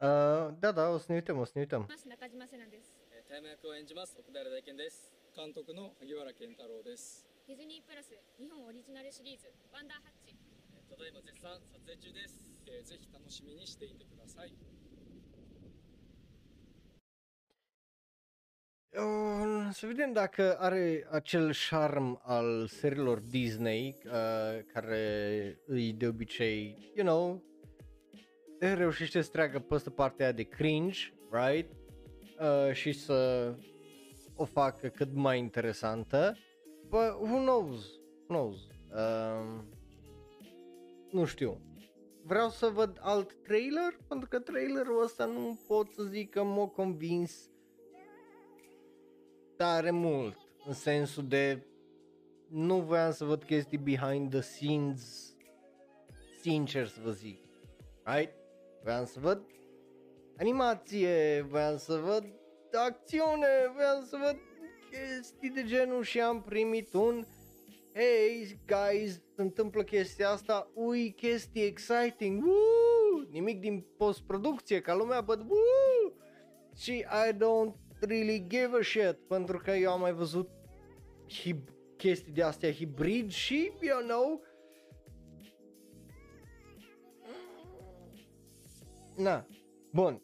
[0.00, 1.86] Uh, da, da, o să ne uităm, o să ne uităm.
[1.88, 3.04] ます中島瀬奈です。
[3.28, 5.12] タイム役を演じます奥平大健です。
[5.36, 7.28] 監督の萩原健太郎です。
[7.46, 10.34] ディズニープラス日本オリジナルシリーズ「ワンダーハッチ。
[10.88, 14.54] ただいま絶賛撮影中です、えーぜひ楽しみにしていてください
[18.96, 26.92] Uh, să vedem dacă are acel charm al serilor Disney uh, care îi de obicei,
[26.94, 27.42] you know,
[28.58, 30.98] reușește să treacă peste partea de cringe,
[31.30, 31.70] right?
[32.40, 33.52] Uh, și să
[34.36, 36.36] o facă cât mai interesantă.
[36.88, 37.84] But who knows?
[38.28, 38.56] Who knows?
[38.92, 39.60] Uh,
[41.10, 41.60] nu știu.
[42.24, 46.66] Vreau să văd alt trailer, pentru că trailerul ăsta nu pot să zic că m-a
[46.66, 47.48] convins
[49.64, 50.36] tare mult,
[50.66, 51.66] în sensul de
[52.48, 55.34] nu voiam să văd chestii behind the scenes,
[56.40, 57.38] sincer să vă zic,
[58.02, 58.32] right?
[58.82, 59.46] Voiam să văd
[60.38, 62.24] animație, voiam să văd
[62.72, 64.36] acțiune, voiam să văd
[64.90, 67.26] chestii de genul și am primit un
[67.94, 73.28] Hey guys, se întâmplă chestia asta, ui chestii exciting, Woo!
[73.30, 76.12] nimic din postproducție ca lumea, but Woo!
[76.76, 76.92] și
[77.28, 80.50] I don't really give a shit pentru că eu am mai văzut
[81.28, 84.42] hib- chestii de astea hibrid și, you know,
[89.16, 89.46] na,
[89.90, 90.22] bun,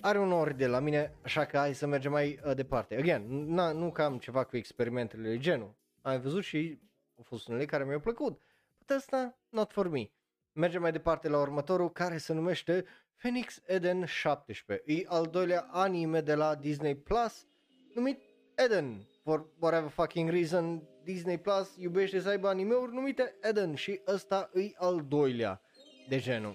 [0.00, 2.96] are un ori de la mine, așa că hai să mergem mai uh, departe.
[2.96, 6.80] Again, na, nu că am ceva cu experimentele de genul, am mai văzut și
[7.16, 8.40] au fost unele care mi-au plăcut,
[8.78, 10.10] but asta, not for me.
[10.52, 12.84] Mergem mai departe la următorul care se numește
[13.18, 14.82] Phoenix Eden 17.
[14.86, 17.46] E al doilea anime de la Disney Plus
[17.94, 18.20] numit
[18.54, 19.08] Eden.
[19.22, 24.70] For whatever fucking reason, Disney Plus iubește să aibă anime-uri numite Eden și ăsta e
[24.76, 25.60] al doilea
[26.08, 26.50] de genul.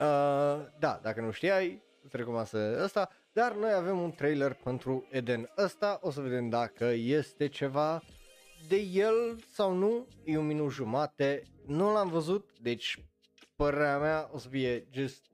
[0.00, 5.08] Uh, da, dacă nu știai, îți recomand să ăsta, dar noi avem un trailer pentru
[5.10, 8.02] Eden ăsta, o să vedem dacă este ceva
[8.68, 13.04] de el sau nu, e un minut jumate, nu l-am văzut, deci
[13.56, 15.32] părerea mea o să fie just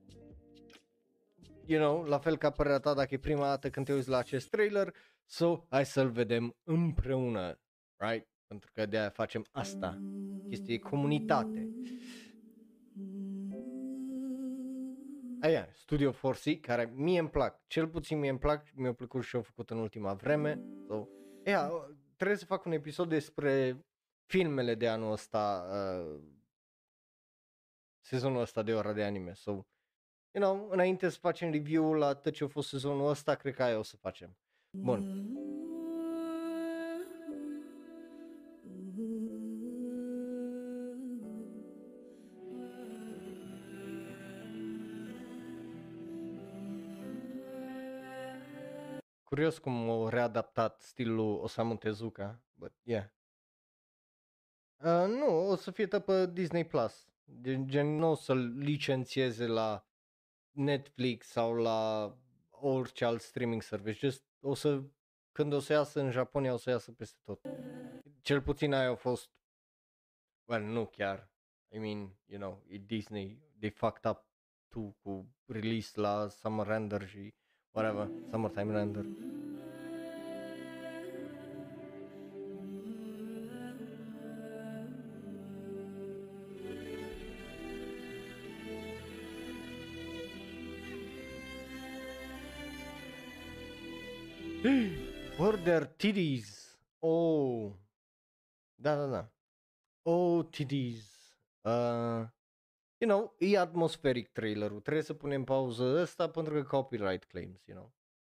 [1.71, 4.17] you know, la fel ca părerea ta dacă e prima dată când te uiți la
[4.17, 4.95] acest trailer,
[5.25, 7.61] so hai să-l vedem împreună,
[7.97, 8.29] right?
[8.47, 10.03] Pentru că de-aia facem asta,
[10.49, 11.69] chestie de comunitate.
[15.41, 19.37] Aia, Studio 4C, care mie îmi plac, cel puțin mie îmi plac, mi-a plăcut și
[19.37, 20.63] au făcut în ultima vreme.
[20.87, 21.09] So,
[21.45, 21.71] yeah,
[22.17, 23.85] trebuie să fac un episod despre
[24.27, 26.23] filmele de anul ăsta, uh,
[28.01, 29.33] sezonul ăsta de ora de anime.
[29.33, 29.61] So,
[30.33, 33.63] you know, înainte să facem review-ul la tot ce a fost sezonul ăsta, cred că
[33.63, 34.37] aia o să facem.
[34.71, 35.29] Bun.
[49.25, 53.05] Curios cum au readaptat stilul Osamu Tezuka, but yeah.
[54.77, 57.09] Uh, nu, o să fie tot pe Disney Plus.
[57.41, 59.90] Gen, gen nu o să-l licențieze la
[60.61, 62.13] Netflix sau la
[62.51, 63.99] orice alt streaming service.
[63.99, 64.83] Just o să,
[65.33, 67.41] când o să iasă în Japonia, o să iasă peste tot.
[68.21, 69.31] Cel puțin aia a fost,
[70.45, 71.31] well, nu chiar.
[71.73, 74.27] I mean, you know, e Disney, they fucked up
[74.69, 77.35] tu cu release la Summer Render și
[77.71, 79.05] whatever, Summertime Render.
[95.39, 96.77] Were there titties?
[96.99, 97.73] Oh.
[98.77, 99.29] Da, da, da.
[100.03, 101.09] Oh, titties.
[101.65, 102.27] Uh,
[102.99, 104.81] you know, e atmosferic trailerul.
[104.81, 107.93] Trebuie să punem pauză ăsta pentru că copyright claims, you know.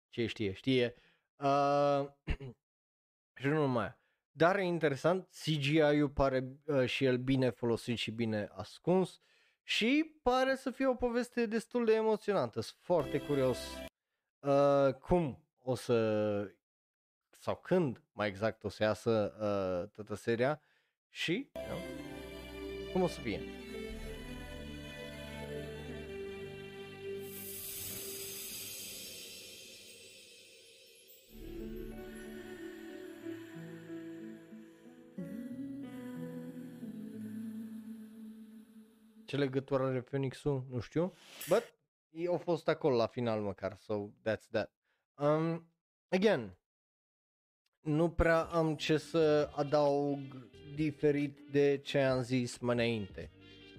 [0.09, 0.95] Ce știe, știe.
[1.37, 2.09] Uh,
[3.41, 3.95] și nu numai.
[4.31, 9.21] Dar e interesant, CGI-ul pare uh, și el bine folosit și bine ascuns
[9.63, 12.61] și pare să fie o poveste destul de emoționantă.
[12.61, 13.59] Sunt foarte curios
[14.41, 16.55] uh, cum o să
[17.39, 20.61] sau când mai exact o să iasă uh, toată seria
[21.09, 21.79] și you know,
[22.93, 23.41] cum o să fie.
[39.25, 40.65] Ce legătură are Phoenix-ul?
[40.71, 41.13] Nu știu.
[41.49, 41.75] But,
[42.11, 44.82] ei au fost acolo la final măcar, so that's that.
[45.19, 45.73] Um,
[46.09, 46.57] again,
[47.81, 50.19] nu prea am ce să adaug
[50.75, 53.31] diferit de ce am zis mai înainte.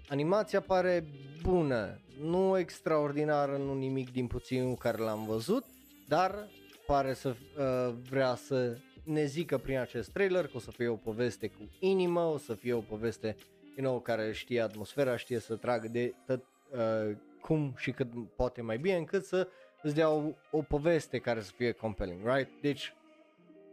[0.08, 1.06] Animația pare
[1.42, 5.66] bună, nu extraordinară, nu nimic din puținul care l-am văzut,
[6.08, 6.48] dar
[6.86, 10.96] pare să uh, vrea să ne zică prin acest trailer că o să fie o
[10.96, 13.36] poveste cu inimă, o să fie o poveste
[13.76, 18.62] you know, care știe atmosfera, știe să tragă de tot uh, cum și cât poate
[18.62, 19.48] mai bine, încât să
[19.84, 22.50] îți dea o, o poveste care să fie compelling, right?
[22.62, 22.94] Deci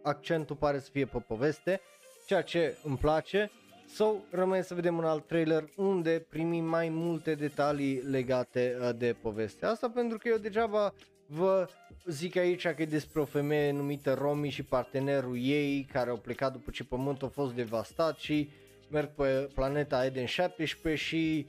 [0.02, 1.80] accentul pare să fie pe poveste,
[2.26, 3.50] ceea ce îmi place.
[3.94, 9.16] So, rămâne să vedem un alt trailer unde primim mai multe detalii legate uh, de
[9.22, 10.94] povestea asta, pentru că eu degeaba
[11.26, 11.68] vă
[12.06, 16.52] zic aici că e despre o femeie numită Romi și partenerul ei care au plecat
[16.52, 18.50] după ce pământul a fost devastat și
[18.90, 21.46] merg pe planeta Eden 17 și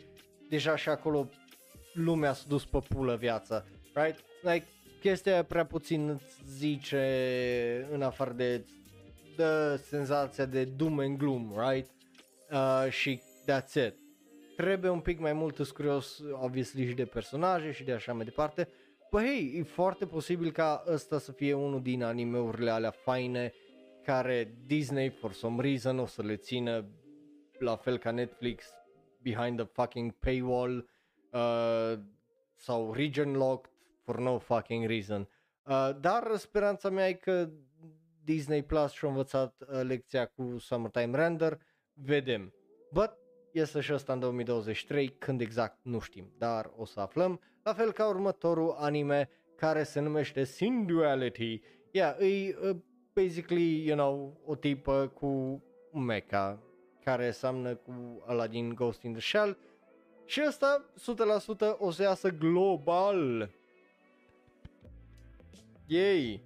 [0.49, 1.29] deja și acolo
[1.93, 4.19] lumea s-a dus pe pulă viața, right?
[4.41, 4.65] Like,
[4.99, 8.65] chestia aia prea puțin îți zice în afară de
[9.35, 11.89] dă senzația de doom and gloom, right?
[12.51, 13.93] Uh, și that's it.
[14.55, 18.67] Trebuie un pic mai mult curios, obviously, și de personaje și de așa mai departe.
[19.09, 23.53] Păi, hey, e foarte posibil ca ăsta să fie unul din animeurile alea faine
[24.03, 26.85] care Disney, for some reason, o să le țină
[27.59, 28.65] la fel ca Netflix
[29.21, 30.89] behind the fucking paywall
[31.31, 31.99] uh,
[32.55, 33.70] sau region locked
[34.03, 35.29] for no fucking reason.
[35.63, 37.49] Uh, dar speranța mea e că
[38.23, 41.59] Disney Plus și-a învățat uh, lecția cu Summertime Render,
[41.93, 42.53] vedem.
[42.91, 43.11] But
[43.51, 47.41] iese și ăsta în 2023, când exact nu știm, dar o să aflăm.
[47.63, 51.61] La fel ca următorul anime care se numește Sinduality.
[51.91, 52.75] Yeah, e uh,
[53.13, 55.27] basically, you know, o tipă cu
[55.91, 56.59] un mecha
[57.03, 59.57] care seamnă cu ăla din Ghost in the Shell
[60.25, 60.85] și ăsta
[61.75, 63.49] 100% o să iasă global.
[65.91, 66.43] Yay!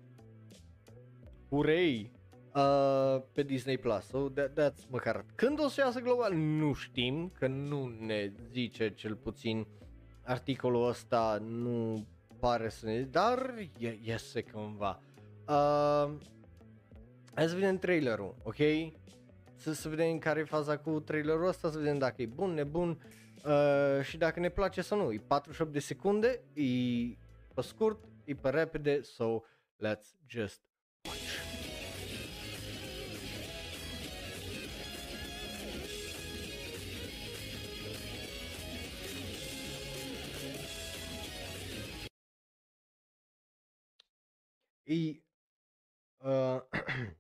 [1.49, 2.11] Urei!
[2.55, 4.05] Uh, pe Disney Plus.
[4.05, 5.25] So that, that's măcar.
[5.35, 6.33] Când o să iasă global?
[6.33, 9.67] Nu știm, că nu ne zice cel puțin
[10.23, 12.05] articolul ăsta, nu
[12.39, 13.53] pare să ne dar
[14.01, 15.01] iese cumva.
[15.47, 16.11] Uh,
[17.33, 18.59] hai să vedem trailerul, ok?
[19.55, 22.89] Să, să vedem care e faza cu trailerul ăsta, să vedem dacă e bun, nebun
[23.45, 25.11] uh, și dacă ne place sau nu.
[25.11, 26.63] E 48 de secunde, e
[27.53, 29.43] pe scurt, e pe repede, so
[29.77, 30.61] let's just
[31.07, 31.45] watch.
[44.87, 45.23] E,
[46.17, 46.61] uh,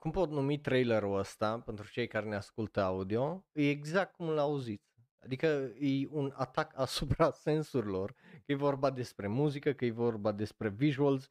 [0.00, 3.46] cum pot numi trailerul ăsta pentru cei care ne ascultă audio?
[3.52, 4.87] E exact cum l-auziți
[5.24, 10.68] Adică e un atac asupra sensurilor, că e vorba despre muzică, că e vorba despre
[10.68, 11.28] visuals.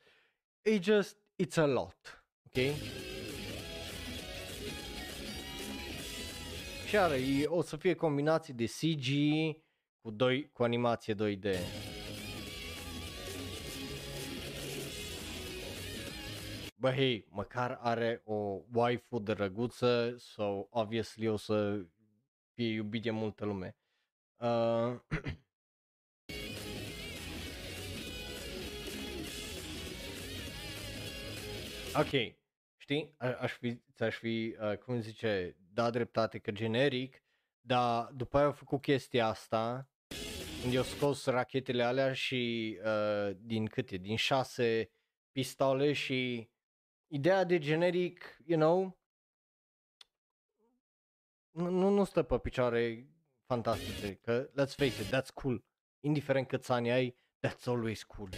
[0.62, 2.64] E just, it's a lot, ok?
[6.88, 9.06] Și are, e, o să fie combinații de CG
[10.02, 11.56] cu, 2, cu animație 2D.
[16.80, 21.86] Bă, hei, măcar are o waifu de răguță sau so obviously o să
[22.58, 23.76] fie iubit de multă lume.
[24.36, 25.00] Uh,
[32.02, 32.36] ok,
[32.78, 37.24] știi, A- aș fi, ți-aș fi, uh, cum zice, da dreptate că generic,
[37.60, 39.90] dar după aia au făcut chestia asta,
[40.62, 44.92] când i-au scos rachetele alea și uh, din câte, din șase
[45.32, 46.50] pistole și
[47.08, 48.97] ideea de generic, you know,
[51.58, 53.08] nu, nu, nu stă pe picioare
[53.46, 55.64] fantastice, că let's face it, that's cool.
[56.00, 57.16] Indiferent câți ani ai,
[57.48, 58.30] that's always cool.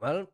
[0.00, 0.33] Well,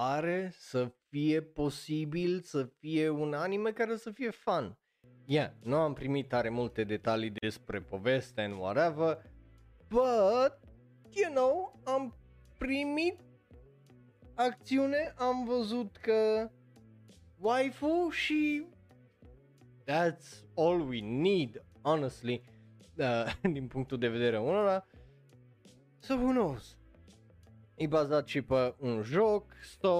[0.00, 4.78] pare să fie posibil să fie un anime care să fie fun.
[5.24, 9.30] Yeah, nu am primit tare multe detalii despre poveste and whatever,
[9.88, 10.58] but,
[11.10, 12.14] you know, am
[12.58, 13.20] primit
[14.34, 16.50] acțiune, am văzut că
[17.38, 18.66] waifu și
[19.84, 22.42] that's all we need, honestly,
[22.96, 24.86] uh, din punctul de vedere unora.
[25.98, 26.79] So who knows?
[27.80, 29.92] E bazat și pe un joc, so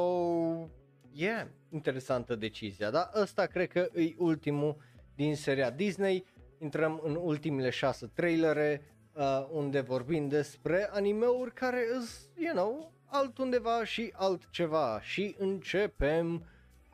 [1.12, 4.77] yeah, interesantă decizia, dar ăsta cred că e ultimul
[5.15, 6.24] din seria Disney.
[6.59, 8.82] Intrăm în ultimele șase trailere
[9.12, 16.44] uh, unde vorbim despre animeuri care îs, you know, altundeva și altceva și începem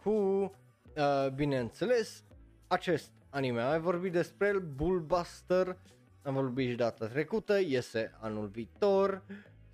[0.03, 2.25] cu, uh, bineînțeles,
[2.67, 3.61] acest anime.
[3.61, 5.77] Am vorbit despre el, Bullbuster,
[6.23, 9.23] am vorbit și data trecută, iese anul viitor.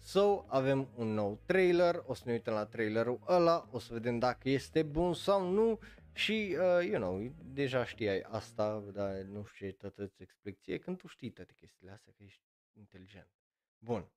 [0.05, 4.19] So, avem un nou trailer, o să ne uităm la trailerul ăla, o să vedem
[4.19, 5.79] dacă este bun sau nu
[6.13, 10.79] și, uh, you know, deja știai asta, dar nu știu ce tătă îți explic ție,
[10.79, 12.43] când tu știi toate chestiile astea, că ești
[12.73, 13.31] inteligent.
[13.79, 14.11] Bun.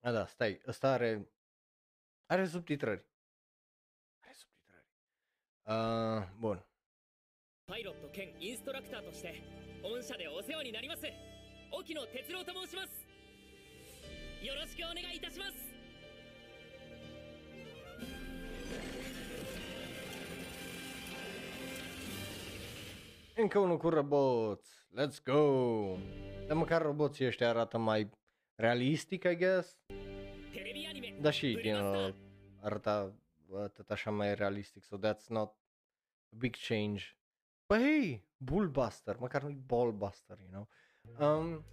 [0.00, 1.28] A, da, stai, ăsta are,
[2.26, 3.04] are subtitrări.
[4.20, 4.86] Are subtitrări.
[5.62, 6.67] Uh, bun.
[7.68, 9.42] パイロット兼インストラクターとして
[9.82, 11.02] 御社でお世話になります。
[11.70, 13.06] 沖野哲郎と申します。
[14.42, 15.52] よろしくお願いいします。
[23.36, 24.62] エンカーのコラボーツ
[24.94, 27.10] レッゴーでもカーロボー。
[27.10, 28.08] ツよしてあらたまい
[28.58, 29.28] realistic,
[30.88, 32.14] アニメだし、you know,
[32.62, 33.10] あらた、
[33.84, 35.50] たしゃまい realistic, so that's not
[36.34, 37.17] big change.
[37.68, 40.68] But hey, Bullbuster, măcar nu-i Ballbuster, you know.
[41.38, 41.64] Um,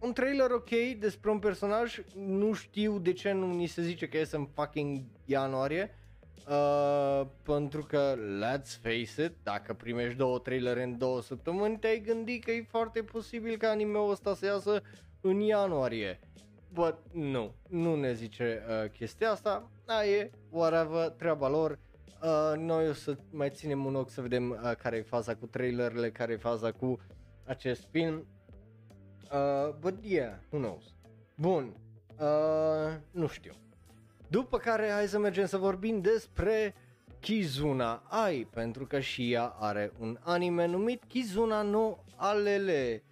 [0.00, 4.16] un trailer ok despre un personaj, nu știu de ce nu ni se zice că
[4.16, 5.94] iese în fucking ianuarie.
[6.48, 12.44] Uh, pentru că, let's face it, dacă primești două trailere în două săptămâni, te-ai gândit
[12.44, 14.82] că e foarte posibil ca anime-ul ăsta să iasă
[15.20, 16.20] în ianuarie.
[16.72, 21.78] But nu, nu ne zice uh, chestia asta, da e, whatever, treaba lor.
[22.22, 25.46] Uh, noi o să mai ținem un ochi să vedem uh, care e faza cu
[25.46, 27.00] trailerele, care e faza cu
[27.44, 28.26] acest film.
[29.32, 30.84] Uh, but yeah, who knows.
[31.36, 31.76] Bun,
[32.18, 33.52] uh, nu știu.
[34.28, 36.74] După care hai să mergem să vorbim despre
[37.20, 43.02] Kizuna Ai, pentru că și ea are un anime numit Kizuna no Alele.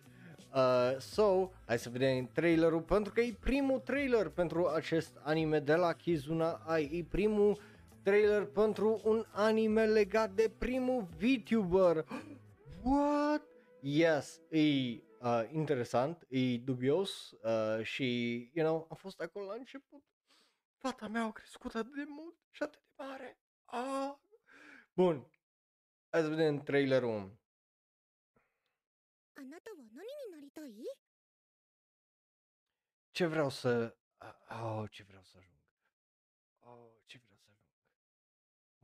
[0.54, 5.74] Uh, so, hai să vedem trailerul, pentru că e primul trailer pentru acest anime de
[5.74, 7.58] la Kizuna Ai, e primul
[8.03, 12.05] trailer pentru un anime legat de primul VTuber.
[12.83, 13.43] What?
[13.81, 14.59] Yes, e
[15.19, 20.03] uh, interesant, e dubios uh, și, you know, am fost acolo la început.
[20.77, 23.39] Fata mea a crescut atât de mult și atât de mare.
[23.65, 24.13] Ah.
[24.93, 25.29] Bun,
[26.09, 27.39] hai să vedem trailerul.
[29.39, 30.73] あなたは何になりたい
[33.11, 33.95] Ce vreau să...
[34.49, 35.52] Oh, ce vreau să ajung.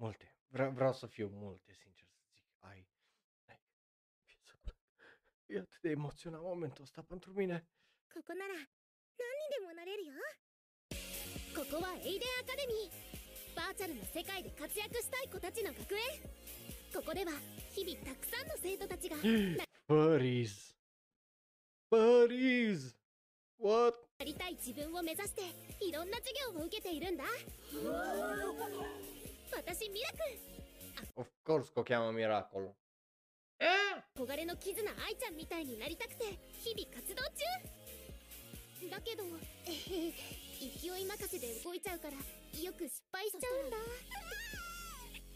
[0.01, 0.35] Multe.
[0.48, 2.44] Vre- vreau să fiu multe, sincer să zic.
[2.59, 2.89] Ai.
[3.48, 3.60] Ai.
[5.47, 6.40] E atât de emoționat
[8.12, 8.66] ここなら何に
[9.55, 10.12] でもなれるよ
[11.55, 15.98] ここはエイデンアカデミーバーチャルの世界で活躍したい子たちの学園
[16.94, 17.32] ここでは
[17.74, 19.16] 日々たくさんの生徒たちが
[19.86, 20.74] バリーズ
[21.90, 21.98] バ
[22.28, 22.97] リーズ
[23.59, 23.97] What?
[24.18, 25.43] なりたい自分を目指して
[25.85, 25.93] い
[29.56, 30.18] 私ミラク
[31.16, 32.70] オフコースコキャンミラクル
[33.59, 37.81] えぇ憧れの絆アイちゃんみたいになりたくて日々活動中
[38.90, 39.22] だけど、
[39.66, 40.12] えへへ、
[40.59, 42.14] 勢い任せで動いちゃうから、
[42.60, 43.77] よく失敗しちゃうんだ。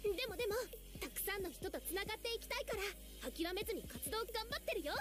[0.02, 0.54] でもでも、
[1.00, 2.76] たくさんの人とつながっていきたいか
[3.22, 4.94] ら、諦めずに活動頑張ってるよ。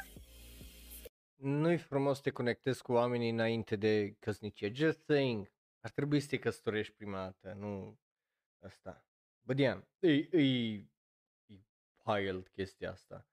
[1.41, 5.49] ノイフロモステコネクテスコワミニナインテデカスニチェジェスティング。
[5.81, 8.02] アトリビスティカストレシプリマーテ、ノー。
[8.63, 9.01] Asta.
[9.45, 10.87] But yeah, e, e,
[11.49, 11.59] e
[12.05, 13.25] wild chestia asta.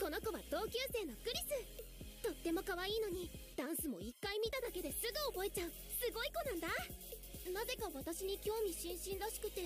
[0.00, 1.84] この子は同級生のクリス
[2.22, 5.00] とっても可愛いのにダンスも一回見ただけです
[5.30, 6.68] ぐ覚えちゃうすごい子なんだ
[7.52, 9.60] なぜか私に興味津々らしくて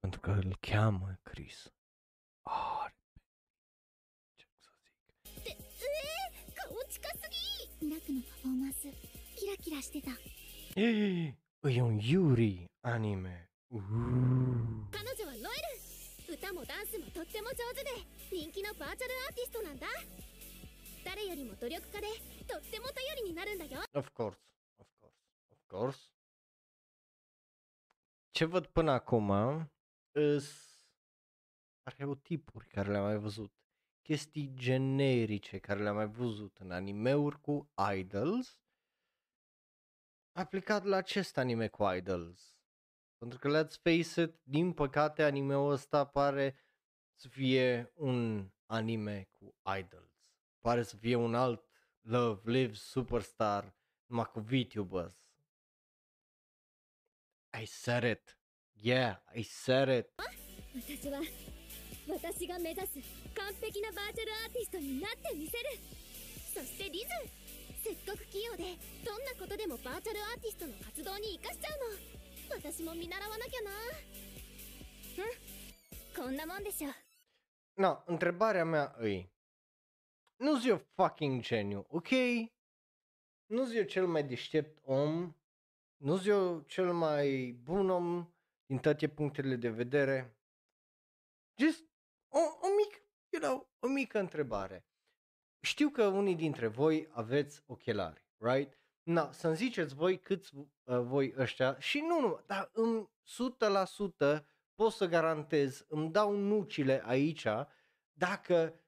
[0.00, 1.72] Pentru că îl cheamă Chris.
[2.42, 2.94] Are.
[4.36, 5.00] Ce să zic?
[5.38, 7.30] ってえー、顔近す
[7.80, 9.11] ぎミラクのパフォーマンス
[9.41, 10.11] キラキラしてた
[10.75, 13.49] E, e un Yuri anime.
[13.71, 13.79] Uh.
[14.91, 17.89] 彼女はノエル歌もダンスもとっても上手で
[18.31, 19.87] 人気のバーチャルアーティストなんだ
[21.03, 22.07] 誰よりも努力家で
[22.47, 24.37] とっても頼りになるんだよ Of course,
[24.79, 25.15] of course,
[25.51, 25.99] of course.
[28.31, 29.31] Ce văd până acum
[30.11, 30.67] îs
[31.81, 33.51] stereotipuri care le-am mai văzut.
[34.01, 38.57] Chestii generice care le-am mai văzut în animeuri cu idols
[40.31, 42.55] aplicat la acest anime cu idols.
[43.17, 46.59] Pentru că, let's face it, din păcate animeul ăsta pare
[47.15, 50.31] să fie un anime cu idols.
[50.59, 51.69] Pare să fie un alt
[52.01, 53.75] Love Live Superstar
[54.05, 55.15] numai cu VTubers.
[57.61, 58.39] I said it.
[58.73, 60.09] Yeah, I said it.
[60.77, 61.19] 私は
[62.07, 62.93] 私が目指す
[63.33, 65.63] 完璧なバーチャルアーティストになってみせる
[66.53, 67.05] そしてリズ
[67.83, 68.63] せっかく器用で
[69.05, 72.17] どんなことでもバーチャルアーティストの活動に生かしちゃうの
[72.55, 73.71] 私も見習わなきゃな
[75.25, 76.89] うんこんなもんでしょ
[77.79, 79.29] No, întrebarea mea e
[80.39, 82.09] Nu zi eu fucking geniu, ok?
[83.47, 85.35] Nu zi eu cel mai deștept om
[85.97, 88.33] Nu zi eu cel mai bun om
[88.65, 90.37] din toate punctele de vedere
[91.55, 91.83] Just
[92.29, 94.85] o, o mică, you know, o mică întrebare
[95.64, 98.78] Știu că unii dintre voi aveți ochelari, right?
[99.02, 100.66] Na, să-mi ziceți voi câți uh,
[101.00, 103.08] voi ăștia și nu, nu, dar în
[104.38, 104.44] 100%
[104.74, 107.46] pot să garantez, îmi dau nucile aici
[108.12, 108.80] dacă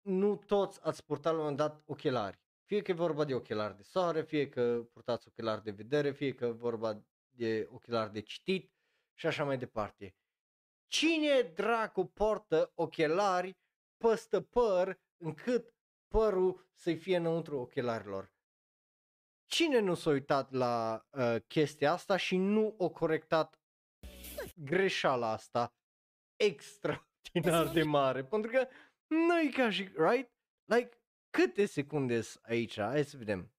[0.00, 2.38] nu toți ați purtat la un moment dat ochelari.
[2.64, 6.34] Fie că e vorba de ochelari de soare, fie că purtați ochelari de vedere, fie
[6.34, 8.72] că e vorba de ochelari de citit
[9.14, 10.16] și așa mai departe.
[10.86, 13.58] Cine dracu portă ochelari
[13.96, 15.73] păstă păr încât
[16.18, 18.32] părul să-i fie înăuntru ochelarilor.
[19.46, 23.58] Cine nu s-a uitat la uh, chestia asta și nu o corectat
[24.56, 25.74] greșeala asta
[26.36, 27.86] extraordinar de exact.
[27.86, 28.24] mare?
[28.24, 28.68] Pentru că
[29.06, 30.30] nu e ca și, right?
[30.64, 30.98] Like,
[31.30, 32.80] câte secunde sunt aici?
[32.80, 33.52] Hai să vedem.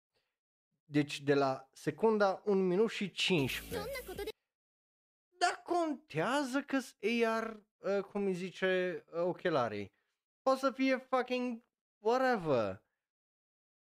[0.85, 3.89] Deci de la secunda 1 minut și 15.
[5.37, 6.77] Dar contează că
[7.25, 9.93] AR, uh, ă, cum îi zice, uh, ochelarii.
[10.43, 11.63] O să fie fucking
[12.05, 12.83] whatever.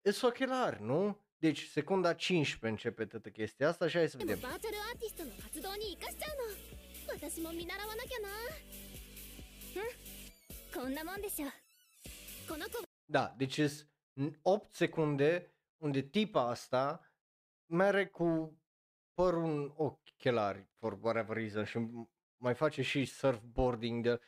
[0.01, 1.27] e ochelar, nu?
[1.37, 4.39] Deci, secunda 15 începe toată chestia asta și hai să vedem.
[13.05, 13.57] Da, deci
[14.41, 17.13] 8 secunde unde tipa asta
[17.65, 18.59] mere cu
[19.13, 21.79] părul în ochelari, for whatever reason, și
[22.37, 24.19] mai face și surfboarding de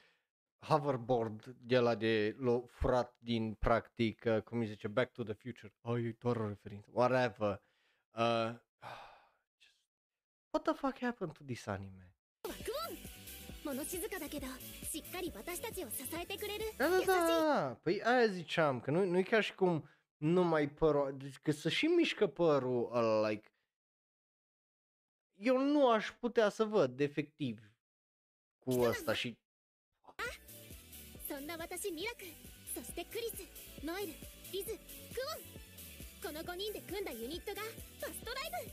[0.60, 5.32] hoverboard de la de l furat din practic, uh, cum îi zice, Back to the
[5.32, 5.72] Future.
[5.80, 6.90] Oh, e doar o referință.
[6.92, 7.62] Whatever.
[8.10, 8.54] Uh,
[9.58, 9.74] just,
[10.50, 12.10] what the fuck happened to this anime?
[13.66, 14.46] 物静かだけど
[14.92, 20.68] しっかり私たちを支えてくれる Da, da, 優しい da, păi aia ziceam, că nu, nu e ca și cum numai
[20.68, 23.50] părul, deci că să și mișcă părul ăla, like,
[25.34, 27.70] eu nu aș putea să văd defectiv
[28.58, 29.38] cu ăsta și
[31.30, 32.24] そんな私ミラク
[32.74, 34.08] そしてクリスノエル
[34.52, 34.78] リズク
[36.24, 38.72] オンこの5人で組んだユニットがファストライブ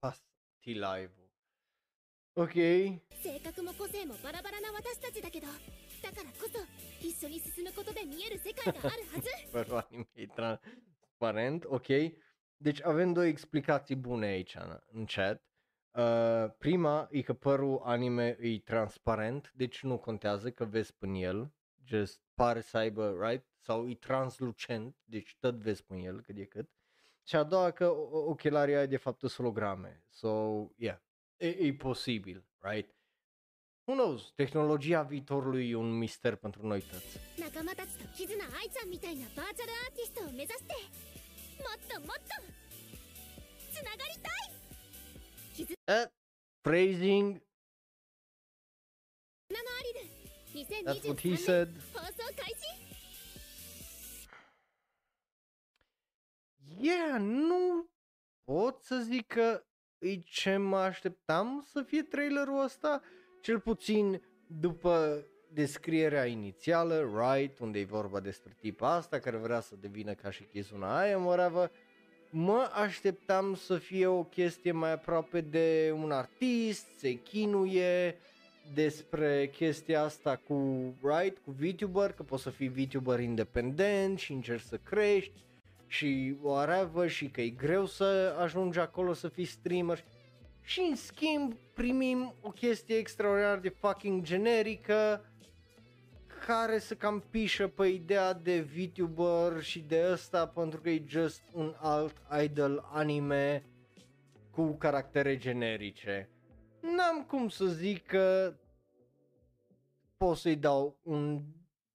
[0.00, 1.24] Pasti live-ul.
[2.36, 3.00] Ok.
[3.22, 6.58] 性格も個性もバラバラな私たちだけどだからこそ
[7.06, 12.12] 一緒に進むことで見える世界があるはず Părul anime e transparent, ok.
[12.56, 15.42] Deci avem două explicații bune aici în, în chat.
[15.92, 21.52] Uh, prima e că părul anime e transparent, deci nu contează că vezi până el,
[21.88, 23.46] just pare să aibă, right?
[23.60, 26.68] Sau e translucent, deci tot vezi până el cât de cât.
[27.26, 30.02] Și a doua că o- o- ochelarii ai de fapt sunt holograme.
[30.10, 30.28] So,
[30.76, 30.98] yeah,
[31.36, 32.94] e, e posibil, right?
[33.86, 34.32] Who knows?
[34.34, 37.18] Tehnologia viitorului e un mister pentru noi toți.
[37.38, 40.74] 仲間たちと絆愛ちゃんみたいなバーチャルアーティストを目指して
[41.62, 42.22] もっともっと
[43.72, 44.50] つながりたい
[45.86, 46.08] Uh,
[46.64, 47.40] phrasing,
[50.85, 51.69] That's what he said.
[56.81, 57.89] Yeah, nu
[58.43, 59.63] pot să zic că
[59.97, 63.01] e ce mă așteptam să fie trailerul ăsta,
[63.41, 69.75] cel puțin după descrierea inițială, right, unde e vorba despre tipa asta care vrea să
[69.75, 71.71] devină ca și Kizuna aia, whatever,
[72.29, 78.17] mă așteptam să fie o chestie mai aproape de un artist, se chinuie,
[78.73, 80.57] despre chestia asta cu,
[81.01, 85.43] right, cu VTuber, că poți să fii VTuber independent și încerci să crești
[85.87, 90.03] și whatever și că e greu să ajungi acolo să fii streamer
[90.61, 95.25] și în schimb primim o chestie extraordinar de fucking generică
[96.45, 101.41] care să cam pișă pe ideea de VTuber și de ăsta pentru că e just
[101.53, 103.63] un alt idol anime
[104.51, 106.29] cu caractere generice.
[106.81, 108.53] N-am cum să zic că
[110.17, 111.41] pot să-i dau un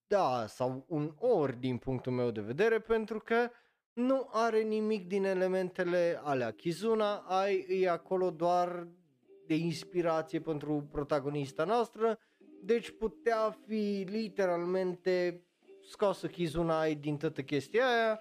[0.06, 3.50] da sau un ori din punctul meu de vedere pentru că
[3.92, 6.50] nu are nimic din elementele alea.
[6.50, 8.88] Kizuna ai, e acolo doar
[9.46, 12.18] de inspirație pentru protagonista noastră,
[12.62, 15.44] deci putea fi literalmente
[15.88, 18.20] scoasă Kizuna ai din toată chestia aia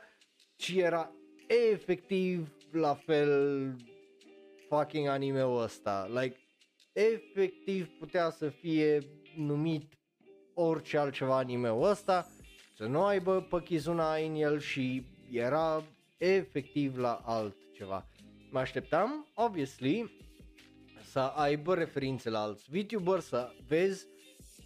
[0.56, 1.12] și era
[1.48, 3.76] efectiv la fel
[4.68, 6.10] fucking anime-ul ăsta.
[6.14, 6.38] Like,
[6.94, 9.00] efectiv putea să fie
[9.36, 9.94] numit
[10.54, 12.28] orice altceva anime-ul ăsta,
[12.76, 15.84] să nu aibă pe Kizuna ai în el și era
[16.18, 18.08] efectiv la altceva.
[18.52, 20.12] Mă așteptam, obviously,
[21.04, 24.06] să aibă referințe la alți VTuber, să vezi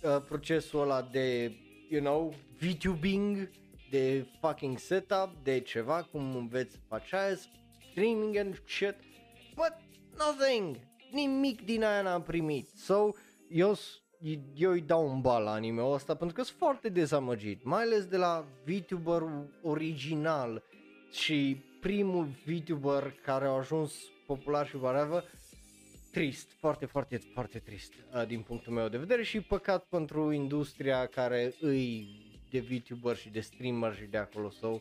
[0.03, 1.55] uh, procesul ăla de,
[1.89, 3.49] you know, VTubing,
[3.89, 7.35] de fucking setup, de ceva, cum înveți să faci aia,
[7.91, 8.95] streaming and shit,
[9.55, 9.73] but
[10.17, 10.77] nothing,
[11.11, 12.67] nimic din aia n-am primit.
[12.75, 13.09] So,
[13.49, 14.01] eu, s-
[14.55, 18.05] eu îi dau un bal la anime-ul ăsta pentru că sunt foarte dezamăgit, mai ales
[18.05, 20.63] de la VTuberul original
[21.11, 23.93] și primul VTuber care a ajuns
[24.25, 25.23] popular și whatever,
[26.11, 31.05] trist, foarte, foarte, foarte trist uh, din punctul meu de vedere și păcat pentru industria
[31.05, 32.07] care îi
[32.49, 34.79] de VTuber și de streamer și de acolo so,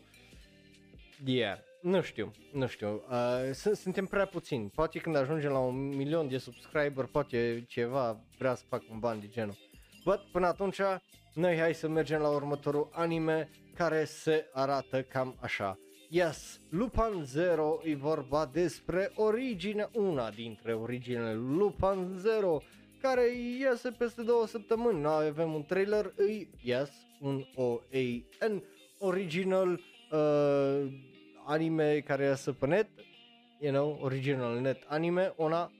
[1.25, 1.57] yeah,
[1.87, 6.27] nu știu, nu știu, uh, sunt- suntem prea puțini, poate când ajungem la un milion
[6.27, 9.57] de subscriber, poate ceva vrea să fac un ban de genul.
[10.03, 10.79] But până atunci,
[11.33, 15.79] noi hai să mergem la următorul anime care se arată cam așa.
[16.09, 22.61] Yes, Lupin Zero e vorba despre origine, una dintre originele lui Lupin Zero,
[23.01, 23.23] care
[23.59, 25.01] iese peste două săptămâni.
[25.01, 26.89] Noi avem un trailer, e, yes,
[27.19, 28.63] un OAN
[28.99, 29.79] original
[30.11, 30.87] uh,
[31.46, 32.88] anime care iese pe net,
[33.58, 35.72] you know, original net anime, una.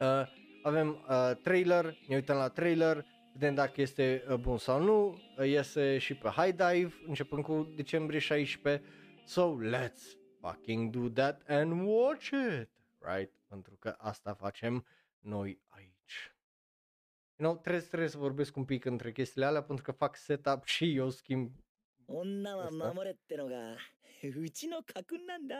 [0.00, 0.26] Uh,
[0.62, 5.46] avem uh, trailer, ne uităm la trailer, vedem dacă este uh, bun sau nu, uh,
[5.46, 8.84] iese și pe High Dive începând cu decembrie 16,
[9.24, 10.02] so let's
[10.40, 12.68] fucking do that and watch it,
[12.98, 13.32] right?
[13.48, 14.86] Pentru că asta facem
[15.18, 16.34] noi aici.
[17.36, 20.64] You know, trebuie, trebuie să vorbesc un pic între chestiile alea pentru că fac setup
[20.64, 21.50] și eu schimb
[22.08, 22.92] 女は Asta?
[22.92, 23.76] 守れってのが
[24.22, 25.56] うちの家訓なんだ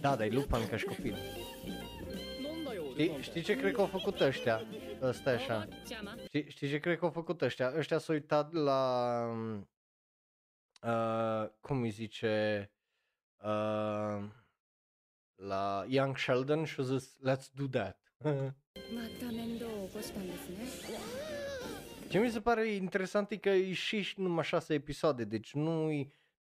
[0.00, 1.14] Da, dar e Lupan ca și copil.
[2.42, 4.62] なんだよ Știi, știi ce cred că au făcut ăștia?
[5.02, 5.68] Ăsta e așa.
[5.84, 7.72] 邪魔 Știi, știi ce cred că au făcut ăștia?
[7.76, 9.22] Ăștia s-au uitat la...
[10.82, 12.70] Uh, cum îi zice...
[13.44, 14.24] Uh,
[15.34, 18.00] la Young Sheldon și au zis, let's do that.
[18.20, 18.32] ま
[19.20, 20.98] た面倒を起こしたんですね
[22.08, 25.90] Ce mi se pare interesant e că e și numai 6 episoade, deci nu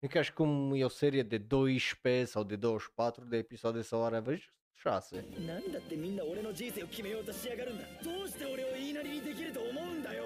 [0.00, 3.82] nu e ca și cum e o serie de 12 sau de 24 de episoade
[3.82, 5.24] sau are aveți 6.
[5.46, 10.24] なんだってみんな俺の人生を決めようとしやがるんだどうして俺を言いなりにできると思うんだよ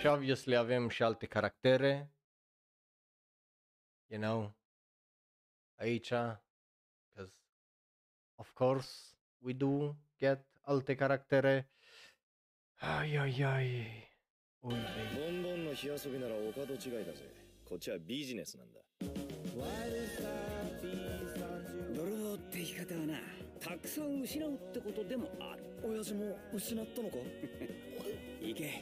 [0.00, 2.10] Și obviously avem și alte caractere.
[4.06, 4.52] You know?
[5.76, 6.08] Aici.
[6.08, 7.32] Because
[8.36, 11.70] au of course, we do get alte caractere.
[12.78, 14.08] Ai, ai, ai.
[14.65, 14.73] ボン
[15.43, 16.55] ボンの火遊びならお門違い
[17.05, 17.21] だぜ。
[17.69, 18.79] こっちはビジネスなんだ。
[21.95, 23.13] 泥棒って言い方はな。
[23.59, 25.63] たくさん失うってことでもある。
[25.87, 27.17] 親父も失ったのか？
[28.41, 28.81] 行け。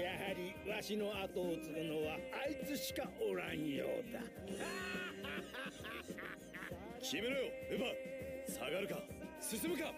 [0.00, 0.32] やは
[0.64, 2.16] りわしの後を継ぐのは
[2.46, 4.20] あいつしかおらんようだ。
[7.02, 7.36] 決めろよ
[7.72, 7.88] ルパン
[8.54, 9.02] 下がるか。
[9.40, 9.92] 進むか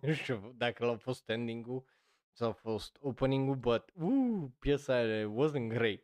[0.00, 1.84] Nu știu dacă l-a fost ending-ul
[2.32, 6.02] sau a fost opening-ul, but uh, piesa aia wasn't great.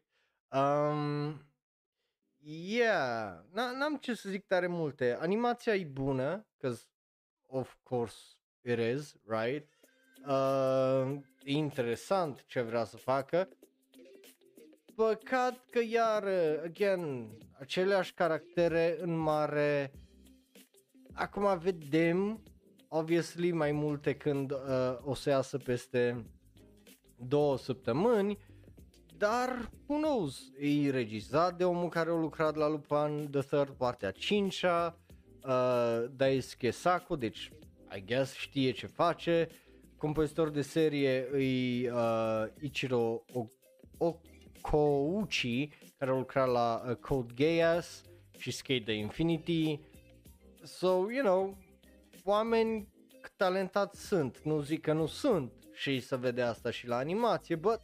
[0.53, 1.45] Um,
[2.43, 5.17] yeah, N- n-am ce să zic tare multe.
[5.21, 6.85] Animația e bună, cause
[7.47, 8.17] of course
[8.63, 9.69] it is, right?
[10.27, 13.49] Uh, e interesant ce vrea să facă.
[15.01, 16.25] Păcat că iar,
[16.65, 17.29] again,
[17.59, 19.93] aceleași caractere în mare.
[21.13, 22.43] Acum vedem
[22.89, 24.59] obviously mai multe când uh,
[25.03, 26.27] o să iasă peste
[27.17, 28.39] două săptămâni,
[29.17, 34.13] dar who knows, e regizat de omul care a lucrat la Lupin The Third, partea
[34.13, 34.99] 5-a,
[35.45, 37.53] uh, Daisuke Sako, deci
[37.97, 39.49] I guess știe ce face,
[39.97, 43.47] compozitor de serie e uh, Ichiro o-
[44.63, 45.69] Okouchi,
[45.99, 48.03] care a lucrat la uh, Code Geass
[48.39, 49.81] și Skate the Infinity,
[50.63, 51.57] so, you know,
[52.25, 52.89] oameni
[53.37, 57.81] talentați sunt, nu zic că nu sunt și să vede asta și la animație, but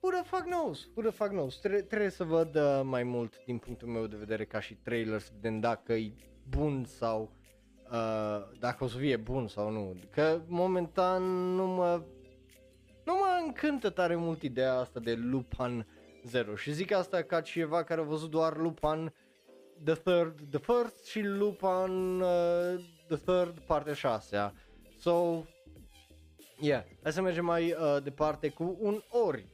[0.00, 3.44] who the fuck knows, who the fuck knows, Tre- trebuie să văd uh, mai mult
[3.44, 6.12] din punctul meu de vedere ca și trailer să vedem dacă e
[6.48, 7.30] bun sau
[7.90, 11.22] uh, dacă o să fie bun sau nu, că momentan
[11.54, 12.02] nu mă
[13.04, 15.86] nu mă încântă tare mult ideea asta de Lupin
[16.26, 19.12] 0 și zic asta ca cineva care a văzut doar Lupin
[19.84, 24.52] The Third, The First și Lupin uh, The Third, partea 6
[24.98, 25.44] So,
[26.58, 29.44] yeah, hai să mergem mai uh, departe cu un ori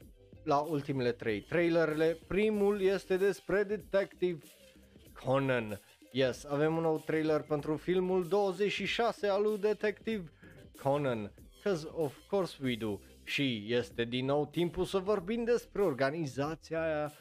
[0.42, 2.18] la ultimele trei trailerele.
[2.26, 4.38] Primul este despre Detective
[5.24, 5.80] Conan.
[6.12, 10.32] Yes, avem un nou trailer pentru filmul 26 al lui Detective
[10.82, 11.32] Conan.
[11.62, 12.98] Cause of course we do.
[13.26, 17.12] Și este din nou timpul să vorbim despre organizația aia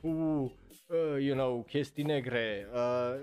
[0.00, 2.68] cu, uh, you know, chestii negre.
[2.72, 3.22] Uh,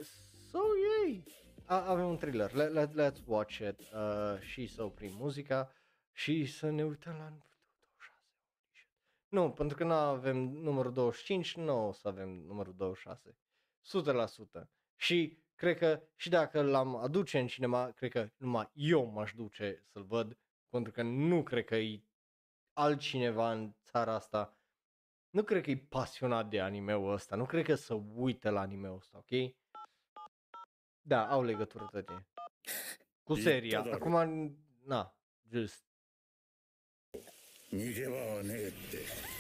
[0.50, 0.60] so,
[1.06, 1.24] yay!
[1.66, 5.72] A- avem un thriller, let, let, let's watch it uh, și să oprim muzica
[6.12, 8.90] și să ne uităm la numărul 26.
[9.28, 13.38] Nu, pentru că nu avem numărul 25, nu o să avem numărul 26.
[14.62, 14.68] 100%.
[14.96, 19.84] Și cred că și dacă l-am aduce în cinema, cred că numai eu m-aș duce
[19.92, 20.38] să-l văd,
[20.70, 22.04] pentru că nu cred că e
[22.73, 24.57] altcineva în țara asta,
[25.31, 28.97] nu cred că e pasionat de anime-ul ăsta, nu cred că să uite la anime-ul
[28.97, 29.55] ăsta, ok?
[31.01, 32.27] Da, au legătură toate.
[33.23, 33.81] Cu seria.
[33.81, 35.17] Acum, na,
[35.49, 35.87] just.
[37.73, 39.40] 逃げ場はねえって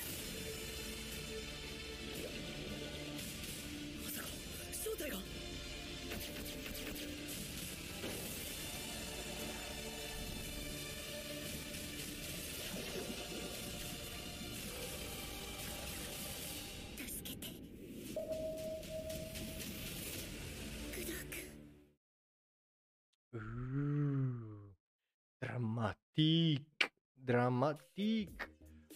[27.31, 28.49] dramatic.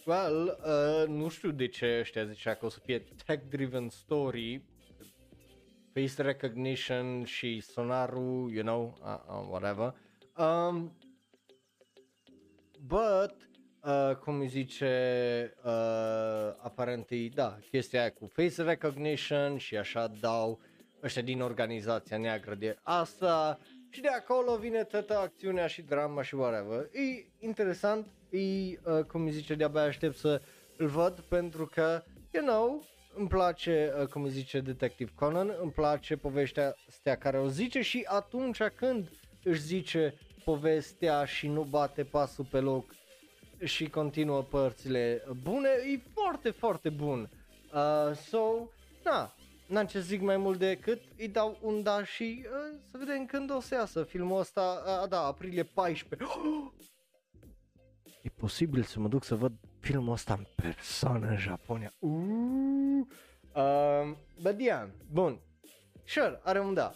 [0.04, 4.64] Well, uh, nu știu de ce ăștia zicea că o să fie tech-driven story,
[5.92, 9.94] face recognition și sonarul, you know, uh, uh, whatever.
[10.36, 10.96] Um,
[12.80, 13.34] but,
[13.82, 20.12] uh, cum îi zice, uh, aparent e, da, chestia aia cu face recognition și așa
[20.20, 20.60] dau
[21.02, 23.58] ăștia din organizația neagră de asta
[23.96, 26.88] și de acolo vine toată acțiunea și drama și whatever.
[26.92, 30.42] E interesant, e, uh, cum îi zice, de-abia aștept să
[30.76, 35.70] îl văd pentru că, you know, îmi place, uh, cum îi zice Detective Conan, îmi
[35.70, 39.10] place povestea astea care o zice și atunci când
[39.44, 40.14] își zice
[40.44, 42.94] povestea și nu bate pasul pe loc
[43.64, 47.30] și continuă părțile bune, e foarte, foarte bun.
[47.74, 48.68] Uh, so,
[49.04, 49.34] na,
[49.66, 53.50] n-am ce zic mai mult decât îi dau un da și uh, să vedem când
[53.50, 56.28] o să iasă filmul ăsta, uh, da, aprilie 14.
[56.38, 56.70] Oh!
[58.22, 61.92] E posibil să mă duc să văd filmul ăsta în persoană în Japonia.
[61.98, 63.06] Uh,
[63.54, 65.40] uh, but yeah, bun.
[66.04, 66.92] Sure, are un da.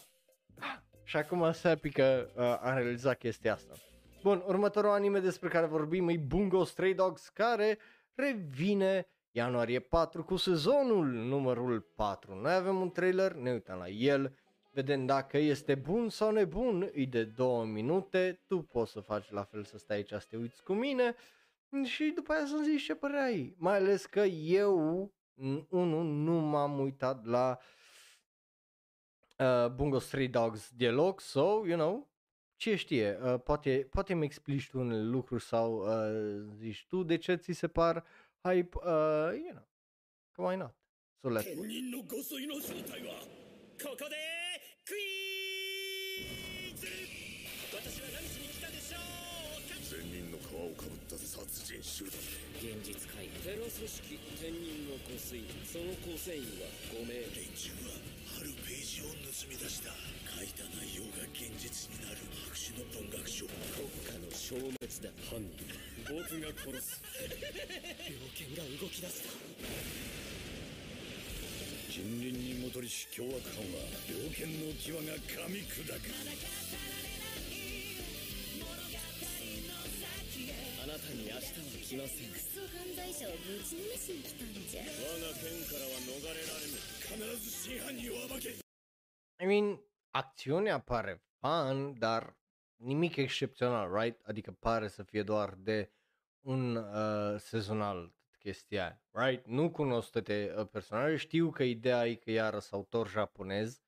[1.04, 3.74] și acum se apică uh, a realizat chestia asta.
[4.22, 7.78] Bun, următorul anime despre care vorbim e Bungo Stray Dogs, care
[8.14, 12.34] revine ianuarie 4 cu sezonul numărul 4.
[12.34, 14.38] Noi avem un trailer, ne uităm la el,
[14.70, 19.42] vedem dacă este bun sau nebun, e de 2 minute, tu poți să faci la
[19.42, 21.14] fel să stai aici să te uiți cu mine
[21.84, 23.54] și după aia să-mi zici ce părere ai.
[23.58, 25.12] Mai ales că eu,
[25.68, 27.58] unul, nu m-am uitat la
[29.38, 32.08] uh, Bungo Stray Dogs deloc, so, you know,
[32.56, 37.16] ce știe, uh, poate, poate mi explici tu unele lucruri sau uh, zici tu de
[37.16, 38.04] ce ți se par
[38.44, 39.66] hype, uh, you know,
[40.32, 40.74] că why not?
[41.22, 41.48] So let's
[47.72, 48.09] 本
[51.50, 52.14] 殺人集団
[52.62, 57.98] 現実界テロ組織天人の湖水その構成員は5名連中は
[58.38, 59.90] あるページを盗み出した
[60.30, 65.50] 書いた内容が現実になる白紙の文学書国家の消滅だ犯人
[66.06, 67.02] 僕が殺す
[68.06, 69.34] 猟犬が動き出した
[71.90, 76.79] 近隣に戻りし凶悪犯は猟犬の牙が噛み砕く。
[81.39, 81.39] は
[81.85, 88.55] 来ませんクソ犯罪者をぶちのめしに来たんじゃ我が剣からは逃れられぬ必ず真犯人を暴け
[89.37, 89.79] I mean,
[90.11, 92.37] acțiunea pare fun, dar
[92.75, 94.21] nimic excepțional, right?
[94.25, 95.91] Adică pare să fie doar de
[96.41, 99.47] un uh, sezonal chestia aia, right?
[99.47, 103.81] Nu cunosc toate uh, personaje, știu că ideea e că iară sunt autor japonez,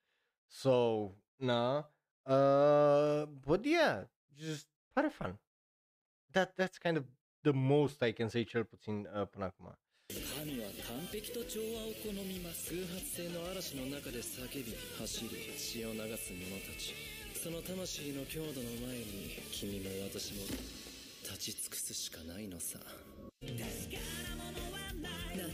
[0.45, 1.91] so, na,
[2.23, 5.39] uh, but yeah, just pare fun.
[6.31, 7.03] That, that's kind of
[7.41, 9.77] the most I can say cel puțin uh, până acum.
[10.07, 16.95] 神は完璧と調和を好みます偶発性の嵐の中で叫び走り血を流す者たち
[17.43, 20.43] その魂の強度の前に君も私も
[21.23, 22.79] 立ち尽くすしかないのさ
[23.41, 23.51] 何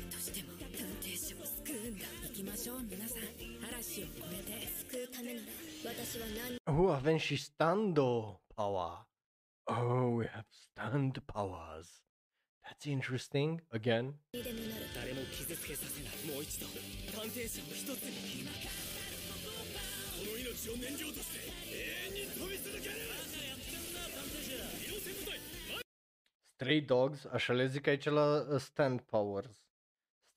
[0.06, 3.20] としても探偵者を救うんだ行きましょう皆さん
[3.68, 5.48] 嵐を越えて救うためなら
[5.84, 9.06] 私は何 Oh, avem și stando power.
[9.68, 12.04] Oh, we have stand powers.
[12.64, 13.62] That's interesting.
[13.72, 14.16] Again.
[14.34, 16.68] にでもなる誰も傷つけさせないもう一度
[17.12, 18.48] 探偵者を一つに
[20.14, 23.16] この命を燃料として永遠に飛び続けるや
[23.52, 25.40] ってんな探偵者利用戦部隊
[26.60, 29.52] Stray Dogs, așa le zic aici la uh, Stand Powers.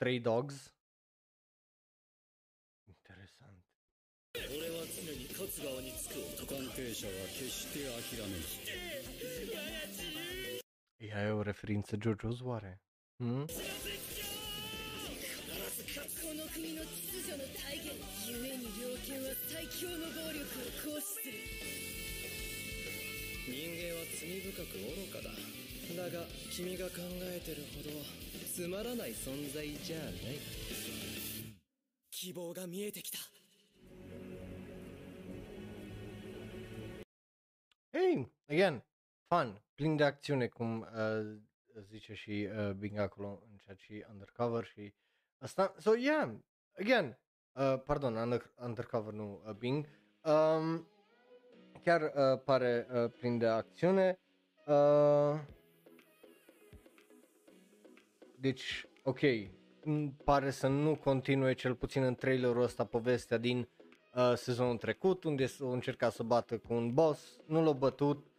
[0.00, 0.72] Stray Dogs.
[2.88, 3.62] Interesant.
[4.34, 8.69] 俺は常に勝つ側につく男探偵者は決して諦めない
[11.03, 12.79] Ea e o referință JoJo's oare?
[13.17, 13.45] Hmm?
[16.21, 21.33] この国の秩序の体現故に猟犬は最強の暴力を行使する
[23.49, 27.89] 人間は罪深く愚かだだが君が考えてるほど
[28.53, 30.39] つまらない存在じゃない
[32.11, 33.17] 希望が見えてきた
[37.91, 38.81] Hey, again,
[39.29, 41.37] fun, plin de acțiune, cum uh,
[41.89, 44.93] zice și uh, Bing acolo în ceea ce e undercover și
[45.37, 45.73] asta.
[45.77, 46.31] So, yeah,
[46.79, 47.17] again,
[47.53, 49.87] uh, pardon, under, undercover, nu uh, Bing.
[50.23, 50.87] Um,
[51.83, 54.19] chiar uh, pare uh, plin de acțiune.
[54.65, 55.39] Uh,
[58.39, 63.69] deci, ok, m- pare să nu continue cel puțin în trailerul ăsta povestea din
[64.13, 68.30] uh, sezonul trecut, unde s-a încercat să bată cu un boss, nu l-a bătut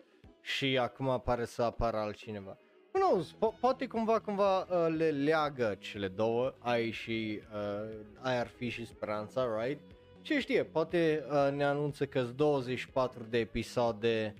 [0.42, 2.56] și acum pare să apară altcineva.
[2.92, 7.90] Who knows, po- poate cumva, cumva uh, le leagă cele două, ai și, uh,
[8.20, 9.80] ai ar fi și speranța, right?
[10.22, 14.34] Ce știe, poate uh, ne anunță că 24 de episoade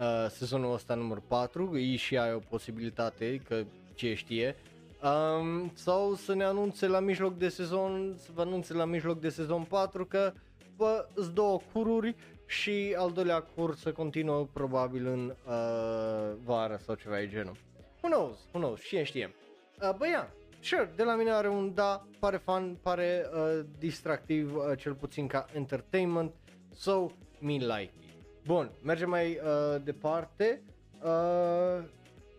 [0.00, 3.64] uh, sezonul ăsta număr 4, e și ai o posibilitate, că
[3.94, 4.56] ce știe,
[5.02, 9.28] um, sau să ne anunțe la mijloc de sezon, să vă anunțe la mijloc de
[9.28, 10.32] sezon 4 că
[10.76, 12.14] bă, îs două cururi
[12.50, 17.56] și al doilea cur să continuă probabil în uh, vară sau ceva de genul.
[18.02, 19.34] Who knows, who knows, cine știe.
[19.82, 24.56] Uh, bă, ia, sure, de la mine are un da, pare fun, pare uh, distractiv,
[24.56, 26.32] uh, cel puțin ca entertainment,
[26.74, 27.06] so
[27.38, 28.46] me like it.
[28.46, 30.62] Bun, mergem mai uh, departe.
[31.02, 31.84] Uh,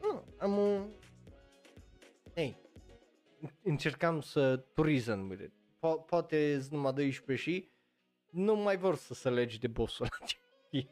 [0.01, 0.87] nu, am un...
[2.33, 2.57] Ei,
[3.63, 5.51] încercam să to reason with it.
[5.77, 7.70] Po- poate sunt numai 12 și
[8.31, 10.29] nu mai vor să se legi de bossul ăla.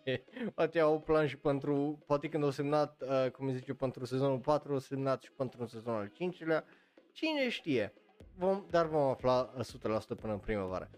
[0.03, 0.23] E,
[0.55, 4.39] poate au plan și pentru, poate când au semnat, uh, cum îi zice, pentru sezonul
[4.39, 6.63] 4, au semnat și pentru sezonul al 5-lea,
[7.11, 7.93] cine știe,
[8.35, 10.89] vom, dar vom afla uh, 100% până în primăvară.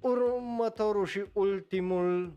[0.00, 2.32] Următorul și ultimul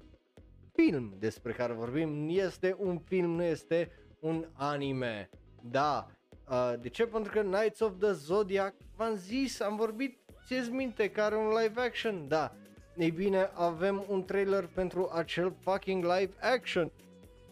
[0.74, 5.30] film despre care vorbim este un film, nu este un anime.
[5.62, 6.08] Da,
[6.50, 7.06] uh, de ce?
[7.06, 11.82] Pentru că Knights of the Zodiac, v-am zis, am vorbit, ți minte, care un live
[11.82, 12.56] action, da.
[12.98, 16.92] Ei bine, avem un trailer pentru acel fucking live action,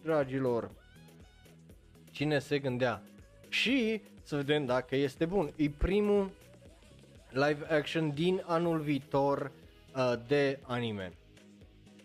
[0.03, 0.71] dragilor.
[2.11, 3.01] Cine se gândea?
[3.49, 5.53] Și să vedem dacă este bun.
[5.55, 6.31] E primul
[7.31, 9.51] live action din anul viitor
[9.95, 11.13] uh, de anime.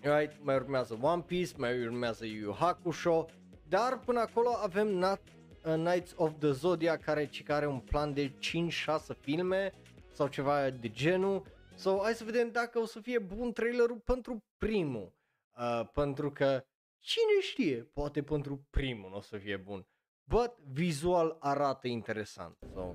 [0.00, 0.32] Right?
[0.42, 3.26] Mai urmează One Piece, mai urmează Yu Yu Hakusho,
[3.68, 5.20] dar până acolo avem Nat,
[5.64, 9.72] uh, Knights of the Zodiac care ci care are un plan de 5-6 filme
[10.12, 11.46] sau ceva de genul.
[11.76, 15.12] So, hai să vedem dacă o să fie bun trailerul pentru primul.
[15.56, 16.64] Uh, pentru că
[16.98, 19.86] cine știe, poate pentru primul nu o să fie bun.
[20.24, 22.56] But vizual arată interesant.
[22.72, 22.94] So.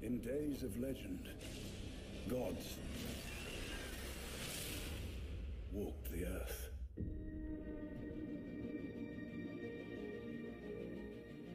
[0.00, 1.36] In days of legend,
[2.28, 2.64] gods
[5.72, 6.72] walked the earth.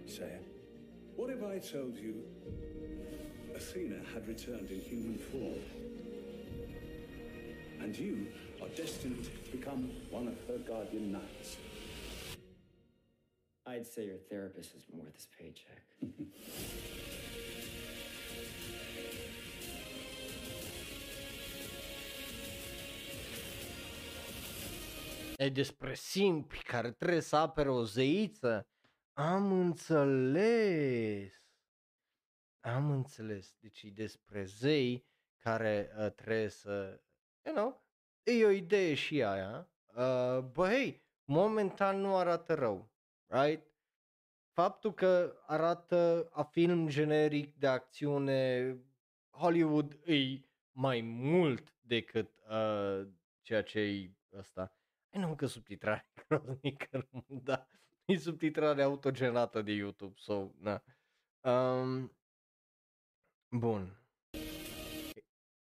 [0.05, 0.39] Say,
[1.15, 2.15] what if I told you
[3.59, 5.59] Athena had returned in human form?
[7.81, 8.27] And you
[8.61, 11.57] are destined to become one of her guardian knights.
[13.65, 15.83] I'd say your therapist isn't worth his paycheck.
[25.37, 28.67] E despre simpi care trebuie să apere o zeiță.
[29.13, 31.39] Am înțeles.
[32.59, 33.55] Am înțeles.
[33.59, 35.05] Deci e despre zei
[35.37, 37.01] care uh, trebuie să...
[37.45, 37.85] You know,
[38.23, 39.69] e o idee și aia.
[39.87, 42.91] Uh, bă, hei, momentan nu arată rău.
[43.27, 43.67] Right?
[44.51, 48.75] Faptul că arată a film generic de acțiune
[49.29, 50.39] Hollywood e
[50.71, 53.07] mai mult decât uh,
[53.41, 54.73] ceea ce e ăsta.
[55.09, 57.67] E nu că subtitrare cronică, da.
[58.05, 60.83] E subtitrare autogenată de YouTube, so, na.
[61.41, 62.18] Um,
[63.49, 63.97] bun.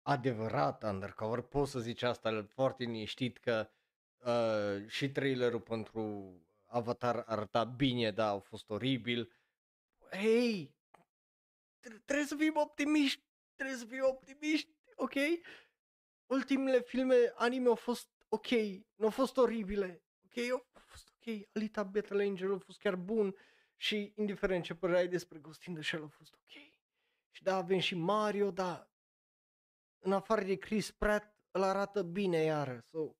[0.01, 3.69] Adevărat undercover, poți să zici asta foarte liniștit că
[4.17, 6.33] uh, și trailerul pentru
[6.65, 9.31] Avatar arăta bine, da, a fost oribil.
[10.11, 10.75] Hei,
[12.05, 13.23] trebuie să fim optimiști,
[13.55, 15.13] trebuie să fim optimiști, ok?
[16.25, 18.49] Ultimele filme anime au fost ok,
[18.95, 23.35] nu au fost oribile, ok, au fost ok, Alita Battle Angel a fost chiar bun
[23.75, 26.72] și indiferent ce păreai despre Ghost in the Shell a fost ok.
[27.35, 28.91] Și da, avem și Mario, da,
[29.99, 33.15] în afară de Chris Pratt, îl arată bine iară, so,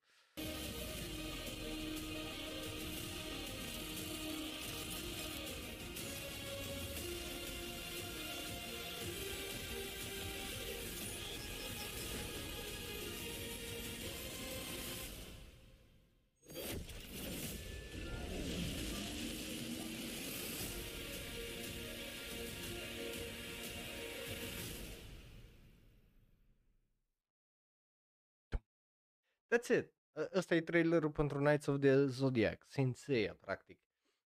[29.64, 29.92] That's it.
[30.36, 32.66] Ăsta e trailerul pentru Knights of the Zodiac.
[32.68, 33.80] Senseiya, practic.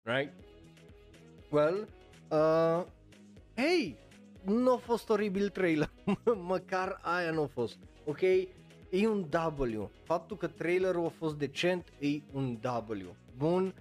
[0.02, 0.34] Right?
[1.50, 1.88] Well,
[2.32, 2.86] uh,
[3.56, 3.98] hey,
[4.44, 5.92] nu a fost oribil trailer.
[6.54, 7.78] Măcar aia nu a fost.
[8.06, 8.22] Ok?
[8.22, 9.92] E un W.
[10.04, 13.16] Faptul că trailerul a fost decent e un W.
[13.38, 13.74] Bun?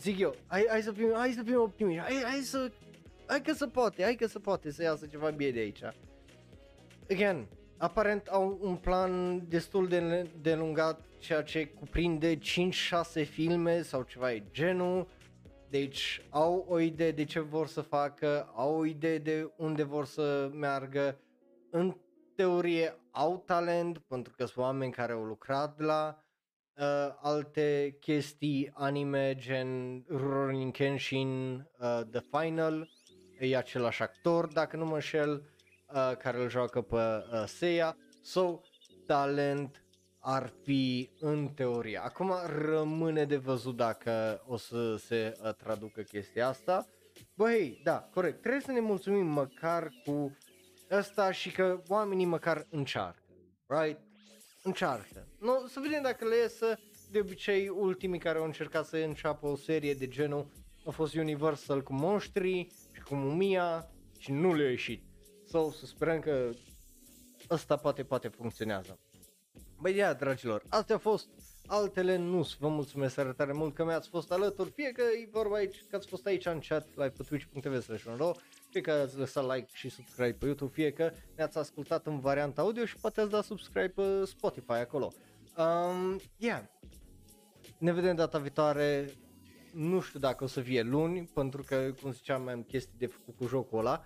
[0.00, 2.00] Zic eu, hai, hai să fim, hai să fim optimiști.
[2.00, 2.70] Hai, hai să,
[3.26, 5.80] hai că se poate, hai că se poate să iasă ceva bine de aici.
[7.10, 12.40] Again, aparent au un plan destul de, de lungat, ceea ce cuprinde 5-6
[13.30, 15.08] filme sau ceva e genul.
[15.70, 20.04] Deci au o idee de ce vor să facă, au o idee de unde vor
[20.04, 21.18] să meargă.
[21.70, 21.96] În
[22.36, 26.18] teorie au talent pentru că sunt oameni care au lucrat la
[26.76, 26.84] uh,
[27.20, 32.88] alte chestii anime gen Rurouni Kenshin uh, The Final,
[33.38, 35.53] e același actor dacă nu mă înșel
[35.92, 37.96] uh, care îl joacă pe uh, Seiya.
[38.22, 38.60] So,
[39.06, 39.84] talent
[40.18, 41.98] ar fi în teorie.
[41.98, 46.86] Acum rămâne de văzut dacă o să se uh, traducă chestia asta.
[47.34, 48.40] Băi, da, corect.
[48.40, 50.36] Trebuie să ne mulțumim măcar cu
[50.90, 53.22] asta și că oamenii măcar încearcă.
[53.66, 54.00] Right?
[54.62, 55.28] Încearcă.
[55.40, 56.78] No, să vedem dacă le iesă.
[57.10, 60.50] De obicei, ultimii care au încercat să înceapă o serie de genul
[60.86, 65.02] a fost Universal cu monștri și cu mumia și nu le-a ieșit.
[65.54, 66.50] So, să sperăm că
[67.50, 68.98] ăsta poate, poate funcționează.
[69.80, 71.28] Băi, ia, dragilor, astea au fost
[71.66, 75.84] altele nu Vă mulțumesc tare mult că mi-ați fost alături, fie că e vorba aici,
[75.90, 78.04] că ați fost aici în chat, live pe twitch.tv slash
[78.70, 82.62] fie că ați lăsat like și subscribe pe YouTube, fie că ne-ați ascultat în varianta
[82.62, 85.12] audio și poate ați dat subscribe pe Spotify acolo.
[85.56, 86.62] Um, yeah.
[87.78, 89.14] ne vedem data viitoare,
[89.72, 93.06] nu știu dacă o să fie luni, pentru că, cum ziceam, mai am chestii de
[93.06, 94.04] făcut cu jocul ăla.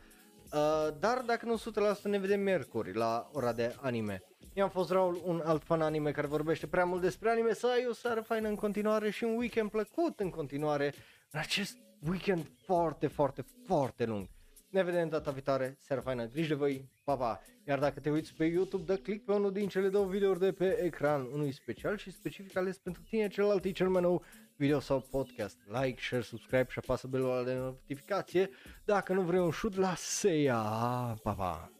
[0.52, 1.56] Uh, dar dacă nu
[1.98, 4.22] 100% ne vedem miercuri la ora de anime.
[4.54, 7.66] Eu am fost Raul, un alt fan anime care vorbește prea mult despre anime, să
[7.66, 10.94] ai o seară faină în continuare și un weekend plăcut în continuare
[11.30, 11.76] în acest
[12.08, 14.26] weekend foarte, foarte, foarte lung.
[14.68, 17.40] Ne vedem data viitoare, seara faină, grijă de voi, pa, pa!
[17.66, 20.52] Iar dacă te uiți pe YouTube, dă click pe unul din cele două videouri de
[20.52, 24.24] pe ecran, unul special și specific ales pentru tine, celălalt e cel mai nou
[24.58, 25.56] video sau podcast.
[25.66, 28.50] Like, share, subscribe și apasă belul ăla de notificație
[28.84, 30.56] dacă nu vrei un shoot la seia.
[31.22, 31.77] Pa, pa!